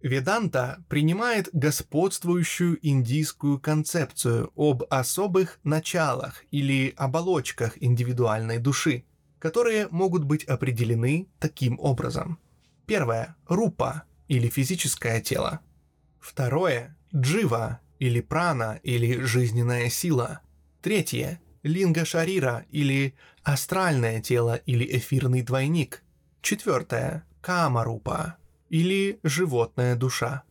Веданта 0.00 0.82
принимает 0.88 1.48
господствующую 1.52 2.78
индийскую 2.82 3.60
концепцию 3.60 4.50
об 4.56 4.84
особых 4.90 5.58
началах 5.62 6.44
или 6.50 6.94
оболочках 6.96 7.72
индивидуальной 7.80 8.58
души, 8.58 9.04
которые 9.38 9.88
могут 9.90 10.24
быть 10.24 10.44
определены 10.44 11.28
таким 11.38 11.78
образом– 11.78 12.38
Первое– 12.88 13.36
рупа 13.46 14.04
или 14.28 14.48
физическое 14.48 15.20
тело. 15.20 15.60
Второе– 16.18 16.96
джива 17.14 17.80
или 17.98 18.22
прана 18.22 18.80
или 18.82 19.20
жизненная 19.20 19.90
сила. 19.90 20.40
Третье– 20.80 21.38
линга 21.62 22.06
шарира 22.06 22.64
или 22.70 23.14
астральное 23.42 24.22
тело 24.22 24.54
или 24.54 24.86
эфирный 24.96 25.42
двойник. 25.42 26.02
Четвертое– 26.40 27.26
камарупа 27.42 28.38
или 28.70 29.20
животная 29.22 29.94
душа. 29.94 30.44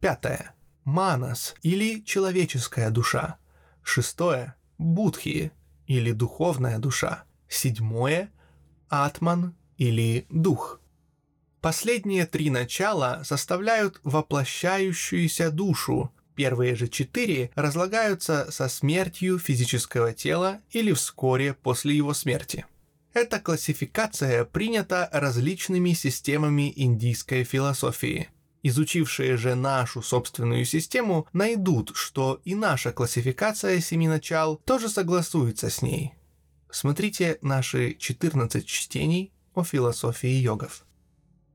Пятое– 0.00 0.52
манас 0.84 1.54
или 1.62 2.00
человеческая 2.00 2.90
душа. 2.90 3.36
Шестое– 3.84 4.56
будхи 4.78 5.52
или 5.86 6.10
духовная 6.10 6.78
душа. 6.78 7.22
Седьмое– 7.46 8.32
атман 8.88 9.54
или 9.78 10.26
дух– 10.28 10.80
Последние 11.64 12.26
три 12.26 12.50
начала 12.50 13.24
составляют 13.24 13.98
воплощающуюся 14.04 15.50
душу. 15.50 16.12
Первые 16.34 16.74
же 16.74 16.88
четыре 16.88 17.52
разлагаются 17.54 18.52
со 18.52 18.68
смертью 18.68 19.38
физического 19.38 20.12
тела 20.12 20.60
или 20.72 20.92
вскоре 20.92 21.54
после 21.54 21.96
его 21.96 22.12
смерти. 22.12 22.66
Эта 23.14 23.40
классификация 23.40 24.44
принята 24.44 25.08
различными 25.10 25.94
системами 25.94 26.70
индийской 26.76 27.44
философии. 27.44 28.28
Изучившие 28.62 29.38
же 29.38 29.54
нашу 29.54 30.02
собственную 30.02 30.66
систему 30.66 31.26
найдут, 31.32 31.92
что 31.94 32.42
и 32.44 32.54
наша 32.54 32.92
классификация 32.92 33.80
семи 33.80 34.06
начал 34.06 34.58
тоже 34.66 34.90
согласуется 34.90 35.70
с 35.70 35.80
ней. 35.80 36.12
Смотрите 36.70 37.38
наши 37.40 37.94
14 37.94 38.66
чтений 38.66 39.32
о 39.54 39.64
философии 39.64 40.28
йогов. 40.28 40.84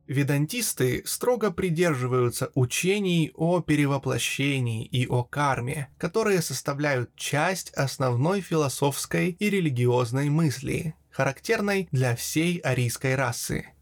Ведантисты 0.10 1.04
строго 1.06 1.52
придерживаются 1.52 2.50
учений 2.56 3.32
о 3.36 3.62
перевоплощении 3.62 4.84
и 4.84 5.06
о 5.06 5.24
карме, 5.24 5.90
которые 6.00 6.42
составляют 6.42 7.16
часть 7.16 7.70
основной 7.76 8.42
философской 8.42 9.38
и 9.38 9.50
религиозной 9.52 10.32
мысли, 10.32 10.96
характерной 11.12 11.88
для 11.92 12.16
всей 12.16 12.58
арийской 12.58 13.14
расы– 13.14 13.68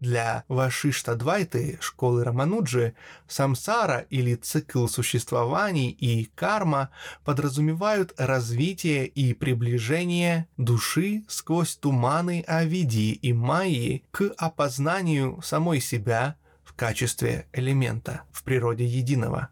для 0.00 0.44
Вашиштадвайты, 0.48 1.78
школы 1.80 2.24
Рамануджи, 2.24 2.94
самсара 3.26 4.06
или 4.10 4.34
цикл 4.34 4.86
существований 4.86 5.90
и 5.90 6.26
карма 6.34 6.90
подразумевают 7.24 8.14
развитие 8.16 9.06
и 9.06 9.34
приближение 9.34 10.46
души 10.56 11.24
сквозь 11.28 11.76
туманы 11.76 12.44
Авидии 12.46 13.12
и 13.12 13.32
Майи 13.32 14.04
к 14.10 14.32
опознанию 14.36 15.40
самой 15.42 15.80
себя 15.80 16.36
в 16.64 16.74
качестве 16.74 17.46
элемента 17.52 18.22
в 18.30 18.44
природе 18.44 18.86
единого. 18.86 19.48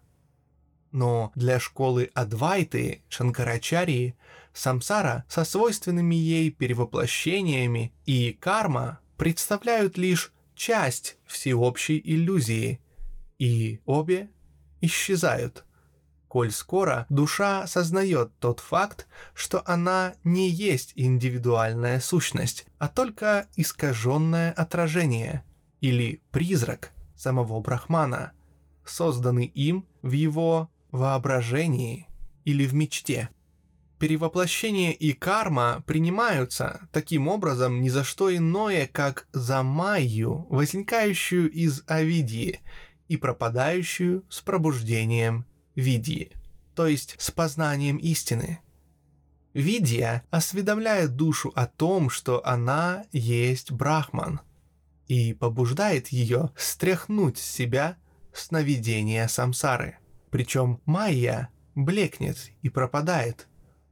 Но 0.92 1.32
для 1.34 1.58
школы 1.58 2.10
Адвайты, 2.14 3.02
Шанкарачарии, 3.08 4.14
самсара 4.54 5.24
со 5.28 5.44
свойственными 5.44 6.14
ей 6.14 6.50
перевоплощениями 6.50 7.92
и 8.06 8.32
карма– 8.32 9.00
представляют 9.16 9.96
лишь 9.96 10.32
часть 10.56 11.18
всеобщей 11.26 12.00
иллюзии, 12.02 12.80
и 13.38 13.80
обе 13.84 14.30
исчезают. 14.80 15.64
Коль 16.26 16.50
скоро 16.50 17.06
душа 17.08 17.66
сознает 17.66 18.32
тот 18.40 18.60
факт, 18.60 19.06
что 19.34 19.62
она 19.64 20.14
не 20.24 20.50
есть 20.50 20.92
индивидуальная 20.96 22.00
сущность, 22.00 22.66
а 22.78 22.88
только 22.88 23.46
искаженное 23.56 24.52
отражение 24.52 25.44
или 25.80 26.20
призрак 26.32 26.92
самого 27.14 27.60
Брахмана, 27.60 28.32
созданный 28.84 29.46
им 29.46 29.86
в 30.02 30.12
его 30.12 30.70
воображении 30.90 32.08
или 32.44 32.66
в 32.66 32.74
мечте. 32.74 33.28
Перевоплощение 33.98 34.92
и 34.92 35.14
карма 35.14 35.82
принимаются 35.86 36.86
таким 36.92 37.28
образом 37.28 37.80
ни 37.80 37.88
за 37.88 38.04
что 38.04 38.34
иное, 38.34 38.86
как 38.86 39.26
за 39.32 39.62
майю, 39.62 40.46
возникающую 40.50 41.50
из 41.50 41.82
авидии 41.86 42.60
и 43.08 43.16
пропадающую 43.16 44.24
с 44.28 44.42
пробуждением 44.42 45.46
видии, 45.74 46.32
то 46.74 46.86
есть 46.86 47.16
с 47.18 47.30
познанием 47.30 47.96
истины. 47.96 48.60
Видия 49.54 50.22
осведомляет 50.30 51.16
душу 51.16 51.50
о 51.56 51.66
том, 51.66 52.10
что 52.10 52.46
она 52.46 53.04
есть 53.12 53.72
брахман, 53.72 54.40
и 55.08 55.32
побуждает 55.32 56.08
ее 56.08 56.50
стряхнуть 56.54 57.38
с 57.38 57.50
себя 57.50 57.96
сновидение 58.34 59.26
самсары. 59.28 59.96
Причем 60.30 60.82
майя 60.84 61.48
блекнет 61.74 62.50
и 62.60 62.68
пропадает, 62.68 63.48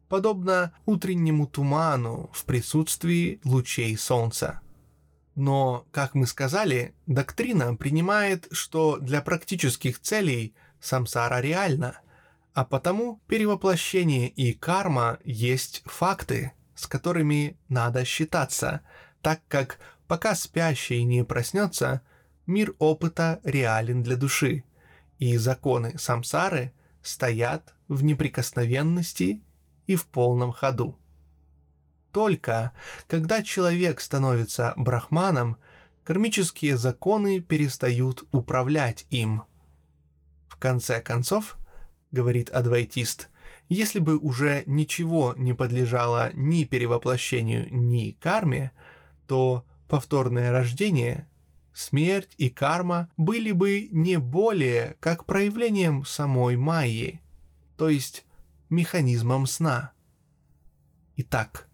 подобно 0.09 0.73
утреннему 0.87 1.47
туману 1.47 2.31
в 2.33 2.45
присутствии 2.45 3.41
лучей 3.45 3.97
солнца. 3.97 4.61
Но, 5.35 5.87
как 5.91 6.15
мы 6.15 6.27
сказали, 6.27 6.95
доктрина 7.07 7.75
принимает, 7.75 8.47
что 8.53 8.99
для 8.99 9.21
практических 9.21 10.01
целей 10.01 10.55
самсара 10.81 11.41
реальна, 11.41 11.99
а 12.53 12.65
потому 12.65 13.21
перевоплощение 13.27 14.29
и 14.29 14.53
карма 14.53 15.19
есть 15.25 15.83
факты, 15.87 16.53
с 16.77 16.87
которыми 16.87 17.59
надо 17.69 18.05
считаться, 18.05 18.83
так 19.23 19.41
как 19.49 19.79
пока 20.07 20.35
спящий 20.35 21.03
не 21.03 21.25
проснется, 21.25 22.03
мир 22.47 22.75
опыта 22.79 23.41
реален 23.43 24.03
для 24.03 24.17
души, 24.17 24.65
и 25.19 25.37
законы 25.37 25.99
самсары 25.99 26.73
стоят 27.03 27.75
в 27.89 28.05
неприкосновенности 28.05 29.43
и 29.87 29.97
в 29.97 30.07
полном 30.07 30.53
ходу. 30.53 30.99
Только 32.13 32.73
когда 33.09 33.43
человек 33.43 34.01
становится 34.01 34.73
брахманом, 34.77 35.57
кармические 36.05 36.77
законы 36.77 37.41
перестают 37.41 38.25
управлять 38.31 39.07
им. 39.11 39.43
В 40.49 40.57
конце 40.57 41.01
концов, 41.01 41.59
говорит 42.13 42.51
адвайтист, 42.51 43.31
если 43.69 43.99
бы 43.99 44.19
уже 44.19 44.63
ничего 44.67 45.35
не 45.37 45.55
подлежало 45.55 46.31
ни 46.35 46.65
перевоплощению, 46.65 47.67
ни 47.75 48.13
карме, 48.13 48.71
то 49.27 49.65
повторное 49.89 50.53
рождение, 50.53 51.29
смерть 51.73 52.35
и 52.39 52.51
карма 52.51 53.09
были 53.17 53.53
бы 53.53 53.89
не 53.91 54.19
более 54.19 54.97
как 55.01 55.25
проявлением 55.25 56.05
самой 56.05 56.57
майи, 56.57 57.21
то 57.77 57.89
есть 57.89 58.25
механизмом 58.75 59.47
сна. 59.47 59.93
Итак, 61.17 61.69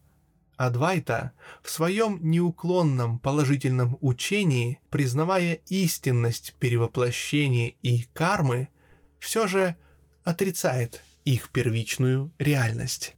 Адвайта 0.57 1.33
в 1.63 1.71
своем 1.71 2.19
неуклонном 2.23 3.19
положительном 3.19 3.97
учении, 4.03 4.79
признавая 4.91 5.55
истинность 5.69 6.55
перевоплощения 6.59 7.75
и 7.83 8.03
кармы, 8.13 8.69
все 9.19 9.47
же 9.47 9.77
отрицает 10.23 11.03
их 11.25 11.49
первичную 11.49 12.31
реальность. 12.39 13.17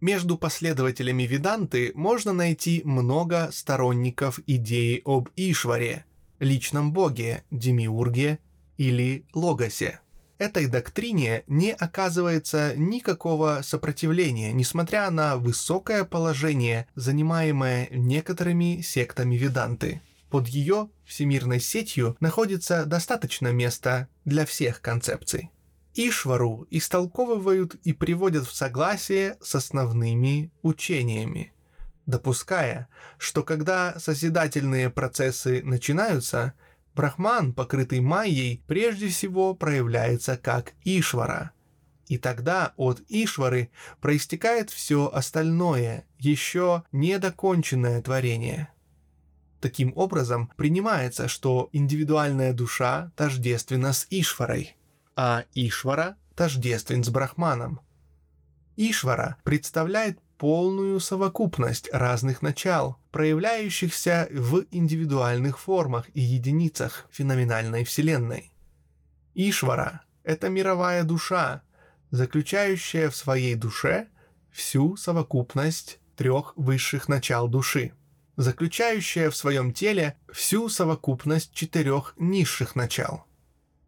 Между 0.00 0.38
последователями 0.38 1.24
Веданты 1.24 1.92
можно 1.94 2.32
найти 2.32 2.80
много 2.84 3.50
сторонников 3.52 4.40
идеи 4.46 5.02
об 5.04 5.28
Ишваре, 5.36 6.06
личном 6.38 6.92
боге, 6.92 7.44
демиурге 7.50 8.38
или 8.78 9.26
логосе 9.34 10.00
этой 10.42 10.66
доктрине 10.66 11.44
не 11.46 11.72
оказывается 11.72 12.74
никакого 12.76 13.60
сопротивления, 13.62 14.52
несмотря 14.52 15.08
на 15.10 15.36
высокое 15.36 16.04
положение, 16.04 16.88
занимаемое 16.96 17.88
некоторыми 17.90 18.80
сектами 18.82 19.36
Веданты. 19.36 20.02
Под 20.30 20.48
ее 20.48 20.90
всемирной 21.04 21.60
сетью 21.60 22.16
находится 22.18 22.84
достаточно 22.86 23.52
места 23.52 24.08
для 24.24 24.44
всех 24.44 24.80
концепций. 24.80 25.50
Ишвару 25.94 26.66
истолковывают 26.70 27.76
и 27.84 27.92
приводят 27.92 28.46
в 28.46 28.54
согласие 28.54 29.36
с 29.42 29.54
основными 29.54 30.50
учениями, 30.62 31.52
допуская, 32.06 32.88
что 33.18 33.42
когда 33.42 33.98
созидательные 34.00 34.90
процессы 34.90 35.62
начинаются– 35.62 36.54
Брахман, 36.94 37.52
покрытый 37.54 38.00
майей, 38.00 38.62
прежде 38.66 39.08
всего 39.08 39.54
проявляется 39.54 40.36
как 40.36 40.74
Ишвара. 40.84 41.52
И 42.06 42.18
тогда 42.18 42.74
от 42.76 43.00
Ишвары 43.08 43.70
проистекает 44.00 44.70
все 44.70 45.10
остальное, 45.12 46.04
еще 46.18 46.84
недоконченное 46.92 48.02
творение. 48.02 48.68
Таким 49.60 49.92
образом, 49.96 50.50
принимается, 50.56 51.28
что 51.28 51.70
индивидуальная 51.72 52.52
душа 52.52 53.12
тождественна 53.16 53.92
с 53.92 54.06
Ишварой, 54.10 54.76
а 55.16 55.44
Ишвара 55.54 56.16
тождествен 56.34 57.04
с 57.04 57.08
Брахманом. 57.08 57.80
Ишвара 58.76 59.36
представляет 59.44 60.18
полную 60.42 60.98
совокупность 60.98 61.88
разных 61.92 62.42
начал, 62.42 62.96
проявляющихся 63.12 64.26
в 64.32 64.64
индивидуальных 64.72 65.60
формах 65.60 66.06
и 66.14 66.20
единицах 66.20 67.06
феноменальной 67.12 67.84
Вселенной. 67.84 68.50
Ишвара— 69.34 70.02
это 70.24 70.48
мировая 70.48 71.04
душа, 71.04 71.62
заключающая 72.10 73.08
в 73.08 73.14
своей 73.14 73.54
душе 73.54 74.08
всю 74.50 74.96
совокупность 74.96 76.00
трех 76.16 76.54
высших 76.56 77.06
начал 77.06 77.46
души, 77.46 77.92
заключающая 78.34 79.30
в 79.30 79.36
своем 79.36 79.72
теле 79.72 80.16
всю 80.32 80.68
совокупность 80.68 81.54
четырех 81.54 82.14
низших 82.18 82.74
начал. 82.74 83.26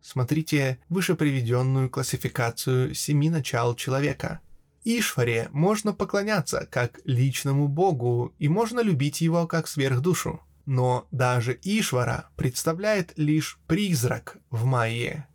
Смотрите 0.00 0.78
выше 0.88 1.16
приведенную 1.16 1.90
классификацию 1.90 2.94
семи 2.94 3.28
начал 3.28 3.74
человека— 3.74 4.38
Ишваре 4.85 5.49
можно 5.51 5.93
поклоняться 5.93 6.68
как 6.70 7.01
личному 7.05 7.68
богу 7.68 8.35
и 8.39 8.49
можно 8.49 8.80
любить 8.80 9.22
его 9.22 9.47
как 9.47 9.66
сверхдушу. 9.66 10.41
Но 10.66 11.07
даже 11.11 11.59
Ишвара 11.62 12.28
представляет 12.37 13.12
лишь 13.16 13.59
призрак 13.66 14.39
в 14.51 14.64
майе. 14.64 15.26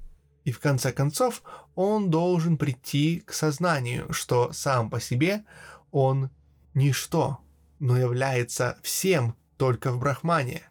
И 0.46 0.52
в 0.52 0.60
конце 0.60 0.92
концов 0.92 1.44
он 1.76 2.10
должен 2.10 2.58
прийти 2.58 3.22
к 3.26 3.34
сознанию, 3.34 4.12
что 4.14 4.52
сам 4.54 4.90
по 4.90 5.00
себе 5.00 5.44
он 5.92 6.30
ничто, 6.74 7.40
но 7.80 7.98
является 7.98 8.78
всем 8.82 9.36
только 9.58 9.92
в 9.92 10.00
Брахмане. 10.00 10.64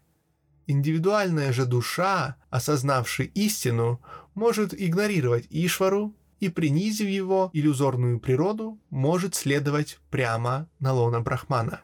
Индивидуальная 0.66 1.52
же 1.52 1.64
душа, 1.64 2.36
осознавшая 2.50 3.28
истину, 3.28 4.00
может 4.34 4.74
игнорировать 4.74 5.46
Ишвару 5.50 6.14
и, 6.40 6.48
принизив 6.48 7.08
его 7.08 7.50
иллюзорную 7.52 8.20
природу, 8.20 8.78
может 8.90 9.34
следовать 9.34 9.98
прямо 10.10 10.68
на 10.78 10.92
лона 10.92 11.20
Брахмана. 11.20 11.80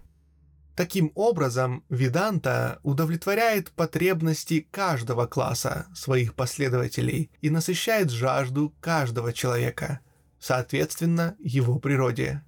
Таким 0.76 1.12
образом, 1.14 1.84
Веданта 1.88 2.80
удовлетворяет 2.82 3.70
потребности 3.70 4.66
каждого 4.72 5.26
класса 5.26 5.86
своих 5.94 6.34
последователей 6.34 7.30
и 7.40 7.50
насыщает 7.50 8.10
жажду 8.10 8.74
каждого 8.80 9.32
человека, 9.32 10.00
соответственно 10.40 11.36
его 11.38 11.78
природе. 11.78 12.42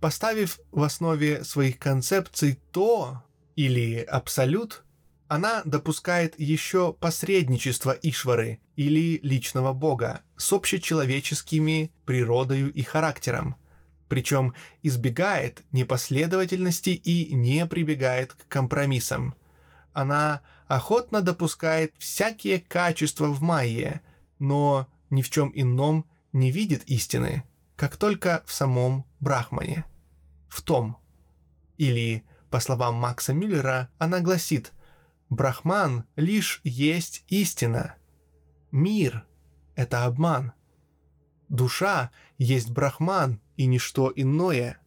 Поставив 0.00 0.60
в 0.70 0.82
основе 0.82 1.44
своих 1.44 1.78
концепций 1.78 2.60
то 2.72 3.22
или 3.56 4.00
абсолют, 4.00 4.84
она 5.32 5.62
допускает 5.64 6.38
еще 6.38 6.92
посредничество 6.92 7.92
Ишвары 8.02 8.60
или 8.76 9.18
личного 9.22 9.72
бога 9.72 10.20
с 10.36 10.52
общечеловеческими 10.52 11.90
природою 12.04 12.70
и 12.70 12.82
характером, 12.82 13.56
причем 14.08 14.52
избегает 14.82 15.62
непоследовательности 15.72 16.90
и 16.90 17.34
не 17.34 17.64
прибегает 17.64 18.34
к 18.34 18.46
компромиссам. 18.46 19.34
Она 19.94 20.42
охотно 20.66 21.22
допускает 21.22 21.94
всякие 21.96 22.60
качества 22.60 23.28
в 23.28 23.40
майе, 23.40 24.02
но 24.38 24.86
ни 25.08 25.22
в 25.22 25.30
чем 25.30 25.50
ином 25.54 26.04
не 26.34 26.50
видит 26.50 26.84
истины, 26.84 27.44
как 27.76 27.96
только 27.96 28.42
в 28.44 28.52
самом 28.52 29.06
Брахмане. 29.18 29.86
В 30.50 30.60
том, 30.60 30.98
или 31.78 32.22
По 32.50 32.60
словам 32.60 32.96
Макса 32.96 33.32
Мюллера, 33.32 33.88
она 33.96 34.20
гласит 34.20 34.74
«Брахман 35.32 36.04
лишь 36.14 36.60
есть 36.62 37.24
истина. 37.28 37.94
Мир— 38.70 39.24
это 39.74 40.04
обман. 40.04 40.52
Душа 41.48 42.10
есть 42.36 42.70
Брахман 42.70 43.40
и 43.56 43.64
ничто 43.64 44.12
иное». 44.14 44.78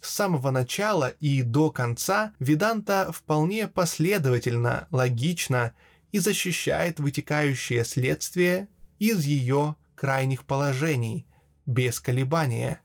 С 0.00 0.10
самого 0.10 0.52
начала 0.52 1.08
и 1.18 1.42
до 1.42 1.72
конца 1.72 2.32
Веданта 2.38 3.10
вполне 3.10 3.66
последовательно, 3.66 4.86
логично 4.92 5.74
и 6.12 6.20
защищает 6.20 7.00
вытекающее 7.00 7.84
следствие 7.84 8.68
из 9.00 9.24
ее 9.24 9.74
крайних 9.96 10.44
положений, 10.44 11.26
без 11.66 11.98
колебания, 11.98 12.82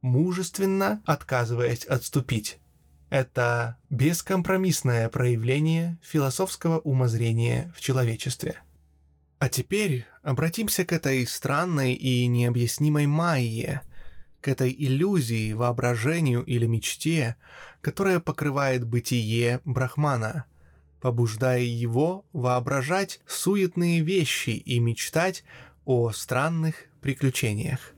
мужественно 0.00 1.00
отказываясь 1.06 1.84
отступить. 1.84 2.58
Это 3.12 3.76
бескомпромиссное 3.90 5.06
проявление 5.10 5.98
философского 6.00 6.78
умозрения 6.78 7.70
в 7.76 7.82
человечестве. 7.82 8.56
А 9.38 9.50
теперь 9.50 10.06
обратимся 10.22 10.86
к 10.86 10.94
этой 10.94 11.26
странной 11.26 11.92
и 11.92 12.26
необъяснимой 12.26 13.06
майе, 13.06 13.82
к 14.40 14.48
этой 14.48 14.74
иллюзии, 14.74 15.52
воображению 15.52 16.42
или 16.44 16.64
мечте, 16.64 17.36
которая 17.82 18.18
покрывает 18.18 18.86
бытие 18.86 19.60
Брахмана, 19.66 20.46
побуждая 21.02 21.60
его 21.60 22.24
воображать 22.32 23.20
суетные 23.26 24.00
вещи 24.00 24.50
и 24.52 24.78
мечтать 24.78 25.44
о 25.84 26.12
странных 26.12 26.86
приключениях. 27.02 27.92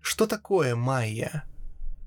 Что 0.00 0.28
такое 0.28 0.76
майя? 0.76 1.42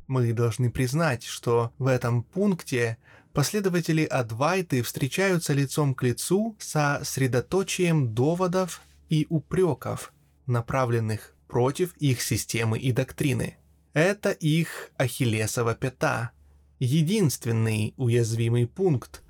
Мы 0.08 0.34
должны 0.34 0.72
признать, 0.72 1.24
что 1.24 1.72
в 1.78 1.88
этом 1.88 2.24
пункте 2.24 2.98
последователи 3.34 4.04
Адвайты 4.04 4.82
встречаются 4.82 5.54
лицом 5.54 5.94
к 5.94 6.04
лицу 6.04 6.56
со 6.60 7.02
средоточием 7.04 8.14
доводов 8.14 8.82
и 9.10 9.26
упреков, 9.30 10.14
направленных 10.46 11.34
против 11.48 11.96
их 11.98 12.22
системы 12.22 12.78
и 12.80 12.92
доктрины– 12.92 13.58
это 13.96 14.32
их 14.32 14.92
ахиллесова 14.98 15.74
пята, 15.74 16.32
единственный 16.80 17.94
уязвимый 17.96 18.68
пункт, 18.68 19.24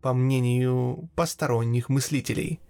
по 0.00 0.14
мнению 0.14 1.10
посторонних 1.16 1.88
мыслителей. 1.88 2.60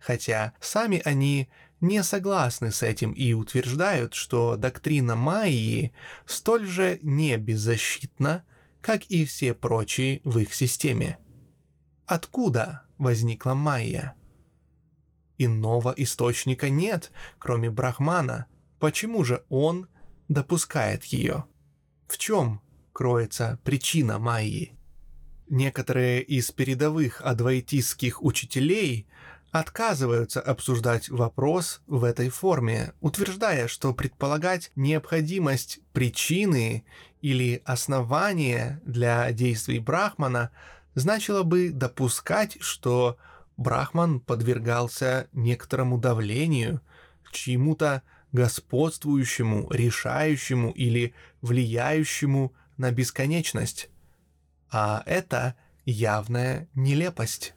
Хотя 0.00 0.54
сами 0.58 1.00
они 1.04 1.48
не 1.80 2.02
согласны 2.02 2.70
с 2.72 2.82
этим 2.82 3.12
и 3.12 3.32
утверждают, 3.32 4.14
что 4.14 4.56
доктрина 4.56 5.14
Майи 5.16 5.92
столь 6.26 6.66
же 6.66 6.98
не 7.02 7.36
беззащитна, 7.36 8.44
как 8.80 9.04
и 9.06 9.24
все 9.24 9.54
прочие 9.54 10.20
в 10.24 10.38
их 10.38 10.54
системе. 10.54 11.18
Откуда 12.06 12.82
возникла 12.96 13.54
Майя? 13.54 14.14
Иного 15.36 15.94
источника 15.96 16.68
нет, 16.68 17.12
кроме 17.38 17.70
Брахмана. 17.70 18.46
Почему 18.80 19.24
же 19.24 19.44
он 19.48 19.88
допускает 20.28 21.04
ее. 21.04 21.44
В 22.06 22.18
чем 22.18 22.60
кроется 22.92 23.58
причина 23.64 24.18
Майи? 24.18 24.72
Некоторые 25.48 26.22
из 26.22 26.50
передовых 26.50 27.22
адвайтистских 27.22 28.22
учителей 28.22 29.06
отказываются 29.50 30.40
обсуждать 30.40 31.08
вопрос 31.08 31.80
в 31.86 32.04
этой 32.04 32.28
форме, 32.28 32.92
утверждая, 33.00 33.66
что 33.66 33.94
предполагать 33.94 34.70
необходимость 34.76 35.80
причины 35.92 36.84
или 37.22 37.62
основания 37.64 38.80
для 38.84 39.30
действий 39.32 39.78
Брахмана 39.78 40.50
значило 40.94 41.42
бы 41.42 41.70
допускать, 41.70 42.58
что 42.60 43.16
Брахман 43.56 44.20
подвергался 44.20 45.28
некоторому 45.32 45.98
давлению, 45.98 46.80
чьему-то 47.32 48.02
господствующему, 48.32 49.70
решающему 49.70 50.70
или 50.70 51.14
влияющему 51.40 52.52
на 52.76 52.90
бесконечность. 52.90 53.88
А 54.70 55.02
это 55.06 55.54
явная 55.84 56.68
нелепость. 56.74 57.54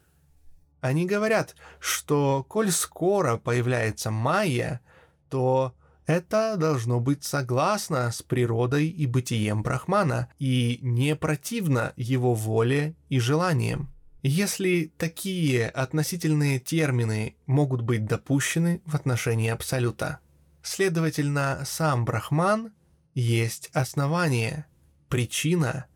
Они 0.82 1.06
говорят, 1.06 1.56
что 1.80 2.44
коль 2.46 2.70
скоро 2.70 3.38
появляется 3.38 4.10
майя, 4.10 4.82
то 5.30 5.74
это 6.04 6.56
должно 6.58 7.00
быть 7.00 7.24
согласно 7.24 8.12
с 8.12 8.20
природой 8.20 8.88
и 8.88 9.06
бытием 9.06 9.62
Брахмана 9.62 10.28
и 10.38 10.78
не 10.82 11.16
противно 11.16 11.94
его 11.96 12.34
воле 12.34 12.94
и 13.08 13.18
желаниям. 13.18 13.88
Если 14.22 14.92
такие 14.98 15.66
относительные 15.68 16.58
термины 16.58 17.36
могут 17.46 17.80
быть 17.80 18.04
допущены 18.04 18.82
в 18.84 18.94
отношении 18.94 19.48
Абсолюта– 19.48 20.18
Следовательно, 20.62 21.62
сам 21.64 22.04
Брахман 22.04 22.72
есть 23.14 23.68
основание, 23.72 24.66
причина 25.08 25.86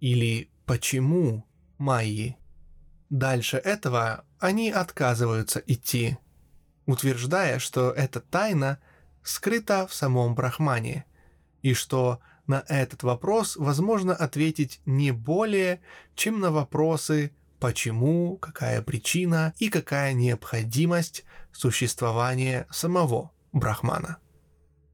или 0.00 0.50
почему 0.66 1.46
Майи. 1.78 2.36
Дальше 3.10 3.56
этого 3.56 4.24
они 4.38 4.70
отказываются 4.70 5.62
идти, 5.66 6.16
утверждая, 6.86 7.58
что 7.58 7.90
эта 7.90 8.20
тайна 8.20 8.78
скрыта 9.22 9.86
в 9.88 9.94
самом 9.94 10.34
Брахмане, 10.34 11.04
и 11.60 11.74
что 11.74 12.20
на 12.46 12.64
этот 12.68 13.02
вопрос 13.02 13.56
возможно 13.56 14.14
ответить 14.14 14.80
не 14.86 15.10
более, 15.10 15.80
чем 16.14 16.40
на 16.40 16.52
вопросы 16.52 17.32
почему, 17.58 18.36
какая 18.38 18.80
причина 18.80 19.52
и 19.58 19.68
какая 19.68 20.14
необходимость 20.14 21.24
существования 21.52 22.66
самого 22.70 23.32
Брахмана. 23.52 24.18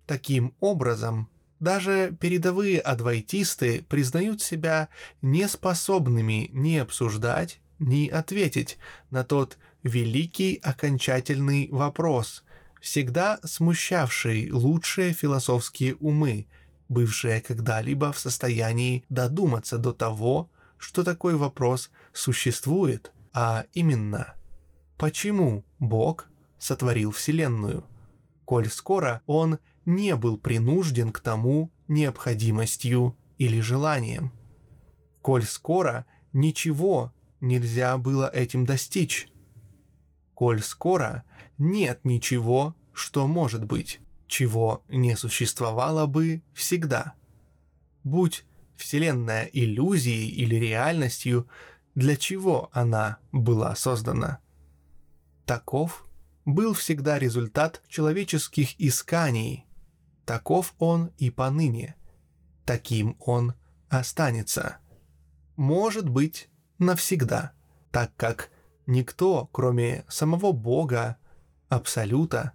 Таким 0.07 0.55
образом, 0.61 1.29
даже 1.61 2.17
передовые 2.19 2.81
адвайтисты 2.81 3.83
признают 3.83 4.43
себя 4.43 4.89
неспособными 5.23 6.51
ни 6.53 6.77
обсуждать, 6.77 7.61
ни 7.79 8.09
ответить 8.09 8.79
на 9.11 9.25
тот 9.25 9.59
великий 9.83 10.61
окончательный 10.63 11.69
вопрос, 11.71 12.45
всегда 12.81 13.39
смущавший 13.45 14.51
лучшие 14.51 15.13
философские 15.13 15.95
умы, 15.97 16.47
бывшие 16.89 17.41
когда-либо 17.41 18.13
в 18.13 18.19
состоянии 18.19 19.05
додуматься 19.09 19.79
до 19.79 19.93
того, 19.93 20.51
что 20.79 21.05
такой 21.05 21.37
вопрос 21.37 21.91
существует, 22.13 23.13
а 23.33 23.65
именно, 23.73 24.35
почему 24.99 25.65
Бог 25.79 26.29
сотворил 26.59 27.11
Вселенную– 27.11 27.85
коль 28.47 28.71
скоро 28.71 29.21
он 29.27 29.59
не 29.85 30.17
был 30.17 30.39
принужден 30.39 31.13
к 31.13 31.21
тому 31.21 31.71
необходимостью 31.89 33.17
или 33.37 33.61
желанием. 33.61 34.33
Коль 35.21 35.45
скоро 35.45 36.07
ничего 36.33 37.13
нельзя 37.41 37.97
было 37.99 38.29
этим 38.29 38.65
достичь. 38.65 39.29
Коль 40.35 40.63
скоро 40.63 41.25
нет 41.59 42.01
ничего, 42.05 42.75
что 42.93 43.27
может 43.27 43.65
быть, 43.65 44.01
чего 44.27 44.83
не 44.89 45.17
существовало 45.17 46.07
бы 46.07 46.43
всегда. 46.53 47.15
Будь 48.05 48.45
Вселенная 48.77 49.49
иллюзией 49.53 50.29
или 50.29 50.57
реальностью, 50.57 51.49
для 51.95 52.17
чего 52.17 52.69
она 52.73 53.19
была 53.33 53.75
создана? 53.75 54.39
Таков 55.47 56.07
был 56.45 56.75
всегда 56.75 57.19
результат 57.19 57.83
человеческих 57.89 58.79
исканий. 58.81 59.67
Таков 60.25 60.75
он 60.79 61.11
и 61.19 61.31
поныне. 61.31 61.97
Таким 62.65 63.17
он 63.21 63.55
останется. 63.89 64.79
Может 65.57 66.09
быть, 66.09 66.51
навсегда, 66.79 67.53
так 67.91 68.13
как 68.17 68.51
никто, 68.87 69.49
кроме 69.53 70.05
самого 70.09 70.53
Бога, 70.53 71.19
Абсолюта, 71.69 72.53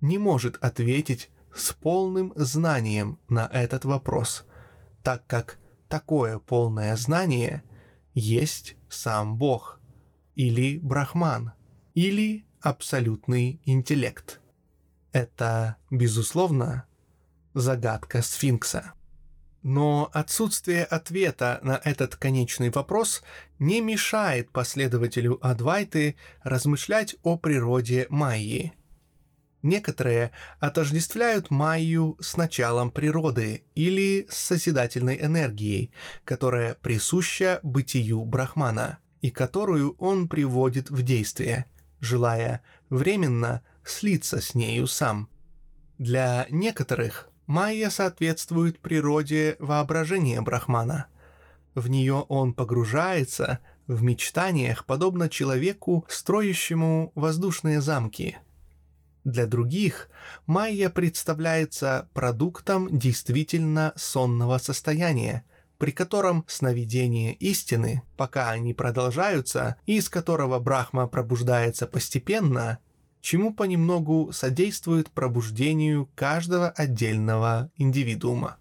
не 0.00 0.18
может 0.18 0.56
ответить 0.56 1.30
с 1.54 1.72
полным 1.72 2.32
знанием 2.36 3.18
на 3.28 3.46
этот 3.46 3.84
вопрос, 3.84 4.46
так 5.02 5.26
как 5.26 5.58
такое 5.88 6.38
полное 6.38 6.94
знание 6.96 7.62
есть 8.14 8.76
сам 8.88 9.36
Бог, 9.36 9.80
или 10.34 10.78
Брахман, 10.78 11.52
или 11.94 12.46
абсолютный 12.60 13.60
интеллект. 13.64 14.40
Это, 15.12 15.76
безусловно, 15.90 16.84
загадка 17.54 18.22
сфинкса. 18.22 18.92
Но 19.62 20.10
отсутствие 20.14 20.84
ответа 20.84 21.60
на 21.62 21.80
этот 21.84 22.16
конечный 22.16 22.70
вопрос 22.70 23.22
не 23.58 23.80
мешает 23.80 24.50
последователю 24.50 25.38
Адвайты 25.46 26.16
размышлять 26.42 27.16
о 27.22 27.36
природе 27.36 28.06
Майи. 28.08 28.72
Некоторые 29.62 30.30
отождествляют 30.58 31.50
Майю 31.50 32.16
с 32.20 32.38
началом 32.38 32.90
природы 32.90 33.64
или 33.74 34.26
с 34.30 34.38
созидательной 34.38 35.20
энергией, 35.20 35.92
которая 36.24 36.74
присуща 36.76 37.60
бытию 37.62 38.24
Брахмана 38.24 38.98
и 39.20 39.30
которую 39.30 39.96
он 39.98 40.28
приводит 40.28 40.88
в 40.88 41.02
действие, 41.02 41.66
желая 42.00 42.62
временно 42.88 43.62
слиться 43.84 44.40
с 44.40 44.54
нею 44.54 44.86
сам. 44.86 45.28
Для 45.98 46.46
некоторых 46.48 47.29
Майя 47.50 47.90
соответствует 47.90 48.78
природе 48.78 49.56
воображения 49.58 50.40
Брахмана. 50.40 51.06
В 51.74 51.90
нее 51.90 52.24
он 52.28 52.54
погружается 52.54 53.58
в 53.88 54.04
мечтаниях, 54.04 54.86
подобно 54.86 55.28
человеку, 55.28 56.04
строящему 56.08 57.10
воздушные 57.16 57.80
замки– 57.80 58.38
для 59.24 59.46
других 59.46 60.08
майя 60.46 60.88
представляется 60.88 62.08
продуктом 62.14 62.88
действительно 62.96 63.92
сонного 63.94 64.56
состояния, 64.56 65.44
при 65.76 65.90
котором 65.90 66.44
сновидения 66.48 67.32
истины, 67.32 68.02
пока 68.16 68.48
они 68.50 68.72
продолжаются, 68.72 69.76
и 69.84 69.96
из 69.96 70.08
которого 70.08 70.58
Брахма 70.58 71.06
пробуждается 71.06 71.86
постепенно, 71.86 72.78
чему 73.20 73.54
понемногу 73.54 74.30
содействует 74.32 75.10
пробуждению 75.10 76.08
каждого 76.14 76.70
отдельного 76.70 77.70
индивидуума. 77.76 78.56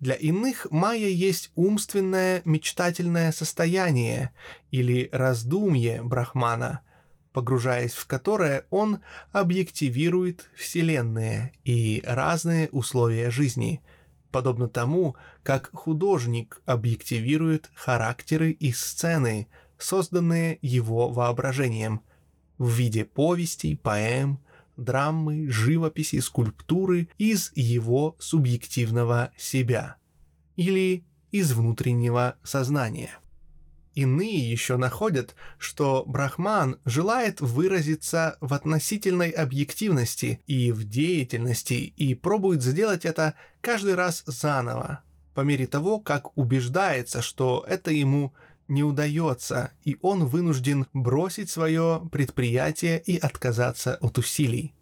Для 0.00 0.14
иных 0.14 0.66
майя 0.70 1.08
есть 1.08 1.50
умственное 1.54 2.42
мечтательное 2.44 3.32
состояние 3.32 4.32
или 4.70 5.08
раздумье 5.12 6.02
Брахмана– 6.02 6.80
погружаясь 7.34 7.92
в 7.92 8.06
которое 8.06 8.64
он 8.70 9.00
объективирует 9.32 10.48
вселенные 10.54 11.52
и 11.64 12.00
разные 12.06 12.68
условия 12.70 13.30
жизни, 13.30 13.82
подобно 14.30 14.68
тому, 14.68 15.16
как 15.42 15.70
художник 15.72 16.62
объективирует 16.64 17.70
характеры 17.74 18.52
и 18.52 18.72
сцены, 18.72 19.48
созданные 19.78 20.60
его 20.62 21.08
воображением, 21.10 22.02
в 22.58 22.68
виде 22.70 23.04
повестей, 23.04 23.76
поэм, 23.76 24.40
драмы, 24.76 25.48
живописи, 25.48 26.20
скульптуры 26.20 27.08
из 27.18 27.52
его 27.54 28.16
субъективного 28.18 29.32
себя 29.36 29.96
или 30.56 31.04
из 31.30 31.52
внутреннего 31.52 32.36
сознания. 32.42 33.18
Иные 33.94 34.50
еще 34.50 34.76
находят, 34.76 35.36
что 35.56 36.04
Брахман 36.06 36.80
желает 36.84 37.40
выразиться 37.40 38.36
в 38.40 38.52
относительной 38.52 39.30
объективности 39.30 40.40
и 40.48 40.72
в 40.72 40.88
деятельности 40.88 41.74
и 41.74 42.14
пробует 42.14 42.62
сделать 42.62 43.04
это 43.04 43.34
каждый 43.60 43.94
раз 43.94 44.24
заново, 44.26 45.04
по 45.34 45.42
мере 45.42 45.68
того, 45.68 46.00
как 46.00 46.36
убеждается, 46.36 47.22
что 47.22 47.64
это 47.68 47.92
ему 47.92 48.34
не 48.68 48.82
удается, 48.82 49.72
и 49.84 49.96
он 50.02 50.26
вынужден 50.26 50.86
бросить 50.92 51.50
свое 51.50 52.02
предприятие 52.10 53.00
и 53.00 53.18
отказаться 53.18 53.96
от 53.96 54.18
усилий. 54.18 54.74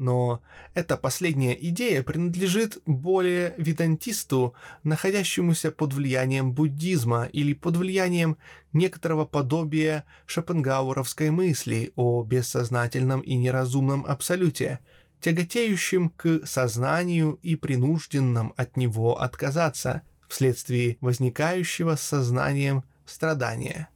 Но 0.00 0.40
эта 0.72 0.96
последняя 0.96 1.52
идея 1.52 2.02
принадлежит 2.02 2.78
более 2.86 3.52
ведантисту, 3.58 4.54
находящемуся 4.82 5.70
под 5.70 5.92
влиянием 5.92 6.52
буддизма 6.52 7.24
или 7.24 7.52
под 7.52 7.76
влиянием 7.76 8.38
некоторого 8.72 9.26
подобия 9.26 10.06
шопенгауэровской 10.24 11.30
мысли 11.30 11.92
о 11.96 12.24
бессознательном 12.24 13.20
и 13.20 13.34
неразумном 13.34 14.06
абсолюте, 14.06 14.80
тяготеющем 15.20 16.08
к 16.08 16.46
сознанию 16.46 17.38
и 17.42 17.56
принужденном 17.56 18.54
от 18.56 18.78
него 18.78 19.20
отказаться 19.20 20.00
вследствие 20.28 20.96
возникающего 21.02 21.96
с 21.96 22.00
сознанием 22.00 22.84
страдания 23.10 23.88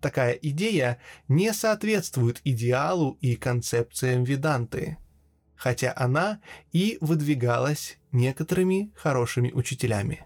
такая 0.00 0.32
идея 0.32 0.98
не 1.28 1.52
соответствует 1.52 2.40
идеалу 2.44 3.18
и 3.20 3.36
концепциям 3.36 4.24
Веданты, 4.24 4.98
хотя 5.56 5.92
она 5.96 6.40
и 6.72 6.98
выдвигалась 7.00 7.98
некоторыми 8.12 8.92
хорошими 8.94 9.50
учителями. 9.50 10.24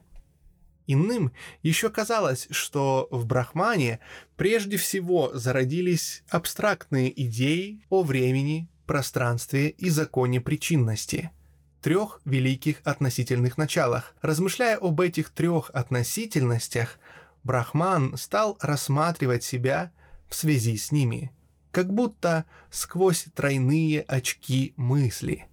Иным 0.86 1.32
еще 1.62 1.90
казалось, 1.90 2.48
что 2.50 3.08
в 3.10 3.24
Брахмане 3.24 4.00
прежде 4.36 4.76
всего 4.76 5.30
зародились 5.32 6.22
абстрактные 6.28 7.10
идеи 7.26 7.84
о 7.88 8.02
времени, 8.02 8.68
пространстве 8.86 9.68
и 9.70 9.88
законе 9.90 10.40
причинности– 10.40 11.30
трех 11.82 12.20
великих 12.24 12.76
относительных 12.84 13.58
началах. 13.58 14.14
Размышляя 14.22 14.76
об 14.76 15.00
этих 15.00 15.30
трех 15.30 15.70
относительностях, 15.70 16.98
Брахман 17.44 18.16
стал 18.16 18.56
рассматривать 18.60 19.44
себя 19.44 19.92
в 20.28 20.34
связи 20.34 20.76
с 20.76 20.92
ними, 20.92 21.32
как 21.70 21.92
будто 21.92 22.44
сквозь 22.70 23.26
тройные 23.34 24.02
очки 24.02 24.74
мысли. 24.76 25.48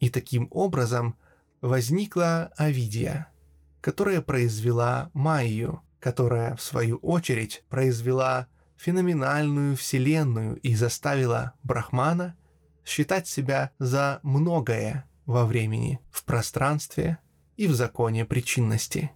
И 0.00 0.10
таким 0.10 0.48
образом 0.50 1.16
возникла 1.60 2.52
Авидия, 2.56 3.28
которая 3.80 4.20
произвела 4.20 5.10
Майю, 5.14 5.82
которая, 6.00 6.56
в 6.56 6.62
свою 6.62 6.96
очередь, 6.98 7.64
произвела 7.68 8.48
феноменальную 8.76 9.76
вселенную 9.76 10.56
и 10.56 10.74
заставила 10.74 11.52
Брахмана 11.62 12.36
считать 12.84 13.28
себя 13.28 13.70
за 13.78 14.18
многое 14.22 15.08
во 15.24 15.46
времени, 15.46 16.00
в 16.10 16.24
пространстве 16.24 17.18
и 17.56 17.68
в 17.68 17.74
законе 17.74 18.24
причинности. 18.24 19.12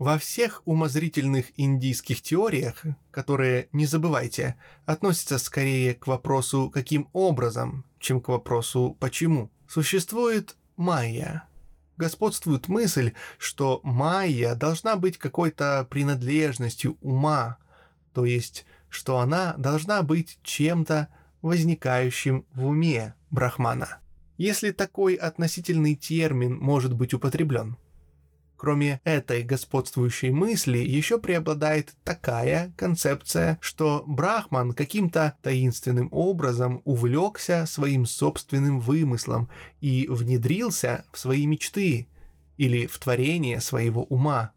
Во 0.00 0.16
всех 0.16 0.62
умозрительных 0.64 1.48
индийских 1.58 2.22
теориях, 2.22 2.84
которые, 3.10 3.68
не 3.72 3.84
забывайте, 3.84 4.56
относятся 4.86 5.36
скорее 5.36 5.92
к 5.92 6.06
вопросу 6.06 6.70
«каким 6.70 7.10
образом», 7.12 7.84
чем 7.98 8.22
к 8.22 8.28
вопросу 8.28 8.96
«почему», 8.98 9.50
существует 9.68 10.56
майя. 10.78 11.44
Господствует 11.98 12.68
мысль, 12.68 13.12
что 13.36 13.82
майя 13.82 14.54
должна 14.54 14.96
быть 14.96 15.18
какой-то 15.18 15.86
принадлежностью 15.90 16.96
ума, 17.02 17.58
то 18.14 18.24
есть, 18.24 18.64
что 18.88 19.18
она 19.18 19.52
должна 19.58 20.02
быть 20.02 20.38
чем-то 20.42 21.08
возникающим 21.42 22.46
в 22.54 22.64
уме 22.64 23.12
Брахмана. 23.30 23.98
Если 24.38 24.70
такой 24.70 25.16
относительный 25.16 25.94
термин 25.94 26.56
может 26.56 26.94
быть 26.94 27.12
употреблен– 27.12 27.76
Кроме 28.60 29.00
этой 29.04 29.42
господствующей 29.42 30.28
мысли, 30.28 30.76
еще 30.76 31.18
преобладает 31.18 31.94
такая 32.04 32.74
концепция, 32.76 33.56
что 33.62 34.04
Брахман 34.06 34.74
каким-то 34.74 35.38
таинственным 35.40 36.10
образом 36.12 36.82
увлекся 36.84 37.64
своим 37.64 38.04
собственным 38.04 38.78
вымыслом 38.78 39.48
и 39.80 40.06
внедрился 40.10 41.06
в 41.10 41.18
свои 41.18 41.46
мечты 41.46 42.06
или 42.58 42.84
в 42.86 42.98
творение 42.98 43.62
своего 43.62 44.04
ума. 44.04 44.52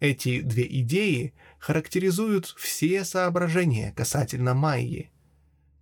Эти 0.00 0.40
две 0.40 0.66
идеи 0.80 1.34
характеризуют 1.58 2.46
все 2.56 3.04
соображения 3.04 3.92
касательно 3.94 4.54
Майи. 4.54 5.10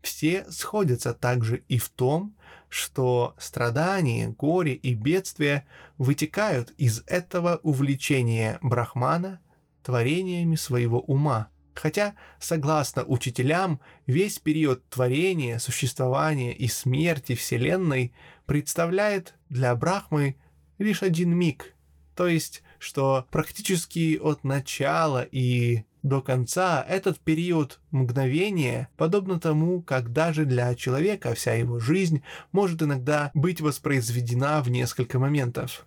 Все 0.03 0.45
сходятся 0.51 1.15
также 1.15 1.63
и 1.69 1.79
в 1.79 1.89
том, 1.89 2.35
что 2.75 3.37
страдания, 3.39 4.35
горе 4.37 4.75
и 4.75 4.95
бедствия 4.95 5.65
вытекают 5.97 6.73
из 6.73 7.05
этого 7.07 7.61
увлечения 7.63 8.59
Брахмана 8.63 9.41
творениями 9.85 10.57
своего 10.57 10.99
ума. 10.99 11.51
Хотя, 11.75 12.17
согласно 12.41 13.05
учителям, 13.05 13.79
весь 14.09 14.41
период 14.41 14.85
творения, 14.89 15.61
существования 15.61 16.53
и 16.53 16.67
смерти 16.67 17.37
Вселенной 17.37 18.13
представляет 18.45 19.35
для 19.49 19.73
Брахмы 19.77 20.35
лишь 20.79 21.05
один 21.05 21.31
миг, 21.31 21.77
то 22.17 22.27
есть, 22.27 22.65
что 22.81 23.29
практически 23.31 24.19
от 24.21 24.43
начала 24.43 25.23
и 25.23 25.85
до 26.05 26.21
конца 26.21 26.85
этот 26.87 27.19
период 27.19 27.81
мгновения, 27.91 28.89
подобно 28.97 29.41
тому, 29.41 29.83
как 29.83 30.13
даже 30.13 30.45
для 30.45 30.75
человека 30.75 31.35
вся 31.35 31.55
его 31.55 31.81
жизнь 31.81 32.23
может 32.53 32.83
иногда 32.83 33.31
быть 33.35 33.63
воспроизведена 33.63 34.63
в 34.63 34.69
несколько 34.69 35.19
моментов. 35.19 35.87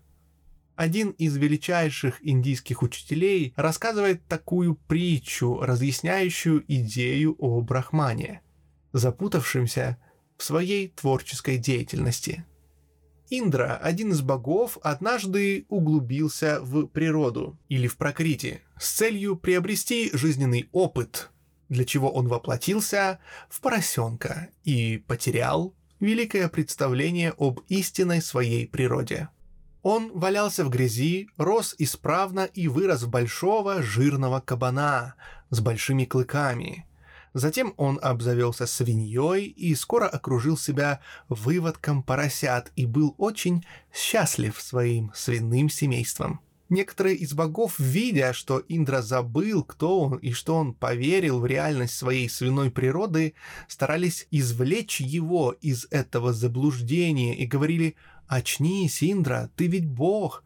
Один 0.76 1.12
из 1.12 1.38
величайших 1.38 2.18
индийских 2.22 2.82
учителей 2.82 3.54
рассказывает 3.56 4.26
такую 4.26 4.76
притчу, 4.76 5.60
разъясняющую 5.62 6.64
идею 6.68 7.36
о 7.38 7.62
Брахмане, 7.62 8.42
запутавшемся 8.94 9.98
в 10.36 10.44
своей 10.44 10.90
творческой 10.90 11.58
деятельности– 11.58 12.44
Индра, 13.30 13.78
один 13.78 14.12
из 14.12 14.22
богов, 14.22 14.78
однажды 14.82 15.66
углубился 15.70 16.60
в 16.62 16.88
природу 16.88 17.58
или 17.68 17.88
в 17.88 17.98
прокрити 17.98 18.62
с 18.80 18.92
целью 18.92 19.36
приобрести 19.36 20.10
жизненный 20.14 20.70
опыт, 20.72 21.30
для 21.70 21.84
чего 21.84 22.10
он 22.10 22.28
воплотился 22.28 23.20
в 23.50 23.60
поросенка 23.60 24.50
и 24.64 25.04
потерял 25.08 25.74
великое 26.00 26.48
представление 26.48 27.34
об 27.38 27.62
истинной 27.68 28.22
своей 28.22 28.68
природе. 28.68 29.30
Он 29.84 30.12
валялся 30.14 30.64
в 30.66 30.70
грязи, 30.70 31.30
рос 31.38 31.76
исправно 31.78 32.46
и 32.46 32.68
вырос 32.68 33.04
в 33.04 33.10
большого 33.10 33.82
жирного 33.82 34.40
кабана 34.40 35.16
с 35.50 35.60
большими 35.60 36.06
клыками. 36.06 36.86
Затем 37.34 37.74
он 37.78 38.00
обзавелся 38.02 38.66
свиньей 38.66 39.46
и 39.46 39.76
скоро 39.76 40.08
окружил 40.08 40.58
себя 40.58 41.02
выводком 41.30 42.04
поросят 42.04 42.72
и 42.76 42.86
был 42.86 43.16
очень 43.18 43.66
счастлив 43.94 44.60
своим 44.60 45.12
свиным 45.14 45.70
семейством. 45.70 46.42
Некоторые 46.70 47.16
из 47.16 47.34
богов, 47.34 47.80
видя, 47.80 48.34
что 48.34 48.62
Индра 48.68 49.02
забыл, 49.02 49.64
кто 49.64 50.02
он, 50.02 50.18
и 50.18 50.34
что 50.34 50.56
он 50.56 50.74
поверил 50.74 51.40
в 51.40 51.46
реальность 51.46 51.96
своей 51.96 52.28
свиной 52.28 52.72
природы, 52.72 53.36
старались 53.70 54.28
извлечь 54.32 55.00
его 55.00 55.54
из 55.62 55.88
этого 55.92 56.34
заблуждения 56.34 57.38
и 57.38 57.46
говорили 57.46 57.96
«Очнись, 58.28 59.02
Индра, 59.02 59.50
ты 59.56 59.68
ведь 59.68 59.88
бог!» 59.88 60.44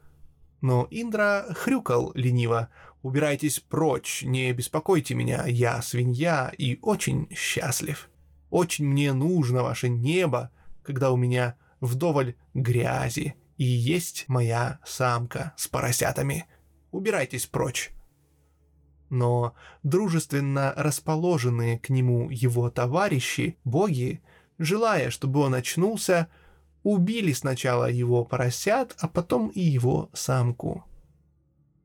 Но 0.62 0.88
Индра 0.92 1.48
хрюкал 1.56 2.12
лениво 2.14 2.70
«Убирайтесь 3.02 3.60
прочь, 3.60 4.24
не 4.24 4.54
беспокойте 4.54 5.16
меня, 5.16 5.46
я 5.48 5.82
свинья 5.82 6.52
и 6.58 6.78
очень 6.82 7.28
счастлив. 7.34 8.10
Очень 8.50 8.86
мне 8.86 9.14
нужно 9.14 9.64
ваше 9.64 9.90
небо, 9.90 10.52
когда 10.84 11.12
у 11.12 11.18
меня 11.18 11.56
вдоволь 11.80 12.36
грязи» 12.54 13.36
и 13.62 13.64
есть 13.64 14.26
моя 14.28 14.80
самка 14.84 15.54
с 15.56 15.68
поросятами. 15.68 16.48
Убирайтесь 16.90 17.46
прочь». 17.46 17.92
Но 19.12 19.54
дружественно 19.84 20.74
расположенные 20.76 21.78
к 21.78 21.90
нему 21.90 22.32
его 22.32 22.72
товарищи, 22.72 23.60
боги, 23.64 24.24
желая, 24.58 25.12
чтобы 25.12 25.42
он 25.42 25.54
очнулся, 25.54 26.28
убили 26.82 27.34
сначала 27.34 27.88
его 27.88 28.26
поросят, 28.26 28.96
а 29.00 29.08
потом 29.08 29.50
и 29.50 29.60
его 29.60 30.10
самку. 30.14 30.84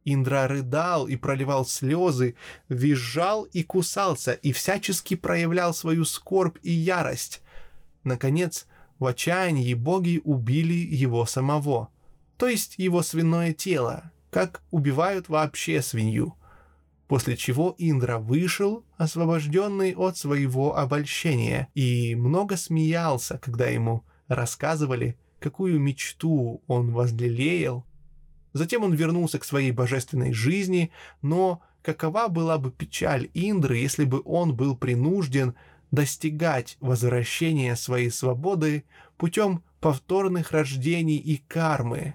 Индра 0.07 0.47
рыдал 0.47 1.09
и 1.09 1.17
проливал 1.17 1.67
слезы, 1.67 2.37
визжал 2.69 3.43
и 3.43 3.65
кусался, 3.65 4.33
и 4.33 4.53
всячески 4.53 5.17
проявлял 5.17 5.75
свою 5.75 6.05
скорбь 6.05 6.59
и 6.63 6.71
ярость. 6.71 7.43
Наконец, 8.05 8.67
в 9.01 9.07
отчаянии 9.07 9.75
боги 9.75 10.23
убили 10.25 10.75
его 10.75 11.27
самого, 11.27 11.89
то 12.39 12.47
есть 12.47 12.77
его 12.79 13.03
свиное 13.03 13.53
тело, 13.53 14.13
как 14.31 14.63
убивают 14.71 15.29
вообще 15.29 15.83
свинью. 15.83 16.37
После 17.09 17.37
чего 17.37 17.75
Индра 17.77 18.19
вышел, 18.19 18.85
освобожденный 18.97 19.95
от 19.95 20.17
своего 20.17 20.77
обольщения, 20.77 21.69
и 21.75 22.15
много 22.15 22.57
смеялся, 22.57 23.39
когда 23.39 23.67
ему 23.67 24.05
рассказывали, 24.29 25.17
какую 25.41 25.81
мечту 25.81 26.63
он 26.69 26.93
возлелеял. 26.93 27.85
Затем 28.57 28.85
он 28.85 28.95
вернулся 28.95 29.39
к 29.39 29.45
своей 29.45 29.71
божественной 29.71 30.33
жизни, 30.33 30.91
но 31.21 31.61
какова 31.83 32.29
была 32.29 32.57
бы 32.57 32.71
печаль 32.71 33.29
Индры, 33.35 33.77
если 33.77 34.05
бы 34.05 34.23
он 34.25 34.57
был 34.57 34.75
принужден 34.75 35.55
достигать 35.91 36.79
возвращения 36.81 37.77
своей 37.77 38.11
свободы 38.11 38.85
путем 39.19 39.63
повторных 39.81 40.53
рождений 40.53 41.19
и 41.19 41.37
кармы, 41.37 42.15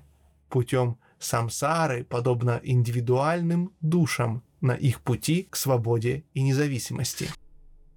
путем 0.50 0.98
самсары, 1.20 2.04
подобно 2.04 2.60
индивидуальным 2.64 3.72
душам 3.80 4.42
на 4.62 4.72
их 4.72 5.02
пути 5.02 5.48
к 5.48 5.56
свободе 5.56 6.24
и 6.34 6.42
независимости. 6.42 7.28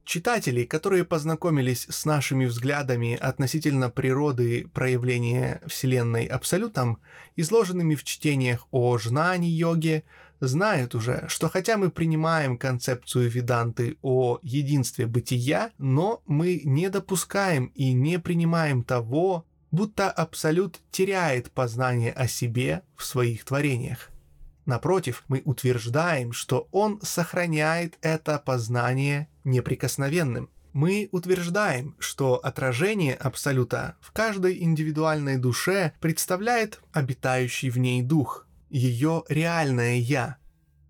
Читатели, 0.05 0.64
которые 0.64 1.05
познакомились 1.05 1.86
с 1.89 2.05
нашими 2.05 2.44
взглядами 2.44 3.14
относительно 3.14 3.89
природы 3.89 4.68
проявления 4.74 5.62
Вселенной 5.66 6.26
Абсолютом, 6.26 6.98
изложенными 7.36 7.94
в 7.94 8.05
чтениях 8.05 8.66
о 8.70 8.98
Жнани-йоге, 8.98 10.05
знают 10.40 10.94
уже, 10.94 11.24
что 11.28 11.48
хотя 11.48 11.78
мы 11.78 11.90
принимаем 11.90 12.59
концепцию 12.59 13.31
Веданты 13.31 13.97
о 14.02 14.40
единстве 14.43 15.06
бытия, 15.06 15.70
но 15.78 16.22
мы 16.26 16.60
не 16.64 16.90
допускаем 16.90 17.66
и 17.74 17.93
не 17.93 18.18
принимаем 18.18 18.85
того, 18.85 19.47
будто 19.70 20.10
Абсолют 20.10 20.81
теряет 20.90 21.51
познание 21.51 22.12
о 22.12 22.28
себе 22.28 22.82
в 22.94 23.05
своих 23.05 23.44
творениях. 23.44 24.10
Напротив, 24.66 25.24
мы 25.28 25.42
утверждаем, 25.44 26.32
что 26.32 26.68
он 26.72 27.00
сохраняет 27.02 27.98
это 28.00 28.38
познание 28.38 29.28
неприкосновенным. 29.44 30.48
Мы 30.72 31.08
утверждаем, 31.12 31.94
что 31.98 32.36
отражение 32.36 33.14
Абсолюта 33.14 33.96
в 34.00 34.10
каждой 34.10 34.62
индивидуальной 34.62 35.36
душе 35.36 35.92
представляет 36.00 36.80
обитающий 36.92 37.70
в 37.70 37.78
ней 37.78 38.02
дух, 38.02 38.46
ее 38.70 39.22
реальное 39.28 39.96
«я». 39.96 40.38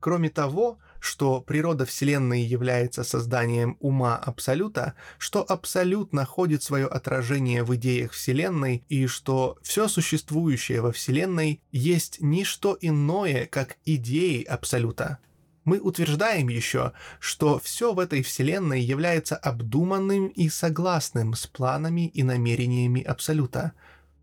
Кроме 0.01 0.30
того, 0.30 0.78
что 1.05 1.43
природа 1.43 1.85
Вселенной 1.85 2.40
является 2.40 3.05
созданием 3.05 3.76
ума 3.81 4.16
Абсолюта, 4.16 4.94
что 5.18 5.43
Абсолют 5.43 6.14
находит 6.14 6.62
свое 6.62 6.86
отражение 6.86 7.62
в 7.62 7.74
идеях 7.76 8.12
Вселенной 8.12 8.86
и 8.89 9.06
что 9.06 9.59
все 9.60 9.86
существующее 9.86 10.81
во 10.81 10.93
Вселенной 10.93 11.60
есть 11.72 12.22
не 12.22 12.43
что 12.43 12.78
иное, 12.81 13.44
как 13.44 13.76
идеи 13.85 14.44
Абсолюта. 14.44 15.18
Мы 15.66 15.78
утверждаем 15.78 16.48
еще, 16.48 16.93
что 17.20 17.59
все 17.59 17.93
в 17.93 17.98
этой 17.98 18.22
Вселенной 18.22 18.81
является 18.81 19.36
обдуманным 19.36 20.28
и 20.28 20.48
согласным 20.48 21.35
с 21.35 21.47
планами 21.47 22.09
и 22.09 22.22
намерениями 22.22 23.02
Абсолюта, 23.02 23.72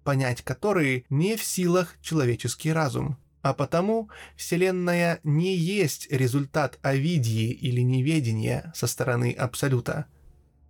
понять 0.03 0.41
которые 0.41 1.05
не 1.11 1.37
в 1.37 1.43
силах 1.43 1.93
человеческий 2.01 2.73
разум– 2.73 3.17
а 3.41 3.53
потому 3.53 4.09
Вселенная 4.35 5.19
не 5.23 5.55
есть 5.55 6.11
результат 6.11 6.79
овидии 6.81 7.51
или 7.51 7.81
неведения 7.81 8.71
со 8.75 8.87
стороны 8.87 9.31
Абсолюта. 9.31 10.05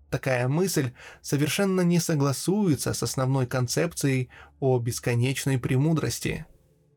Такая 0.09 0.47
мысль 0.47 0.91
совершенно 1.21 1.81
не 1.81 1.99
согласуется 1.99 2.93
с 2.93 3.01
основной 3.01 3.47
концепцией 3.47 4.29
о 4.59 4.77
бесконечной 4.79 5.57
премудрости. 5.57 6.45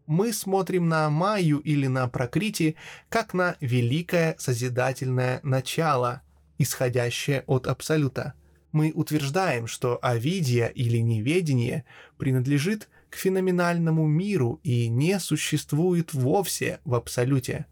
Мы 0.07 0.33
смотрим 0.33 0.89
на 0.89 1.09
Майю 1.11 1.59
или 1.59 1.87
на 1.87 2.09
Прокрити 2.09 2.77
как 3.09 3.33
на 3.33 3.57
великое 3.61 4.37
созидательное 4.39 5.41
начало, 5.43 6.23
исходящее 6.59 7.45
от 7.47 7.67
Абсолюта. 7.67 8.35
Мы 8.73 8.93
утверждаем, 8.93 9.67
что 9.69 9.99
овидия 10.03 10.67
или 10.67 10.99
неведение 10.99 11.85
принадлежит 12.19 12.89
к 13.15 13.17
феноменальному 13.17 14.09
миру 14.09 14.59
и 14.65 14.89
не 14.89 15.21
существует 15.21 16.13
вовсе 16.15 16.81
в 16.85 16.97
абсолюте, 16.97 17.67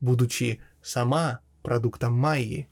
будучи 0.00 0.58
сама 0.82 1.38
продуктом 1.62 2.14
Майи. 2.14 2.68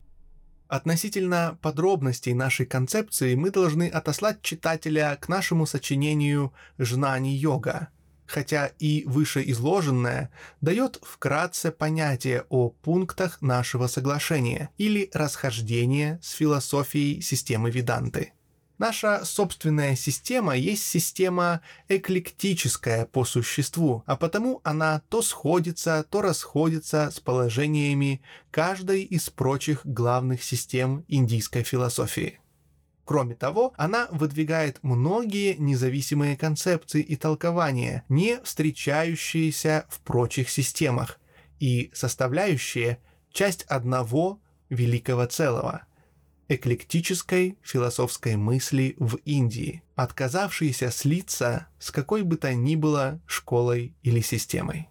Относительно 0.66 1.56
подробностей 1.62 2.34
нашей 2.34 2.66
концепции 2.66 3.36
мы 3.36 3.52
должны 3.52 3.88
отослать 3.88 4.42
читателя 4.42 5.16
к 5.20 5.28
нашему 5.28 5.66
сочинению 5.66 6.52
«Жнани-йога», 6.78 7.90
хотя 8.26 8.72
и 8.80 9.04
вышеизложенное 9.06 10.30
дает 10.60 10.98
вкратце 11.04 11.70
понятие 11.70 12.44
о 12.48 12.70
пунктах 12.70 13.40
нашего 13.40 13.86
соглашения 13.86 14.70
или 14.78 15.08
расхождения 15.14 16.18
с 16.24 16.32
философией 16.32 17.20
системы 17.20 17.70
Веданты. 17.70 18.32
Наша 18.78 19.24
собственная 19.24 19.96
система 19.96 20.54
есть 20.54 20.84
система 20.84 21.62
эклектическая 21.88 23.06
по 23.06 23.24
существу, 23.24 24.02
а 24.04 24.16
потому 24.16 24.60
она 24.64 25.00
то 25.08 25.22
сходится, 25.22 26.04
то 26.10 26.20
расходится 26.20 27.10
с 27.10 27.18
положениями 27.18 28.20
каждой 28.50 29.02
из 29.02 29.30
прочих 29.30 29.86
главных 29.86 30.42
систем 30.42 31.06
индийской 31.08 31.62
философии. 31.62 32.38
Кроме 33.06 33.34
того, 33.34 33.72
она 33.78 34.08
выдвигает 34.10 34.78
многие 34.82 35.54
независимые 35.54 36.36
концепции 36.36 37.00
и 37.00 37.16
толкования, 37.16 38.04
не 38.10 38.40
встречающиеся 38.42 39.86
в 39.88 40.00
прочих 40.00 40.50
системах, 40.50 41.18
и 41.60 41.90
составляющие 41.94 42.98
часть 43.32 43.62
одного 43.62 44.38
великого 44.68 45.24
целого– 45.24 45.86
эклектической 46.48 47.58
философской 47.62 48.36
мысли 48.36 48.94
в 48.98 49.16
Индии, 49.24 49.82
отказавшейся 49.94 50.90
слиться 50.90 51.68
с 51.78 51.90
какой 51.90 52.22
бы 52.22 52.36
то 52.36 52.54
ни 52.54 52.76
было 52.76 53.20
школой 53.26 53.94
или 54.02 54.20
системой. 54.20 54.88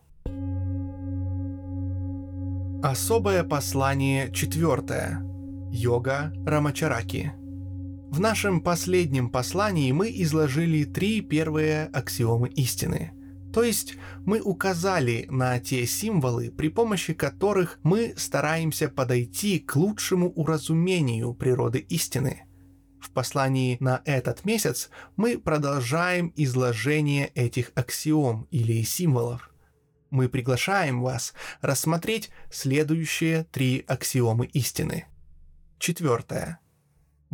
Особое 2.84 3.44
послание 3.44 4.32
четвертое. 4.32 5.22
Йога 5.72 6.32
Рамачараки. 6.46 7.34
В 8.12 8.20
нашем 8.20 8.62
последнем 8.62 9.30
послании 9.30 9.92
мы 9.92 10.12
изложили 10.22 10.84
три 10.84 11.22
первые 11.22 11.86
аксиомы 11.86 12.50
истины– 12.50 13.12
то 13.56 13.64
есть 13.64 13.96
мы 14.26 14.42
указали 14.42 15.28
на 15.30 15.58
те 15.62 15.88
символы, 15.88 16.52
при 16.52 16.68
помощи 16.68 17.14
которых 17.14 17.80
мы 17.84 18.14
стараемся 18.18 18.90
подойти 18.90 19.60
к 19.60 19.78
лучшему 19.78 20.30
уразумению 20.32 21.34
природы 21.34 21.80
истины. 21.80 22.44
В 23.00 23.12
послании 23.12 23.78
на 23.80 24.02
этот 24.04 24.44
месяц 24.44 24.90
мы 25.16 25.38
продолжаем 25.38 26.34
изложение 26.36 27.28
этих 27.28 27.72
аксиом 27.76 28.46
или 28.52 28.84
символов. 28.84 29.50
Мы 30.10 30.28
приглашаем 30.28 31.02
вас 31.02 31.34
рассмотреть 31.62 32.32
следующие 32.52 33.46
три 33.46 33.86
аксиомы 33.88 34.48
истины. 34.48 35.06
Четвертое. 35.80 36.60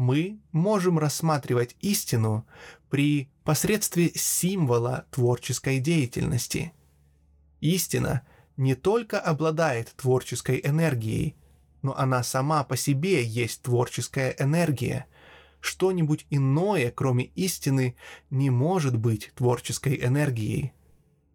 Мы 0.02 0.40
можем 0.52 0.98
рассматривать 0.98 1.76
истину 1.80 2.48
при 2.90 3.30
посредстве 3.44 4.10
символа 4.16 5.06
творческой 5.12 5.78
деятельности. 5.78 6.74
Истина 7.60 8.24
не 8.58 8.74
только 8.74 9.20
обладает 9.20 9.94
творческой 9.96 10.60
энергией, 10.64 11.36
но 11.84 11.96
она 11.96 12.24
сама 12.24 12.64
по 12.64 12.76
себе 12.78 13.24
есть 13.24 13.62
творческая 13.62 14.36
энергия. 14.40 15.06
Что-нибудь 15.60 16.26
иное, 16.32 16.90
кроме 16.90 17.26
истины, 17.36 17.96
не 18.32 18.50
может 18.50 18.98
быть 18.98 19.32
творческой 19.36 20.04
энергией. 20.04 20.74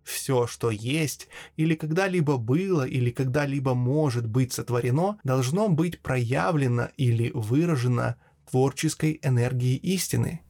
Все, 0.03 0.49
что 0.49 0.73
есть, 0.73 1.29
или 1.57 1.77
когда-либо 1.77 2.37
было, 2.37 2.83
или 2.83 3.13
когда-либо 3.13 3.75
может 3.75 4.27
быть 4.27 4.53
сотворено, 4.53 5.21
должно 5.23 5.69
быть 5.69 6.01
проявлено 6.01 6.89
или 6.97 7.31
выражено 7.33 8.17
творческой 8.51 9.21
энергией 9.23 9.77
истины. 9.77 10.41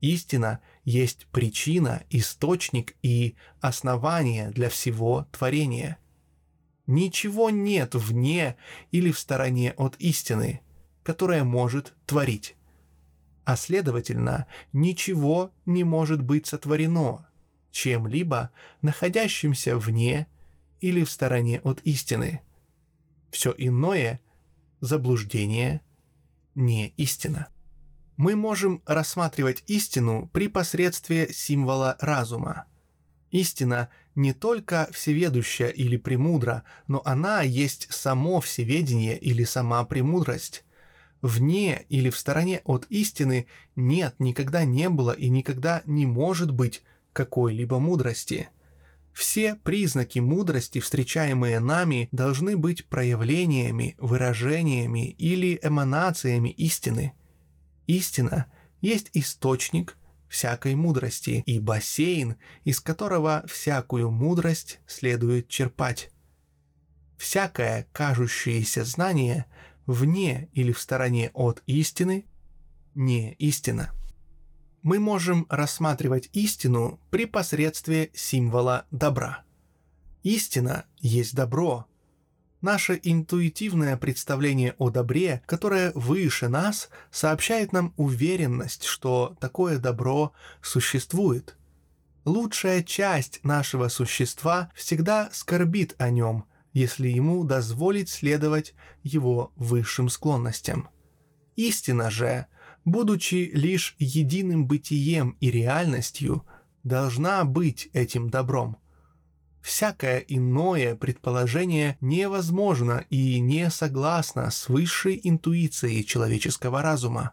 Истина 0.00 0.60
есть 0.84 1.26
причина, 1.32 2.02
источник 2.10 2.94
и 3.02 3.34
основание 3.60 4.50
для 4.50 4.68
всего 4.68 5.26
творения– 5.32 5.98
Ничего 6.86 7.50
нет 7.50 7.94
вне 7.94 8.56
или 8.92 9.10
в 9.10 9.18
стороне 9.18 9.72
от 9.76 9.96
истины, 9.96 10.60
которая 11.02 11.42
может 11.42 11.94
творить. 12.06 12.54
А 13.44 13.56
следовательно, 13.56 14.46
ничего 14.72 15.52
не 15.66 15.84
может 15.84 16.22
быть 16.22 16.46
сотворено 16.46 17.26
чем-либо, 17.72 18.50
находящимся 18.82 19.76
вне 19.76 20.28
или 20.80 21.04
в 21.04 21.10
стороне 21.10 21.60
от 21.60 21.80
истины. 21.82 22.40
Все 23.30 23.54
иное– 23.56 24.20
заблуждение, 24.80 25.82
не 26.56 26.88
истина. 26.96 27.48
Мы 28.16 28.34
можем 28.34 28.82
рассматривать 28.86 29.62
истину 29.68 30.28
при 30.32 30.48
посредстве 30.48 31.32
символа 31.32 31.96
разума. 32.00 32.64
Истина– 33.30 33.90
не 34.16 34.32
только 34.32 34.88
всеведущая 34.92 35.68
или 35.68 35.98
премудра, 35.98 36.64
но 36.88 37.02
она 37.04 37.42
есть 37.42 37.86
само 37.92 38.40
всеведение 38.40 39.16
или 39.18 39.44
сама 39.44 39.84
премудрость. 39.84 40.64
Вне 41.20 41.84
или 41.90 42.08
в 42.08 42.16
стороне 42.16 42.62
от 42.64 42.86
истины 42.88 43.46
нет, 43.76 44.14
никогда 44.18 44.64
не 44.64 44.88
было 44.88 45.12
и 45.12 45.28
никогда 45.28 45.82
не 45.84 46.06
может 46.06 46.50
быть 46.50 46.82
какой-либо 47.12 47.78
мудрости. 47.78 48.48
Все 49.16 49.54
признаки 49.54 50.18
мудрости, 50.18 50.78
встречаемые 50.78 51.58
нами, 51.58 52.10
должны 52.12 52.54
быть 52.54 52.84
проявлениями, 52.84 53.94
выражениями 53.96 55.08
или 55.08 55.58
эманациями 55.62 56.50
истины. 56.50 57.14
Истина 57.86 58.52
есть 58.82 59.08
источник– 59.14 59.96
всякой 60.28 60.74
мудрости 60.74 61.42
и 61.46 61.58
бассейн, 61.58 62.36
из 62.64 62.78
которого 62.80 63.42
всякую 63.48 64.10
мудрость 64.10 64.80
следует 64.86 65.48
черпать. 65.48 66.10
Всякое 67.16 67.88
кажущееся 67.94 68.84
знание 68.84 69.46
вне 69.86 70.50
или 70.52 70.72
в 70.72 70.78
стороне 70.78 71.30
от 71.32 71.62
истины 71.64 72.26
не 72.94 73.32
истина. 73.38 73.94
Мы 74.86 75.00
можем 75.00 75.46
рассматривать 75.48 76.30
истину 76.32 77.00
при 77.10 77.24
посредстве 77.24 78.12
символа 78.14 78.86
добра. 78.92 79.42
Истина 80.22 80.84
есть 81.00 81.34
добро, 81.34 81.86
Наше 82.60 83.00
интуитивное 83.02 83.96
представление 83.96 84.76
о 84.78 84.90
добре, 84.90 85.42
которое 85.46 85.90
выше 85.96 86.48
нас, 86.48 86.88
сообщает 87.10 87.72
нам 87.72 87.94
уверенность, 87.96 88.84
что 88.84 89.36
такое 89.40 89.78
добро 89.78 90.32
существует. 90.62 91.56
Лучшая 92.24 92.84
часть 92.84 93.42
нашего 93.42 93.88
существа 93.88 94.70
всегда 94.72 95.30
скорбит 95.32 95.96
о 95.98 96.10
нем, 96.10 96.44
если 96.72 97.08
ему 97.08 97.42
дозволить 97.42 98.08
следовать 98.08 98.72
его 99.02 99.52
высшим 99.56 100.08
склонностям. 100.08 100.90
Истина 101.56 102.08
же, 102.08 102.46
будучи 102.86 103.50
лишь 103.52 103.94
единым 103.98 104.66
бытием 104.66 105.36
и 105.40 105.50
реальностью, 105.50 106.46
должна 106.84 107.44
быть 107.44 107.90
этим 107.92 108.30
добром– 108.30 108.78
Всякое 109.66 110.18
иное 110.18 110.94
предположение 110.94 111.98
невозможно 112.00 113.04
и 113.10 113.40
не 113.40 113.68
согласно 113.68 114.52
с 114.52 114.68
высшей 114.68 115.20
интуицией 115.24 116.04
человеческого 116.04 116.82
разума. 116.82 117.32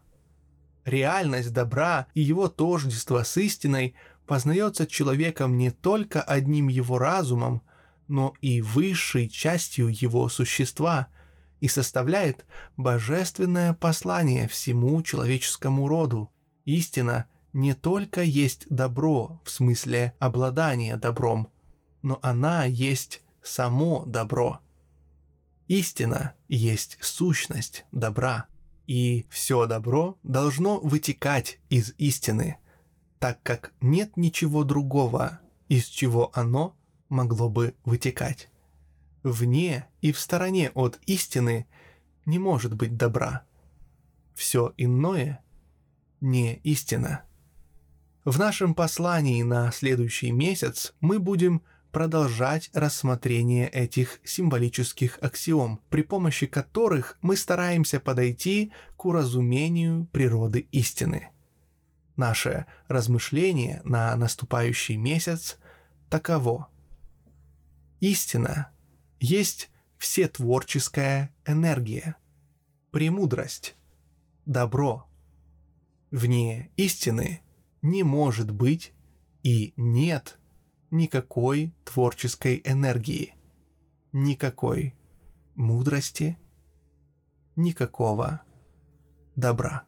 Реальность 0.83 1.53
добра 1.53 2.07
и 2.15 2.21
его 2.21 2.47
тождество 2.47 3.23
с 3.23 3.37
истиной 3.37 3.93
познается 4.25 4.87
человеком 4.87 5.59
не 5.59 5.69
только 5.69 6.23
одним 6.23 6.69
его 6.69 6.97
разумом, 6.97 7.61
но 8.07 8.33
и 8.41 8.63
высшей 8.63 9.29
частью 9.29 9.89
его 9.89 10.27
существа 10.27 11.09
и 11.63 11.69
составляет 11.69 12.45
божественное 12.75 13.73
послание 13.73 14.49
всему 14.49 15.01
человеческому 15.01 15.87
роду. 15.87 16.29
Истина 16.65 17.27
не 17.53 17.73
только 17.73 18.21
есть 18.21 18.67
добро 18.67 19.39
в 19.45 19.49
смысле 19.49 20.13
обладания 20.19 20.97
добром, 20.97 21.47
но 22.01 22.19
она 22.21 22.65
есть 22.65 23.21
само 23.41 24.03
добро. 24.05 24.59
Истина 25.69 26.33
есть 26.49 26.97
сущность 26.99 27.85
добра, 27.93 28.47
и 28.85 29.25
все 29.29 29.65
добро 29.65 30.17
должно 30.21 30.81
вытекать 30.81 31.59
из 31.69 31.93
истины, 31.97 32.57
так 33.19 33.41
как 33.41 33.71
нет 33.79 34.17
ничего 34.17 34.65
другого, 34.65 35.39
из 35.69 35.85
чего 35.85 36.29
оно 36.33 36.75
могло 37.07 37.47
бы 37.47 37.73
вытекать. 37.85 38.49
Вне 39.23 39.87
и 40.01 40.11
в 40.11 40.19
стороне 40.19 40.71
от 40.73 40.99
истины 41.05 41.65
не 42.25 42.39
может 42.39 42.73
быть 42.75 42.97
добра. 42.97 43.45
Все 44.35 44.73
иное 44.75 45.41
не 46.19 46.55
истина. 46.57 47.23
В 48.25 48.37
нашем 48.37 48.73
послании 48.75 49.41
на 49.43 49.71
следующий 49.71 50.31
месяц 50.31 50.93
мы 50.99 51.19
будем 51.19 51.61
продолжать 51.91 52.69
рассмотрение 52.73 53.69
этих 53.69 54.19
символических 54.25 55.19
аксиом, 55.21 55.79
при 55.89 56.01
помощи 56.01 56.47
которых 56.47 57.17
мы 57.21 57.37
стараемся 57.37 57.99
подойти 57.99 58.73
к 58.97 59.05
уразумению 59.05 60.05
природы 60.11 60.67
истины. 60.71 61.29
Наше 62.17 62.65
размышление 62.87 63.81
на 63.85 64.15
наступающий 64.15 64.97
месяц 64.97 65.57
таково. 66.09 66.67
Истина 67.99 68.72
есть 69.23 69.71
всетворческая 69.97 71.33
энергия, 71.45 72.17
премудрость, 72.91 73.75
добро. 74.45 75.07
Вне 76.11 76.71
истины 76.75 77.41
не 77.81 78.03
может 78.03 78.51
быть 78.51 78.93
и 79.43 79.73
нет– 79.77 80.37
никакой 80.91 81.73
творческой 81.85 82.61
энергии, 82.63 83.33
никакой 84.11 84.93
мудрости, 85.55 86.37
никакого 87.55 88.43
добра. 89.35 89.85